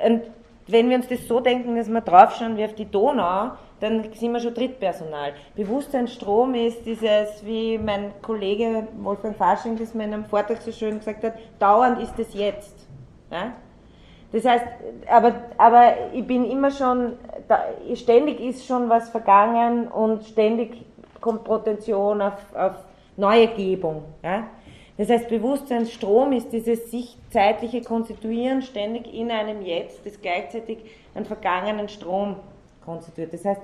[0.03, 0.23] Und
[0.67, 4.33] wenn wir uns das so denken, dass wir draufschauen wie auf die Donau, dann sind
[4.33, 5.33] wir schon Drittpersonal.
[5.55, 10.99] Bewusstseinsstrom ist dieses, wie mein Kollege Wolfgang Fasching das mir in einem Vortrag so schön
[10.99, 12.87] gesagt hat, dauernd ist es jetzt.
[13.31, 13.53] Ja?
[14.31, 14.65] Das heißt,
[15.07, 17.13] aber, aber ich bin immer schon,
[17.47, 17.65] da,
[17.95, 20.85] ständig ist schon was vergangen und ständig
[21.19, 22.75] kommt Potenzial auf, auf
[23.17, 24.03] neue Gebung.
[24.23, 24.47] Ja?
[24.97, 30.79] Das heißt, Bewusstseinsstrom ist dieses sich zeitliche Konstituieren ständig in einem Jetzt, das gleichzeitig
[31.15, 32.35] einen vergangenen Strom
[32.85, 33.33] konstituiert.
[33.33, 33.61] Das heißt,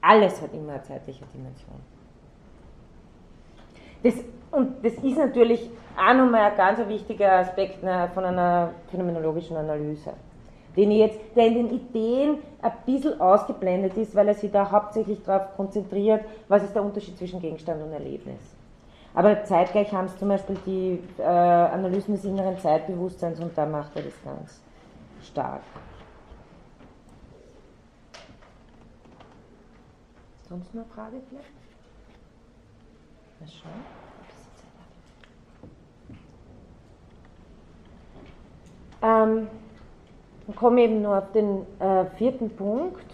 [0.00, 1.80] alles hat immer eine zeitliche Dimension.
[4.02, 4.14] Das,
[4.52, 10.12] und das ist natürlich auch nochmal ein ganz wichtiger Aspekt von einer phänomenologischen Analyse,
[10.76, 15.22] den jetzt, der in den Ideen ein bisschen ausgeblendet ist, weil er sich da hauptsächlich
[15.22, 18.40] darauf konzentriert, was ist der Unterschied zwischen Gegenstand und Erlebnis.
[19.14, 23.96] Aber zeitgleich haben es zum Beispiel die äh, Analysen des inneren Zeitbewusstseins und da macht
[23.96, 24.60] er das ganz
[25.22, 25.62] stark.
[30.46, 31.48] Sonst noch Frage vielleicht?
[33.40, 34.05] Mal schauen.
[39.02, 39.48] Ähm,
[40.46, 43.04] dann komme eben nur auf den äh, vierten Punkt,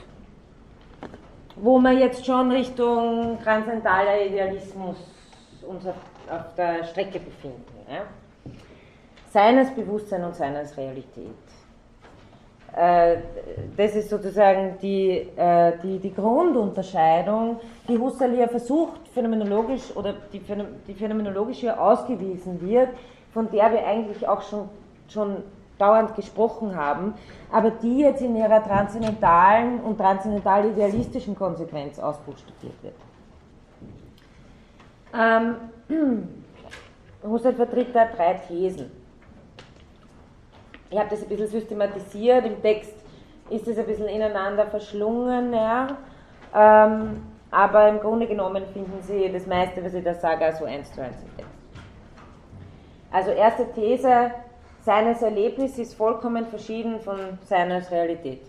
[1.57, 4.97] wo wir jetzt schon Richtung transzendentaler Idealismus
[5.67, 5.95] uns auf,
[6.31, 7.65] auf der Strecke befinden.
[7.91, 8.03] Ja?
[9.31, 11.31] Seines Bewusstsein und seines Realität.
[12.75, 13.17] Äh,
[13.77, 20.41] das ist sozusagen die, äh, die, die Grundunterscheidung, die Husserl hier versucht, phänomenologisch oder die,
[20.89, 22.89] die phänomenologisch hier ausgewiesen wird,
[23.33, 24.69] von der wir eigentlich auch schon,
[25.09, 25.43] schon
[25.83, 27.15] dauernd gesprochen haben,
[27.51, 32.95] aber die jetzt in ihrer transzendentalen und transzendental-idealistischen Konsequenz ausbuchstabiert wird.
[35.15, 35.57] Ähm,
[37.25, 38.91] Husserl vertritt da drei Thesen.
[40.91, 42.95] Ich habe das ein bisschen systematisiert, im Text
[43.51, 45.97] ist es ein bisschen ineinander verschlungen, ja.
[46.55, 50.93] Ähm, aber im Grunde genommen finden Sie das meiste, was ich da sage, also eins
[50.93, 51.53] zu eins im Text.
[53.11, 54.31] Also erste These,
[54.83, 58.43] seines Erlebnis ist vollkommen verschieden von seiner Realität.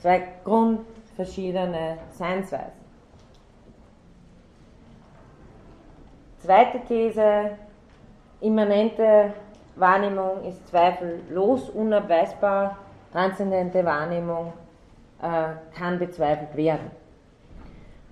[0.00, 2.86] Zwei grundverschiedene Seinsweisen.
[6.38, 7.50] Zweite These,
[8.40, 9.32] immanente
[9.76, 12.78] Wahrnehmung ist zweifellos unabweisbar,
[13.12, 14.52] transzendente Wahrnehmung
[15.20, 16.90] äh, kann bezweifelt werden.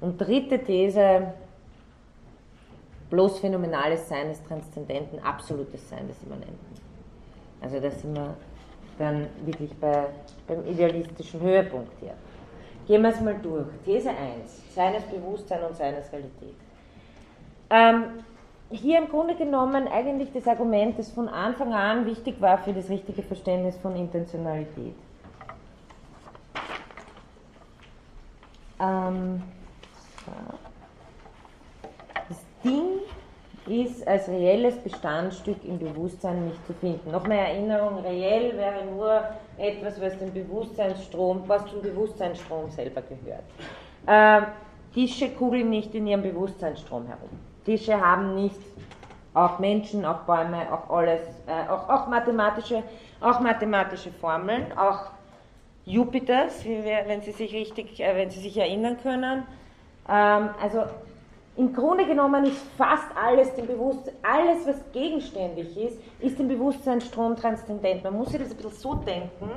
[0.01, 1.32] Und dritte These,
[3.11, 6.74] bloß phänomenales Sein des Transzendenten, absolutes Sein des Immanenten.
[7.65, 8.35] Also da sind wir
[8.99, 10.07] dann wirklich bei,
[10.47, 12.12] beim idealistischen Höhepunkt hier.
[12.86, 13.66] Gehen wir es mal durch.
[13.86, 16.55] These 1, seines Bewusstsein und seines Realität.
[17.70, 18.05] Ähm,
[18.70, 22.91] hier im Grunde genommen eigentlich das Argument, das von Anfang an wichtig war für das
[22.91, 24.95] richtige Verständnis von Intentionalität.
[28.78, 29.43] Ähm,
[32.28, 33.01] das Ding
[33.66, 37.11] ist als reelles Bestandstück im Bewusstsein nicht zu finden.
[37.11, 39.23] Nochmal Erinnerung, reell wäre nur
[39.59, 43.45] etwas, was dem Bewusstseinsstrom, was zum Bewusstseinsstrom selber gehört.
[44.07, 44.47] Ähm,
[44.93, 47.31] Tische kugeln nicht in ihrem Bewusstseinsstrom herum.
[47.65, 48.57] Tische haben nicht,
[49.32, 52.82] auch Menschen, auch Bäume, auch alles, äh, auch, auch, mathematische,
[53.20, 55.11] auch mathematische Formeln, auch
[55.86, 59.43] Jupiters, wir, wenn Sie sich richtig, äh, wenn Sie sich erinnern können.
[60.09, 60.85] Ähm, also
[61.57, 67.37] im Grunde genommen ist fast alles dem Bewusstsein, alles was gegenständig ist, ist dem Bewusstseinsstrom
[67.37, 68.03] transzendent.
[68.03, 69.51] Man muss sich das ein bisschen so denken,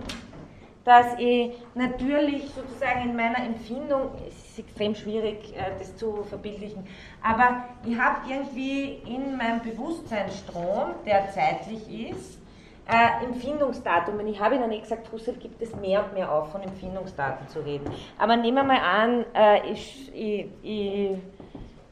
[0.84, 6.86] dass ich natürlich sozusagen in meiner Empfindung, es ist extrem schwierig, äh, das zu verbildlichen,
[7.22, 12.40] aber ich habe irgendwie in meinem Bewusstseinsstrom, der zeitlich ist,
[12.88, 14.18] äh, Empfindungsdatum.
[14.19, 17.48] Und ich habe Ihnen nicht gesagt, Husserl gibt es mehr und mehr auf, von Empfindungsdaten
[17.49, 17.86] zu reden.
[18.18, 21.18] Aber nehmen wir mal an, äh, ich, ich, ich,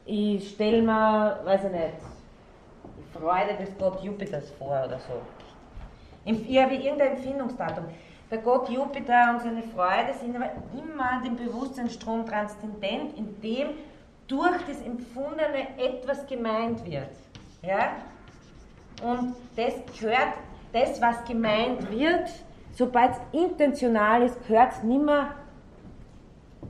[0.06, 1.94] ich stelle mir, weiß ich nicht,
[3.12, 5.20] Freude des Gott Jupiters vor oder so.
[6.24, 7.84] Ich habe irgendein Empfindungsdatum.
[8.30, 13.68] Der Gott Jupiter und seine Freude sind aber immer dem Bewusstseinsstrom transzendent, in dem
[14.26, 17.10] durch das Empfundene etwas gemeint wird.
[17.62, 17.92] Ja?
[19.02, 20.34] Und das gehört,
[20.72, 22.28] das, was gemeint wird,
[22.72, 25.30] sobald es intentional ist, gehört es nicht mehr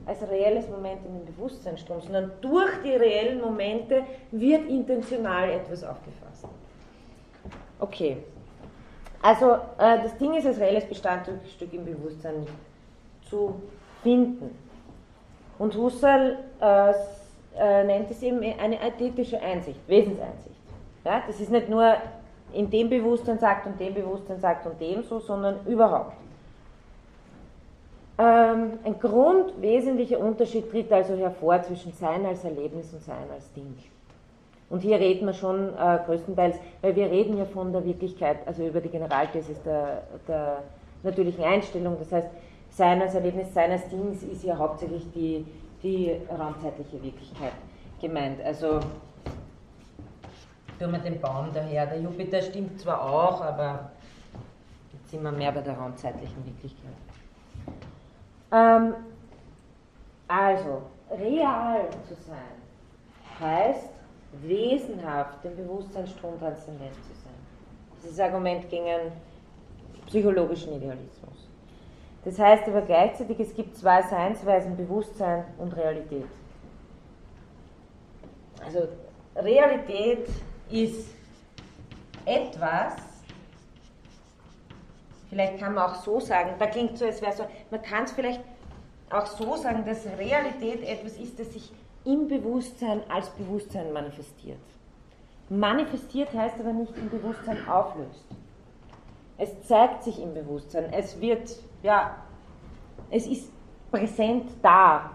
[0.05, 6.45] als reelles Moment in den Bewusstseinsstrom, sondern durch die reellen Momente wird intentional etwas aufgefasst.
[7.79, 8.17] Okay.
[9.21, 12.45] Also äh, das Ding ist als reelles Bestandstück im Bewusstsein
[13.29, 13.61] zu
[14.03, 14.57] finden.
[15.59, 16.93] Und Husserl äh,
[17.57, 20.55] äh, nennt es eben eine ästhetische Einsicht, Wesenseinsicht.
[21.03, 21.95] Ja, das ist nicht nur
[22.53, 26.13] in dem Bewusstsein sagt und dem Bewusstsein sagt und dem so, sondern überhaupt.
[28.19, 33.75] Ähm, ein grundwesentlicher Unterschied tritt also hervor zwischen Sein als Erlebnis und Sein als Ding.
[34.69, 38.65] Und hier reden wir schon äh, größtenteils, weil wir reden ja von der Wirklichkeit, also
[38.65, 40.63] über die Generalthesis der, der
[41.03, 41.95] natürlichen Einstellung.
[41.99, 42.27] Das heißt,
[42.71, 45.45] Sein als Erlebnis, Sein als Ding ist ja hauptsächlich die,
[45.83, 47.53] die raumzeitliche Wirklichkeit
[48.01, 48.43] gemeint.
[48.43, 48.79] Also
[50.79, 51.85] tun wir den Baum daher.
[51.85, 53.91] Der Jupiter stimmt zwar auch, aber
[54.91, 57.06] jetzt sind wir mehr bei der raumzeitlichen Wirklichkeit.
[58.51, 58.95] Ähm,
[60.27, 62.57] also, real zu sein
[63.39, 63.89] heißt
[64.41, 67.33] wesenhaft dem Bewusstseinsstrom transzendent zu sein.
[68.03, 69.11] Dieses Argument gegen einen
[70.07, 71.47] psychologischen Idealismus.
[72.25, 76.27] Das heißt aber gleichzeitig, es gibt zwei Seinsweisen, Bewusstsein und Realität.
[78.65, 78.87] Also
[79.35, 80.27] Realität
[80.69, 81.09] ist
[82.25, 82.95] etwas,
[85.29, 88.11] vielleicht kann man auch so sagen, da klingt so, als wäre so, man kann es
[88.11, 88.41] vielleicht
[89.09, 91.71] auch so sagen, dass Realität etwas ist, das sich
[92.05, 94.59] im Bewusstsein als Bewusstsein manifestiert.
[95.49, 98.25] Manifestiert heißt aber nicht im Bewusstsein auflöst.
[99.37, 102.17] Es zeigt sich im Bewusstsein, es wird, ja,
[103.09, 103.51] es ist
[103.91, 105.11] präsent da,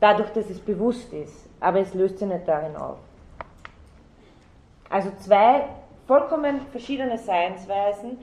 [0.00, 2.98] dadurch, dass es bewusst ist, aber es löst sich nicht darin auf.
[4.90, 5.64] Also zwei
[6.06, 8.18] vollkommen verschiedene Seinsweisen,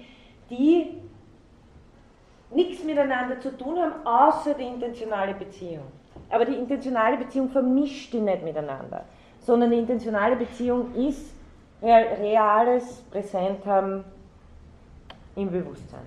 [0.49, 1.02] die
[2.53, 5.86] nichts miteinander zu tun haben, außer die intentionale Beziehung.
[6.30, 9.06] Aber die intentionale Beziehung vermischt die nicht miteinander,
[9.40, 11.34] sondern die intentionale Beziehung ist
[11.82, 14.03] reales Präsent haben
[15.36, 16.06] im Bewusstsein.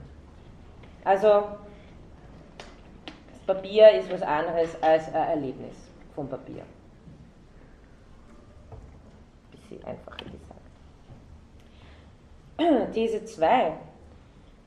[1.05, 1.27] Also
[3.31, 5.75] das Papier ist was anderes als ein Erlebnis
[6.15, 6.63] vom Papier.
[9.51, 10.44] Bisschen einfacher gesagt.
[12.94, 13.72] Diese zwei,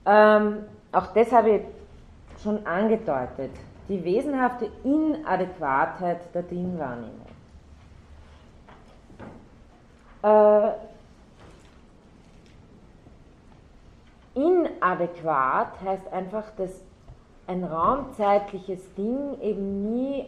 [0.05, 1.61] ähm, auch das habe ich
[2.43, 3.51] schon angedeutet,
[3.88, 7.27] die wesenhafte Inadäquatheit der Dingwahrnehmung.
[10.23, 10.72] Äh,
[14.35, 16.81] inadäquat heißt einfach, dass
[17.47, 20.26] ein raumzeitliches Ding eben nie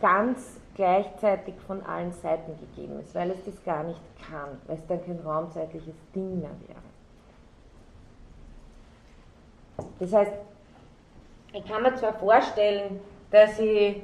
[0.00, 4.86] ganz gleichzeitig von allen Seiten gegeben ist, weil es das gar nicht kann, weil es
[4.86, 6.80] dann kein raumzeitliches Ding mehr wäre.
[9.98, 10.32] Das heißt,
[11.54, 13.00] ich kann mir zwar vorstellen,
[13.30, 14.00] dass ich,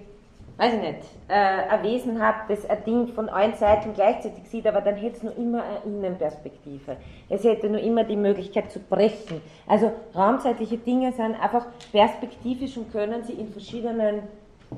[0.57, 4.67] weiß ich nicht, äh, ein Wesen habe, das ein Ding von allen Seiten gleichzeitig sieht,
[4.67, 6.97] aber dann hätte es nur immer eine Innenperspektive.
[7.29, 9.41] Es hätte nur immer die Möglichkeit zu brechen.
[9.67, 14.23] Also raumzeitliche Dinge sind einfach perspektivisch und können sie in verschiedenen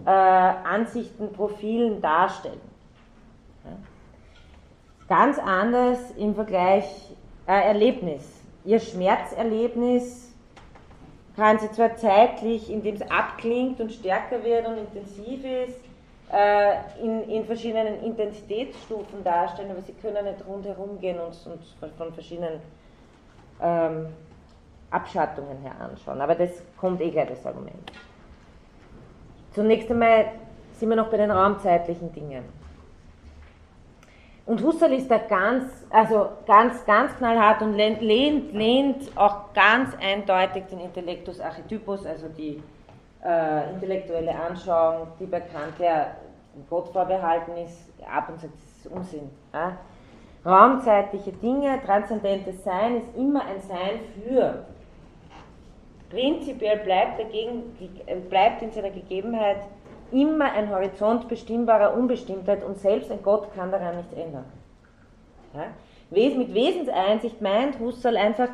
[0.06, 2.60] äh, Ansichten, Profilen darstellen.
[5.08, 6.84] Ganz anders im Vergleich
[7.46, 8.22] äh, Erlebnis.
[8.64, 10.32] Ihr Schmerzerlebnis
[11.34, 15.80] kann sie zwar zeitlich, indem es abklingt und stärker wird und intensiv ist,
[16.32, 22.12] äh, in, in verschiedenen Intensitätsstufen darstellen, aber sie können nicht rundherum gehen und uns von
[22.12, 22.60] verschiedenen
[23.60, 24.06] ähm,
[24.90, 26.20] Abschattungen her anschauen.
[26.20, 27.90] Aber das kommt eh gleich das Argument.
[29.52, 30.26] Zunächst einmal
[30.72, 32.44] sind wir noch bei den raumzeitlichen Dingen.
[34.46, 40.64] Und Husserl ist da ganz, also ganz, ganz knallhart und lehnt, lehnt, auch ganz eindeutig
[40.64, 42.60] den Intellectus Archetypus, also die
[43.24, 46.08] äh, intellektuelle Anschauung, die bei Kant ja
[46.68, 49.30] Gott vorbehalten ist, ab und sagt, das ist Unsinn.
[49.52, 49.76] Ja?
[50.44, 54.64] Raumzeitliche Dinge, transzendentes Sein ist immer ein Sein für.
[56.10, 57.76] Prinzipiell bleibt, dagegen,
[58.28, 59.58] bleibt in seiner Gegebenheit
[60.10, 64.44] immer ein Horizont bestimmbarer Unbestimmtheit und selbst ein Gott kann daran nichts ändern.
[65.54, 65.66] Ja?
[66.10, 68.48] Mit Wesenseinsicht meint Husserl einfach,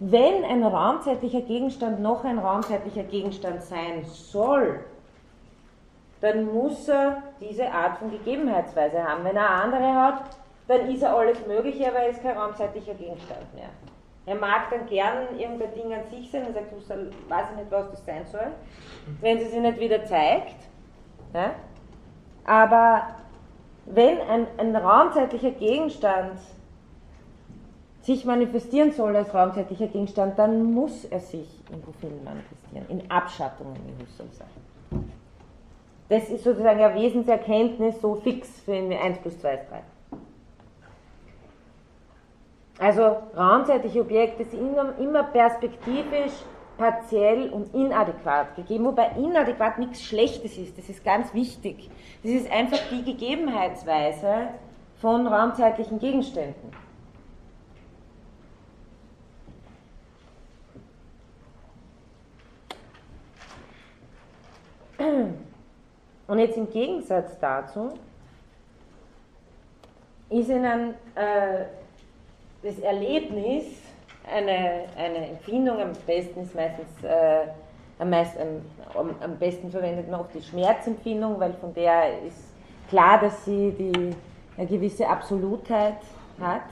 [0.00, 4.80] wenn ein raumzeitlicher Gegenstand noch ein raumzeitlicher Gegenstand sein soll,
[6.20, 9.24] dann muss er diese Art von Gegebenheitsweise haben.
[9.24, 10.22] Wenn er andere hat,
[10.66, 13.68] dann ist er alles Mögliche, aber er ist kein raumzeitlicher Gegenstand mehr.
[14.26, 17.70] Er mag dann gern irgendein Ding an sich sein und sagt, Husserl, weiß ich nicht,
[17.70, 18.48] was das sein soll,
[19.20, 20.56] wenn sie sich nicht wieder zeigt.
[21.32, 21.54] Ja?
[22.44, 23.14] Aber
[23.86, 26.40] wenn ein, ein raumzeitlicher Gegenstand
[28.02, 33.76] sich manifestieren soll als raumzeitlicher Gegenstand, dann muss er sich in Profilen manifestieren, in Abschattungen,
[33.76, 34.50] wie Husserl sagt.
[36.08, 39.82] Das ist sozusagen eine Wesenserkenntnis so fix für eine 1 plus 2 ist 3.
[42.78, 46.32] Also raumzeitliche Objekte sind immer perspektivisch,
[46.76, 51.90] partiell und inadäquat gegeben, wobei inadäquat nichts Schlechtes ist, das ist ganz wichtig.
[52.22, 54.48] Das ist einfach die Gegebenheitsweise
[55.00, 56.70] von raumzeitlichen Gegenständen.
[66.26, 67.94] Und jetzt im Gegensatz dazu
[70.28, 71.64] ist Ihnen äh,
[72.66, 73.64] das Erlebnis,
[74.28, 77.46] eine, eine Empfindung, am besten ist meistens, äh,
[77.98, 78.36] am, meist,
[78.94, 82.52] am, am, besten verwendet man auch die Schmerzempfindung, weil von der ist
[82.88, 84.14] klar, dass sie die,
[84.56, 85.98] eine gewisse Absolutheit
[86.40, 86.62] hat.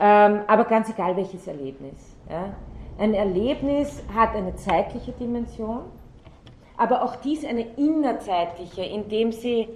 [0.00, 2.16] Ähm, aber ganz egal welches Erlebnis.
[2.28, 2.52] Ja.
[2.98, 5.82] Ein Erlebnis hat eine zeitliche Dimension,
[6.76, 9.68] aber auch dies eine innerzeitliche, indem sie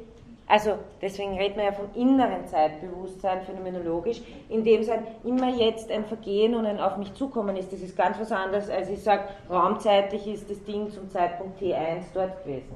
[0.46, 5.90] also deswegen redet man ja vom inneren Zeitbewusstsein phänomenologisch, in dem es halt immer jetzt
[5.90, 7.72] ein Vergehen und ein Auf mich zukommen ist.
[7.72, 12.02] Das ist ganz was anderes, als ich sage, raumzeitlich ist das Ding zum Zeitpunkt T1
[12.12, 12.74] dort gewesen.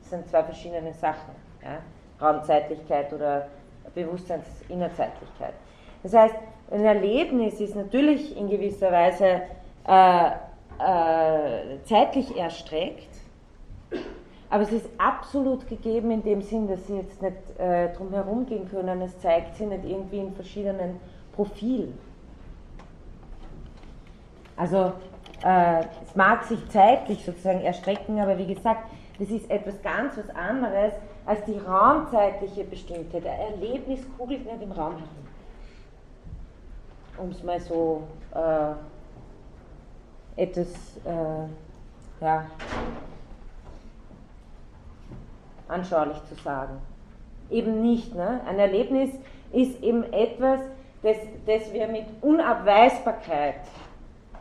[0.00, 1.34] Das sind zwei verschiedene Sachen.
[1.62, 1.78] Ja?
[2.20, 3.48] Raumzeitlichkeit oder
[3.94, 5.54] Bewusstseinsinnerzeitlichkeit.
[6.02, 6.34] Das heißt,
[6.70, 9.42] ein Erlebnis ist natürlich in gewisser Weise
[9.86, 10.30] äh,
[10.78, 13.13] äh, zeitlich erstreckt,
[14.50, 18.46] aber es ist absolut gegeben in dem Sinn, dass Sie jetzt nicht äh, drum herum
[18.46, 19.00] gehen können.
[19.02, 21.00] Es zeigt sich nicht irgendwie in verschiedenen
[21.32, 21.98] Profilen.
[24.56, 24.92] Also
[25.42, 28.88] äh, es mag sich zeitlich sozusagen erstrecken, aber wie gesagt,
[29.18, 30.94] das ist etwas ganz was anderes
[31.26, 33.24] als die raumzeitliche Bestimmtheit.
[33.26, 35.08] Ein Erlebnis kugelt nicht im Raum herum.
[37.16, 38.02] Um es mal so
[38.34, 38.72] äh,
[40.42, 40.68] etwas
[41.04, 42.46] äh, ja,
[45.68, 46.78] anschaulich zu sagen.
[47.50, 48.14] Eben nicht.
[48.14, 48.40] Ne?
[48.46, 49.10] Ein Erlebnis
[49.52, 50.60] ist eben etwas,
[51.02, 51.16] das,
[51.46, 53.60] das wir mit Unabweisbarkeit,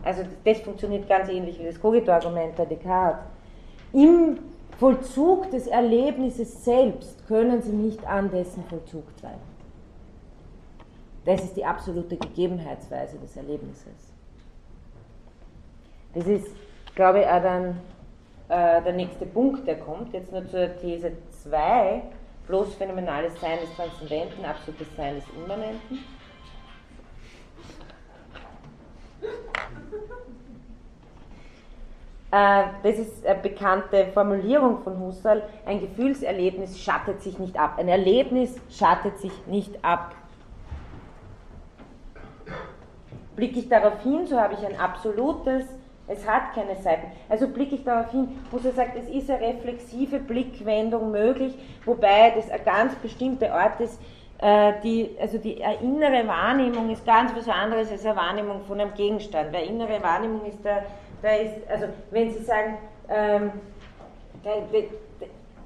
[0.04, 3.24] also das funktioniert ganz ähnlich wie das Cogito-Argument der Descartes,
[3.94, 4.40] im
[4.80, 9.54] Vollzug des Erlebnisses selbst können sie nicht an dessen Vollzug zweifeln.
[11.26, 14.12] Das ist die absolute Gegebenheitsweise des Erlebnisses.
[16.14, 16.48] Das ist,
[16.96, 17.80] glaube ich, auch dann
[18.50, 21.14] äh, der nächste Punkt, der kommt, jetzt nur zur These
[21.44, 22.02] 2,
[22.48, 26.00] bloß phänomenales Sein des Transzendenten, absolutes Sein des Immanenten.
[32.34, 35.44] Äh, das ist eine bekannte Formulierung von Husserl.
[35.68, 37.76] Ein Gefühlserlebnis schattet sich nicht ab.
[37.78, 40.16] Ein Erlebnis schattet sich nicht ab.
[43.36, 45.68] Blicke ich darauf hin, so habe ich ein absolutes,
[46.08, 47.08] es hat keine Seiten.
[47.30, 52.32] Also blicke ich darauf hin, wo er sagt, es ist eine reflexive Blickwendung möglich, wobei
[52.36, 54.00] das ein ganz bestimmter Ort ist,
[54.40, 58.94] äh, die, also die innere Wahrnehmung ist ganz was anderes als eine Wahrnehmung von einem
[58.94, 59.54] Gegenstand.
[59.54, 60.84] Weil innere Wahrnehmung ist da,
[61.22, 62.78] da ist, also wenn Sie sagen,
[63.08, 63.52] ähm,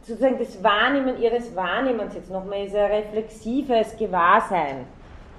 [0.04, 4.86] sozusagen das Wahrnehmen Ihres Wahrnehmens jetzt nochmal ist ein reflexives Gewahrsein.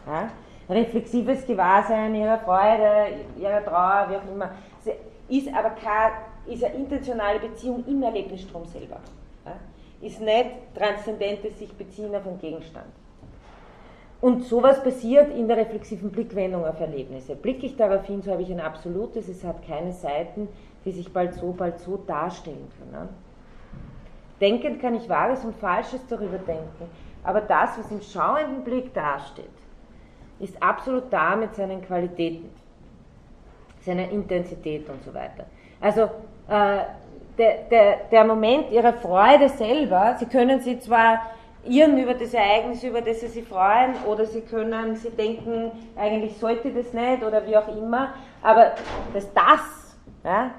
[0.07, 0.29] Ja?
[0.69, 3.07] reflexives Gewahrsein ihrer Freude,
[3.39, 4.51] ihrer Trauer, wie auch immer,
[5.29, 6.15] ist aber keine,
[6.47, 9.01] ist eine intentionale Beziehung im Erlebnisstrom selber.
[10.01, 12.87] Ist nicht transzendentes sich beziehen auf einen Gegenstand.
[14.21, 17.37] Und sowas passiert in der reflexiven Blickwendung auf Erlebnisse.
[17.37, 20.49] Blicke ich darauf hin, so habe ich ein absolutes, es hat keine Seiten,
[20.85, 23.09] die sich bald so, bald so darstellen können.
[24.41, 26.89] Denkend kann ich Wahres und Falsches darüber denken,
[27.25, 29.47] aber das, was im schauenden Blick dasteht,
[30.39, 32.49] ist absolut da mit seinen Qualitäten,
[33.85, 35.47] seiner Intensität und so weiter.
[35.81, 36.03] Also
[36.49, 36.85] äh,
[37.39, 41.31] der, der, der Moment ihrer Freude selber, Sie können sie zwar
[41.65, 46.37] irren über das Ereignis, über das sie sich freuen, oder sie können, sie denken, eigentlich
[46.39, 48.73] sollte das nicht, oder wie auch immer, aber
[49.13, 49.61] das Das
[50.25, 50.51] ja,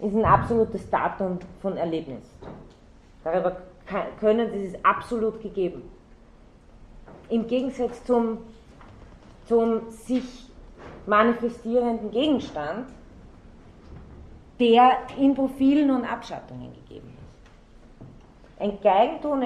[0.00, 2.24] ist ein absolutes Datum von Erlebnis.
[3.22, 3.56] Darüber
[4.20, 5.82] können sie es absolut gegeben.
[7.28, 8.38] Im Gegensatz zum
[9.48, 10.47] zum sich
[11.08, 12.86] manifestierenden Gegenstand,
[14.60, 18.60] der in Profilen und Abschattungen gegeben ist.
[18.60, 19.42] Ein Geigenton,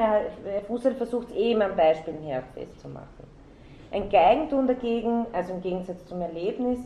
[0.69, 3.27] Husserl versucht es eben am Beispiel her festzumachen.
[3.93, 6.79] Ein Geigenton dagegen, also im Gegensatz zum Erlebnis,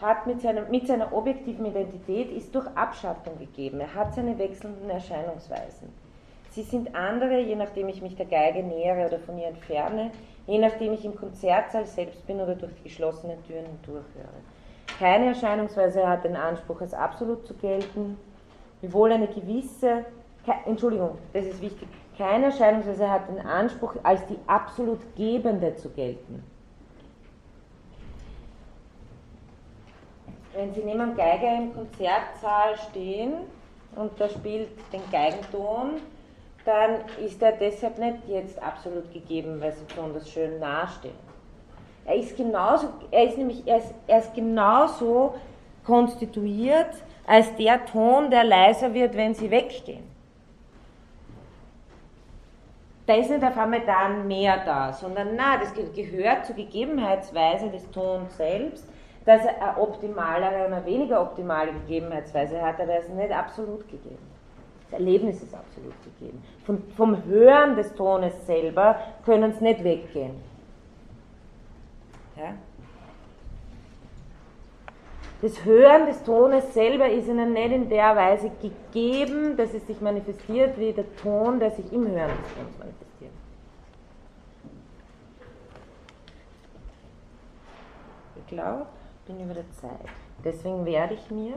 [0.00, 3.80] hat mit seiner, mit seiner objektiven Identität ist durch Abschattung gegeben.
[3.80, 5.88] Er hat seine wechselnden Erscheinungsweisen.
[6.50, 10.10] Sie sind andere, je nachdem ich mich der Geige nähere oder von ihr entferne,
[10.46, 14.42] je nachdem ich im Konzertsaal selbst bin oder durch die geschlossenen Türen hindurchhöre.
[14.98, 18.18] Keine Erscheinungsweise hat den Anspruch, als absolut zu gelten,
[18.80, 20.04] wiewohl eine gewisse,
[20.66, 21.88] Entschuldigung, das ist wichtig,
[22.18, 26.44] keine Erscheinungsweise hat den Anspruch, als die absolut Gebende zu gelten.
[30.54, 33.32] Wenn Sie neben einem Geiger im Konzertsaal stehen
[33.96, 35.92] und der spielt den Geigenton,
[36.64, 41.14] dann ist er deshalb nicht jetzt absolut gegeben, weil sie besonders schön nahestehen.
[42.04, 45.34] Er ist genauso, er ist nämlich, er ist, er ist genauso
[45.84, 46.90] konstituiert
[47.26, 50.10] als der Ton, der leiser wird, wenn sie weggehen.
[53.06, 57.90] Da ist nicht auf einmal dann mehr da, sondern na, das gehört zur Gegebenheitsweise des
[57.90, 58.88] Tons selbst,
[59.24, 63.88] dass er eine optimalere oder eine weniger optimale Gegebenheitsweise hat, aber er ist nicht absolut
[63.88, 64.31] gegeben.
[64.92, 66.42] Das Erlebnis ist absolut gegeben.
[66.66, 70.34] Von, vom Hören des Tones selber können sie nicht weggehen.
[72.36, 72.52] Ja?
[75.40, 80.00] Das Hören des Tones selber ist ihnen nicht in der Weise gegeben, dass es sich
[80.02, 83.32] manifestiert wie der Ton, der sich im Hören des Tons manifestiert.
[88.36, 88.86] Ich glaube,
[89.20, 90.06] ich bin über der Zeit.
[90.44, 91.54] Deswegen werde ich mir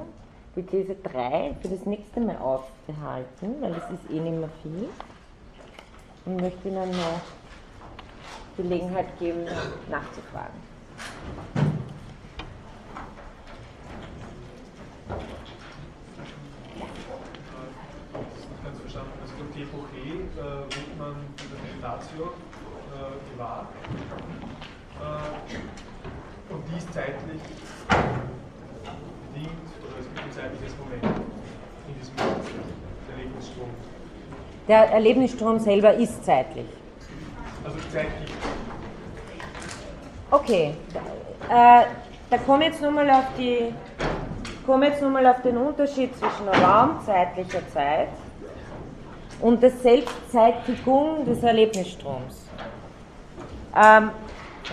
[0.56, 4.90] die These 3 für das nächste Mal aufbehalten, weil es ist eh nicht mehr viel.
[6.26, 7.22] Und möchte Ihnen noch
[8.58, 9.46] Gelegenheit geben,
[9.90, 10.56] nachzufragen.
[18.64, 19.12] Ganz verstanden.
[19.22, 20.44] Also durch äh,
[20.76, 23.68] wird man die Meditatio äh, gewahr.
[25.02, 27.42] Äh, und die ist zeitlich
[29.34, 31.04] bedingt, gibt ein zeitliches Moment
[31.88, 32.16] in diesem
[33.12, 33.70] Erlebnisstrom.
[34.68, 36.66] Der Erlebnisstrom selber ist zeitlich.
[37.64, 38.32] Also zeitlich.
[40.32, 40.76] Okay,
[41.50, 41.84] äh,
[42.30, 43.74] da komme ich jetzt nochmal auf die
[44.66, 48.10] komme jetzt nochmal auf den Unterschied zwischen raumzeitlicher Zeit
[49.40, 52.48] und der Selbstzeitigung des Erlebnisstroms.
[53.76, 54.10] Ähm,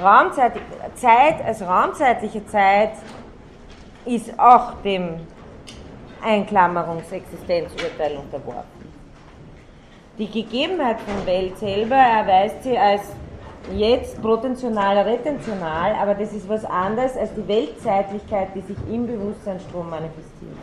[0.01, 0.53] Raumzeit,
[0.95, 2.93] Zeit als raumzeitliche Zeit
[4.05, 5.21] ist auch dem
[6.23, 8.93] Einklammerungsexistenzurteil unterworfen.
[10.19, 13.03] Die Gegebenheit von Welt selber erweist sie als
[13.75, 19.89] jetzt protensional, retentional, aber das ist was anderes als die Weltzeitlichkeit, die sich im Bewusstseinsstrom
[19.89, 20.59] manifestiert.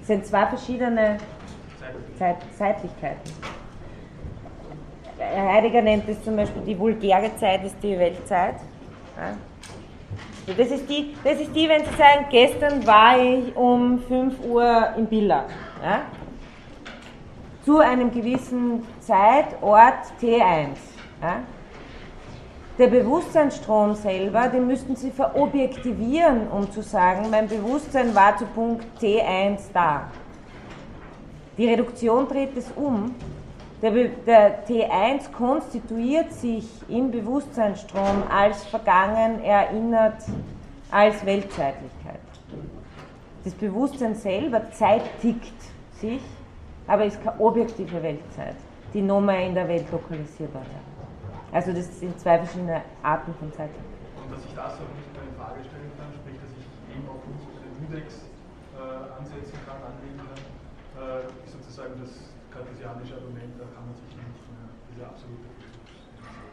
[0.00, 1.18] Es sind zwei verschiedene
[2.18, 3.32] Zeit, Zeitlichkeiten.
[5.18, 8.56] Heidegger nennt es zum Beispiel die vulgäre Zeit ist die Weltzeit.
[10.46, 14.88] Das ist, die, das ist die, wenn Sie sagen, gestern war ich um 5 Uhr
[14.96, 15.44] in Billa.
[15.82, 16.02] Ja?
[17.64, 20.68] Zu einem gewissen Zeitort T1.
[21.22, 21.40] Ja?
[22.78, 28.86] Der Bewusstseinsstrom selber, den müssten Sie verobjektivieren, um zu sagen, mein Bewusstsein war zu Punkt
[29.00, 30.10] T1 da.
[31.58, 33.14] Die Reduktion dreht es um.
[33.82, 40.22] Der, der, T1 konstituiert sich im Bewusstseinsstrom als vergangen, erinnert,
[40.90, 42.20] als Weltzeitlichkeit.
[43.42, 45.54] Das Bewusstsein selber zeitigt
[45.94, 46.20] sich,
[46.86, 48.56] aber ist keine objektive Weltzeit,
[48.92, 50.90] die nochmal in der Welt lokalisierbar wäre.
[51.50, 53.70] Also das sind zwei verschiedene Arten von Zeit.
[54.22, 57.24] Und dass ich das auch nicht in Frage stellen kann, sprich, dass ich eben auch
[57.32, 58.28] nicht einen Index
[58.76, 60.36] äh, ansetzen kann, anlegen kann,
[61.00, 62.29] äh, sozusagen das
[62.60, 65.50] kartesianische Argument, da kann man sich nicht mehr diese absolute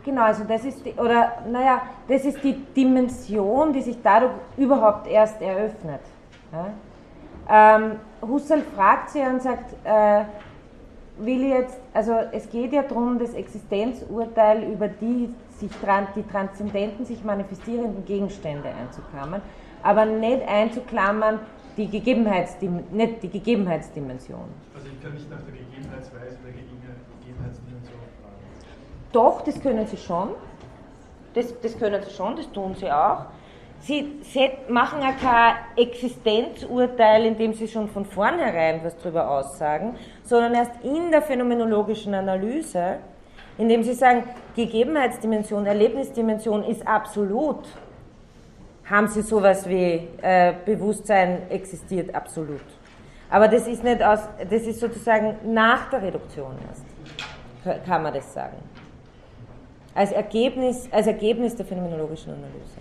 [0.05, 5.05] Genau, also das ist die, oder naja, das ist die Dimension, die sich dadurch überhaupt
[5.05, 5.99] erst eröffnet.
[6.53, 6.69] Ja?
[7.49, 10.23] Ähm, Husserl fragt sie und sagt, äh,
[11.17, 15.71] will jetzt, also es geht ja darum, das Existenzurteil über die sich
[16.15, 19.41] die transzendenten, sich manifestierenden Gegenstände einzuklammern,
[19.83, 21.39] aber nicht einzuklammern
[21.77, 24.49] die Gegebenheitsdim nicht die Gegebenheitsdimension.
[24.75, 28.35] Also ich kann nicht nach der Gegebenheitsweise der Gegebenheitsdimension fragen.
[29.11, 30.29] Doch, das können Sie schon.
[31.33, 33.25] Das, das können Sie schon, das tun Sie auch.
[33.79, 34.17] Sie
[34.69, 41.11] machen ja kein Existenzurteil, indem Sie schon von vornherein was darüber aussagen, sondern erst in
[41.11, 42.97] der phänomenologischen Analyse,
[43.59, 44.23] indem Sie sagen,
[44.55, 47.67] Gegebenheitsdimension, Erlebnisdimension ist absolut,
[48.89, 52.61] haben Sie sowas wie äh, Bewusstsein existiert absolut.
[53.29, 58.33] Aber das ist nicht aus, das ist sozusagen nach der Reduktion erst, kann man das
[58.33, 58.57] sagen.
[59.93, 62.77] Als Ergebnis, als Ergebnis der phänomenologischen Analyse.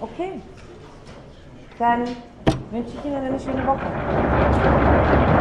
[0.00, 0.40] Okay.
[1.78, 2.04] Dann
[2.74, 5.33] München in de schöne Woche.